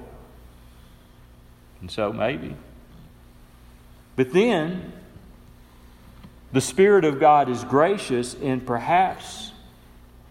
And 1.82 1.92
so 1.92 2.14
maybe. 2.14 2.56
But 4.16 4.32
then, 4.32 4.94
the 6.56 6.62
Spirit 6.62 7.04
of 7.04 7.20
God 7.20 7.50
is 7.50 7.66
gracious, 7.66 8.34
and 8.42 8.66
perhaps 8.66 9.52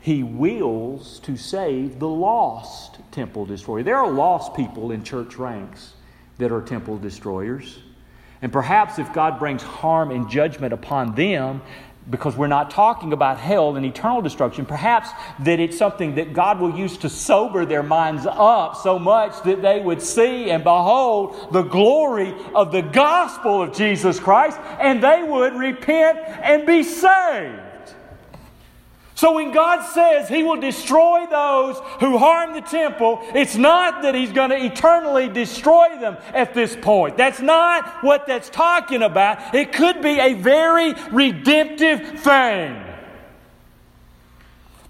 He 0.01 0.23
wills 0.23 1.19
to 1.19 1.37
save 1.37 1.99
the 1.99 2.09
lost 2.09 2.99
temple 3.11 3.45
destroyer. 3.45 3.83
There 3.83 3.99
are 3.99 4.11
lost 4.11 4.55
people 4.55 4.91
in 4.91 5.05
church 5.05 5.37
ranks 5.37 5.93
that 6.39 6.51
are 6.51 6.63
temple 6.63 6.97
destroyers. 6.97 7.79
And 8.41 8.51
perhaps 8.51 8.99
if 8.99 9.13
God 9.13 9.39
brings 9.39 9.63
harm 9.63 10.11
and 10.11 10.27
judgment 10.31 10.73
upon 10.73 11.15
them, 11.15 11.61
because 12.11 12.37
we're 12.37 12.47
not 12.47 12.71
talking 12.71 13.13
about 13.13 13.39
hell 13.39 13.77
and 13.77 13.87
eternal 13.87 14.21
destruction, 14.21 14.67
perhaps 14.67 15.09
that 15.41 15.59
it's 15.59 15.79
something 15.79 16.17
that 16.17 16.33
God 16.33 16.61
will 16.61 16.77
use 16.77 16.99
to 16.99 17.09
sober 17.09 17.65
their 17.65 17.83
minds 17.83 18.27
up 18.27 18.77
so 18.77 18.99
much 18.99 19.43
that 19.45 19.63
they 19.63 19.81
would 19.81 20.03
see 20.03 20.51
and 20.51 20.63
behold 20.63 21.53
the 21.53 21.63
glory 21.63 22.35
of 22.55 22.73
the 22.73 22.83
gospel 22.83 23.63
of 23.63 23.75
Jesus 23.75 24.21
Christ 24.21 24.59
and 24.81 25.03
they 25.03 25.23
would 25.23 25.55
repent 25.55 26.19
and 26.19 26.67
be 26.67 26.83
saved. 26.83 27.64
So 29.17 29.35
when 29.35 29.53
God 29.53 29.85
says 29.85 30.29
He 30.29 30.43
will 30.43 30.61
destroy 30.61 31.27
those 31.27 31.79
who 32.01 32.19
harm 32.19 32.55
the 32.55 32.61
temple, 32.61 33.21
it's 33.35 33.57
not 33.57 34.03
that 34.03 34.15
He's 34.15 34.33
going 34.33 34.51
to 34.51 34.57
eternally 34.57 35.29
destroy 35.29 35.99
them 36.01 36.17
at 36.33 36.53
this 36.53 36.77
point. 36.77 37.17
That's 37.17 37.41
not 37.41 38.03
what 38.03 38.27
that's 38.27 38.51
talking 38.51 39.03
about. 39.03 39.55
It 39.55 39.73
could 39.73 40.03
be 40.03 40.19
a 40.19 40.35
very 40.35 40.95
redemptive 41.13 42.21
thing. 42.21 42.83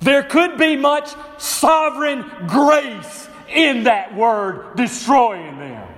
There 0.01 0.23
could 0.23 0.59
be 0.59 0.77
much 0.77 1.15
sovereign 1.39 2.31
grace 2.47 3.29
in 3.49 3.85
that 3.85 4.15
word, 4.15 4.77
destroying 4.77 5.59
them. 5.59 5.89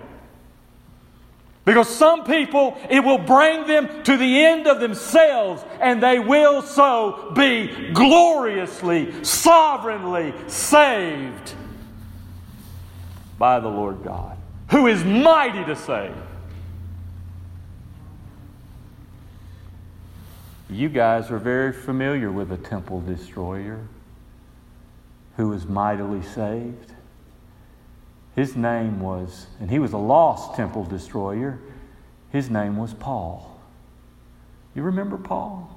Because 1.66 1.88
some 1.88 2.22
people, 2.22 2.78
it 2.88 3.00
will 3.00 3.18
bring 3.18 3.66
them 3.66 4.04
to 4.04 4.16
the 4.16 4.44
end 4.44 4.68
of 4.68 4.78
themselves, 4.78 5.64
and 5.80 6.00
they 6.00 6.20
will 6.20 6.62
so 6.62 7.32
be 7.34 7.90
gloriously, 7.92 9.24
sovereignly 9.24 10.32
saved 10.46 11.54
by 13.36 13.58
the 13.58 13.68
Lord 13.68 14.04
God, 14.04 14.38
who 14.70 14.86
is 14.86 15.04
mighty 15.04 15.64
to 15.64 15.74
save. 15.74 16.14
You 20.70 20.88
guys 20.88 21.32
are 21.32 21.38
very 21.38 21.72
familiar 21.72 22.30
with 22.30 22.52
a 22.52 22.58
temple 22.58 23.00
destroyer 23.00 23.80
who 25.36 25.48
was 25.48 25.66
mightily 25.66 26.22
saved. 26.22 26.92
His 28.36 28.54
name 28.54 29.00
was, 29.00 29.46
and 29.60 29.70
he 29.70 29.78
was 29.78 29.94
a 29.94 29.98
lost 29.98 30.54
temple 30.54 30.84
destroyer. 30.84 31.58
His 32.30 32.50
name 32.50 32.76
was 32.76 32.92
Paul. 32.92 33.58
You 34.74 34.82
remember 34.82 35.16
Paul? 35.16 35.74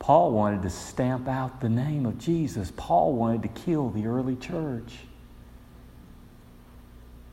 Paul 0.00 0.32
wanted 0.32 0.62
to 0.62 0.70
stamp 0.70 1.28
out 1.28 1.60
the 1.60 1.68
name 1.68 2.04
of 2.04 2.18
Jesus. 2.18 2.72
Paul 2.76 3.12
wanted 3.14 3.42
to 3.42 3.48
kill 3.48 3.90
the 3.90 4.06
early 4.06 4.34
church. 4.34 4.92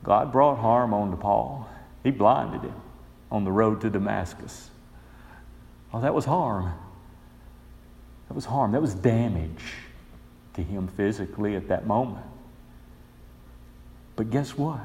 God 0.04 0.30
brought 0.30 0.58
harm 0.58 0.94
on 0.94 1.10
to 1.10 1.16
Paul. 1.16 1.68
He 2.04 2.12
blinded 2.12 2.62
him 2.62 2.80
on 3.32 3.44
the 3.44 3.52
road 3.52 3.80
to 3.80 3.90
Damascus. 3.90 4.70
Oh, 5.92 6.00
that 6.00 6.14
was 6.14 6.24
harm. 6.24 6.72
That 8.28 8.34
was 8.34 8.44
harm. 8.44 8.72
That 8.72 8.80
was 8.80 8.94
damage 8.94 9.74
to 10.54 10.62
him 10.62 10.86
physically 10.86 11.56
at 11.56 11.66
that 11.68 11.86
moment. 11.86 12.24
But 14.16 14.30
guess 14.30 14.56
what? 14.56 14.80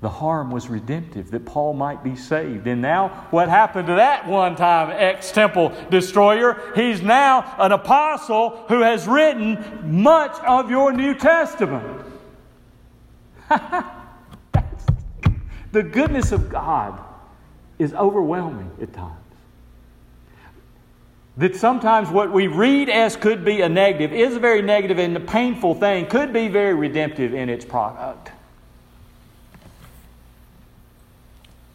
The 0.00 0.10
harm 0.10 0.50
was 0.50 0.68
redemptive, 0.68 1.30
that 1.30 1.46
Paul 1.46 1.72
might 1.72 2.04
be 2.04 2.14
saved. 2.14 2.66
And 2.66 2.82
now, 2.82 3.26
what 3.30 3.48
happened 3.48 3.86
to 3.86 3.94
that 3.94 4.26
one 4.26 4.54
time 4.54 4.90
ex 4.94 5.32
temple 5.32 5.72
destroyer? 5.90 6.60
He's 6.76 7.00
now 7.00 7.54
an 7.58 7.72
apostle 7.72 8.64
who 8.68 8.82
has 8.82 9.08
written 9.08 10.02
much 10.02 10.38
of 10.40 10.68
your 10.70 10.92
New 10.92 11.14
Testament. 11.14 12.04
the 15.72 15.82
goodness 15.82 16.32
of 16.32 16.50
God 16.50 17.00
is 17.78 17.94
overwhelming 17.94 18.70
at 18.82 18.92
times. 18.92 19.23
That 21.36 21.56
sometimes 21.56 22.10
what 22.10 22.30
we 22.30 22.46
read 22.46 22.88
as 22.88 23.16
could 23.16 23.44
be 23.44 23.60
a 23.60 23.68
negative 23.68 24.12
is 24.12 24.36
a 24.36 24.38
very 24.38 24.62
negative 24.62 24.98
and 24.98 25.16
a 25.16 25.20
painful 25.20 25.74
thing, 25.74 26.06
could 26.06 26.32
be 26.32 26.46
very 26.48 26.74
redemptive 26.74 27.34
in 27.34 27.48
its 27.48 27.64
product. 27.64 28.30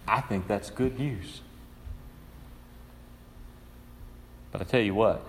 I 0.07 0.21
think 0.21 0.47
that's 0.47 0.69
good 0.69 0.97
news. 0.97 1.41
But 4.51 4.61
I 4.61 4.63
tell 4.63 4.81
you 4.81 4.95
what, 4.95 5.23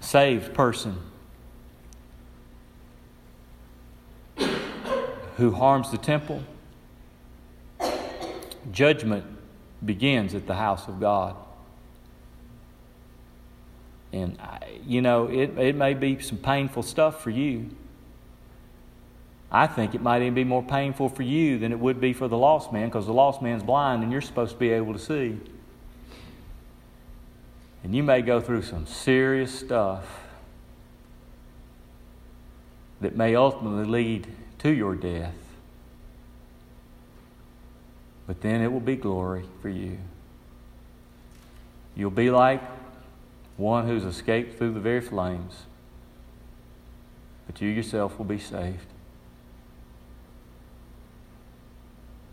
saved 0.00 0.52
person 0.54 0.98
who 5.36 5.52
harms 5.52 5.90
the 5.90 5.98
temple, 5.98 6.42
judgment 8.72 9.24
begins 9.84 10.34
at 10.34 10.46
the 10.46 10.54
house 10.54 10.88
of 10.88 11.00
God. 11.00 11.36
And, 14.12 14.38
I, 14.40 14.80
you 14.86 15.00
know, 15.00 15.26
it, 15.26 15.58
it 15.58 15.74
may 15.74 15.94
be 15.94 16.20
some 16.20 16.38
painful 16.38 16.82
stuff 16.82 17.22
for 17.22 17.30
you. 17.30 17.70
I 19.50 19.66
think 19.66 19.94
it 19.94 20.00
might 20.00 20.22
even 20.22 20.34
be 20.34 20.44
more 20.44 20.62
painful 20.62 21.08
for 21.08 21.22
you 21.22 21.58
than 21.58 21.72
it 21.72 21.78
would 21.78 22.00
be 22.00 22.12
for 22.12 22.26
the 22.26 22.38
lost 22.38 22.72
man 22.72 22.88
because 22.88 23.06
the 23.06 23.12
lost 23.12 23.42
man's 23.42 23.62
blind 23.62 24.02
and 24.02 24.10
you're 24.10 24.22
supposed 24.22 24.52
to 24.52 24.58
be 24.58 24.70
able 24.70 24.92
to 24.94 24.98
see. 24.98 25.38
And 27.84 27.94
you 27.94 28.02
may 28.02 28.22
go 28.22 28.40
through 28.40 28.62
some 28.62 28.86
serious 28.86 29.58
stuff 29.58 30.20
that 33.00 33.16
may 33.16 33.34
ultimately 33.34 33.84
lead 33.84 34.26
to 34.60 34.70
your 34.70 34.94
death. 34.94 35.34
But 38.32 38.40
then 38.40 38.62
it 38.62 38.72
will 38.72 38.80
be 38.80 38.96
glory 38.96 39.44
for 39.60 39.68
you. 39.68 39.98
You'll 41.94 42.10
be 42.10 42.30
like 42.30 42.62
one 43.58 43.86
who's 43.86 44.04
escaped 44.04 44.56
through 44.56 44.72
the 44.72 44.80
very 44.80 45.02
flames, 45.02 45.64
but 47.46 47.60
you 47.60 47.68
yourself 47.68 48.16
will 48.16 48.24
be 48.24 48.38
saved. 48.38 48.86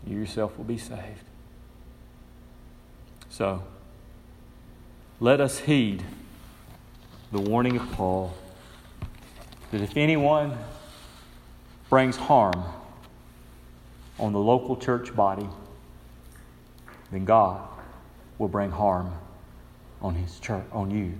You 0.06 0.18
yourself 0.18 0.56
will 0.56 0.64
be 0.64 0.78
saved. 0.78 1.24
So, 3.28 3.62
let 5.20 5.38
us 5.38 5.58
heed 5.58 6.02
the 7.30 7.42
warning 7.42 7.76
of 7.76 7.92
Paul 7.92 8.32
that 9.70 9.82
if 9.82 9.98
anyone 9.98 10.56
brings 11.90 12.16
harm 12.16 12.64
on 14.18 14.32
the 14.32 14.40
local 14.40 14.78
church 14.78 15.14
body, 15.14 15.46
then 17.10 17.24
God 17.24 17.60
will 18.38 18.48
bring 18.48 18.70
harm 18.70 19.12
on 20.00 20.14
his 20.14 20.38
church, 20.40 20.64
on 20.72 20.90
you. 20.90 21.14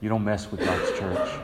You 0.00 0.08
don't 0.08 0.24
mess 0.24 0.50
with 0.50 0.60
God's 0.60 0.98
church. 0.98 1.40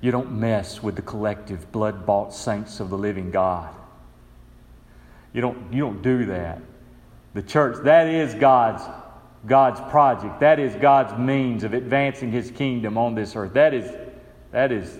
You 0.00 0.12
don't 0.12 0.32
mess 0.38 0.82
with 0.82 0.96
the 0.96 1.02
collective 1.02 1.72
blood 1.72 2.06
bought 2.06 2.32
saints 2.32 2.80
of 2.80 2.90
the 2.90 2.98
living 2.98 3.30
God. 3.30 3.74
You 5.32 5.40
don't, 5.40 5.72
you 5.72 5.80
don't 5.80 6.02
do 6.02 6.26
that. 6.26 6.60
The 7.34 7.42
church, 7.42 7.84
that 7.84 8.06
is 8.06 8.34
God's, 8.34 8.82
God's 9.46 9.80
project. 9.90 10.40
That 10.40 10.58
is 10.58 10.74
God's 10.76 11.18
means 11.18 11.64
of 11.64 11.74
advancing 11.74 12.30
his 12.30 12.50
kingdom 12.50 12.96
on 12.96 13.14
this 13.14 13.34
earth. 13.36 13.52
That 13.54 13.74
is, 13.74 13.90
that 14.52 14.72
is 14.72 14.98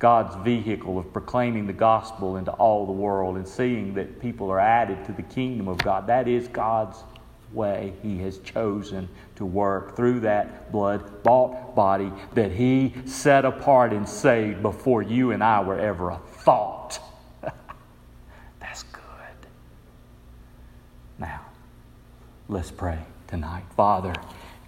God's 0.00 0.34
vehicle 0.42 0.98
of 0.98 1.12
proclaiming 1.12 1.66
the 1.66 1.74
gospel 1.74 2.38
into 2.38 2.50
all 2.52 2.86
the 2.86 2.92
world 2.92 3.36
and 3.36 3.46
seeing 3.46 3.92
that 3.94 4.18
people 4.18 4.50
are 4.50 4.58
added 4.58 5.04
to 5.04 5.12
the 5.12 5.22
kingdom 5.22 5.68
of 5.68 5.76
God. 5.78 6.06
That 6.06 6.26
is 6.26 6.48
God's 6.48 7.04
way 7.52 7.92
He 8.02 8.18
has 8.20 8.38
chosen 8.38 9.10
to 9.36 9.44
work 9.44 9.96
through 9.96 10.20
that 10.20 10.72
blood 10.72 11.22
bought 11.22 11.74
body 11.74 12.10
that 12.32 12.50
He 12.50 12.94
set 13.04 13.44
apart 13.44 13.92
and 13.92 14.08
saved 14.08 14.62
before 14.62 15.02
you 15.02 15.32
and 15.32 15.44
I 15.44 15.60
were 15.60 15.78
ever 15.78 16.10
a 16.10 16.18
thought. 16.18 16.98
That's 18.58 18.84
good. 18.84 19.02
Now, 21.18 21.42
let's 22.48 22.70
pray 22.70 23.00
tonight. 23.26 23.64
Father, 23.76 24.14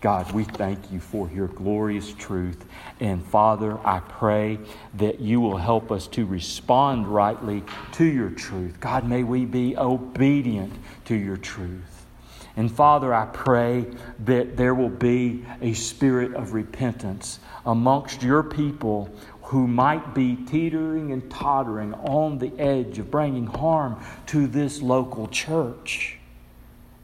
God, 0.02 0.32
we 0.32 0.42
thank 0.42 0.90
you 0.90 0.98
for 0.98 1.30
your 1.30 1.46
glorious 1.46 2.12
truth. 2.12 2.64
And 2.98 3.24
Father, 3.24 3.78
I 3.86 4.00
pray 4.00 4.58
that 4.94 5.20
you 5.20 5.40
will 5.40 5.56
help 5.56 5.92
us 5.92 6.08
to 6.08 6.26
respond 6.26 7.06
rightly 7.06 7.62
to 7.92 8.04
your 8.04 8.30
truth. 8.30 8.80
God, 8.80 9.08
may 9.08 9.22
we 9.22 9.44
be 9.44 9.76
obedient 9.76 10.72
to 11.04 11.14
your 11.14 11.36
truth. 11.36 12.04
And 12.56 12.70
Father, 12.70 13.14
I 13.14 13.26
pray 13.26 13.86
that 14.24 14.56
there 14.56 14.74
will 14.74 14.88
be 14.88 15.46
a 15.60 15.72
spirit 15.72 16.34
of 16.34 16.52
repentance 16.52 17.38
amongst 17.64 18.24
your 18.24 18.42
people 18.42 19.08
who 19.42 19.68
might 19.68 20.14
be 20.14 20.34
teetering 20.34 21.12
and 21.12 21.30
tottering 21.30 21.94
on 21.94 22.38
the 22.38 22.52
edge 22.58 22.98
of 22.98 23.08
bringing 23.08 23.46
harm 23.46 24.02
to 24.26 24.48
this 24.48 24.82
local 24.82 25.28
church 25.28 26.18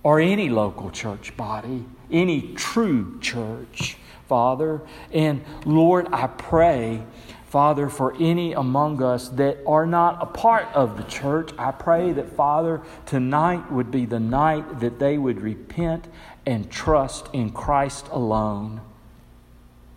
or 0.03 0.19
any 0.19 0.49
local 0.49 0.91
church 0.91 1.37
body 1.37 1.85
any 2.11 2.55
true 2.55 3.19
church, 3.21 3.97
Father. 4.29 4.81
And 5.13 5.45
Lord, 5.65 6.09
I 6.13 6.27
pray, 6.27 7.03
Father, 7.47 7.89
for 7.89 8.15
any 8.21 8.53
among 8.53 9.03
us 9.03 9.29
that 9.31 9.59
are 9.67 9.87
not 9.87 10.23
a 10.23 10.27
part 10.27 10.67
of 10.75 10.97
the 10.97 11.05
church, 11.05 11.51
I 11.59 11.71
pray 11.71 12.13
that, 12.13 12.37
Father, 12.37 12.83
tonight 13.07 13.73
would 13.73 13.91
be 13.91 14.05
the 14.05 14.21
night 14.21 14.81
that 14.81 14.99
they 14.99 15.17
would 15.17 15.41
repent 15.41 16.09
and 16.45 16.71
trust 16.71 17.29
in 17.33 17.51
Christ 17.51 18.09
alone. 18.11 18.81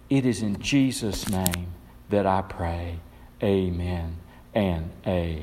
It 0.10 0.26
is 0.26 0.42
in 0.42 0.62
Jesus' 0.62 1.30
name 1.30 1.68
that 2.10 2.26
I 2.26 2.42
pray. 2.42 3.00
Amen 3.42 4.18
and 4.54 4.92
amen. 5.08 5.40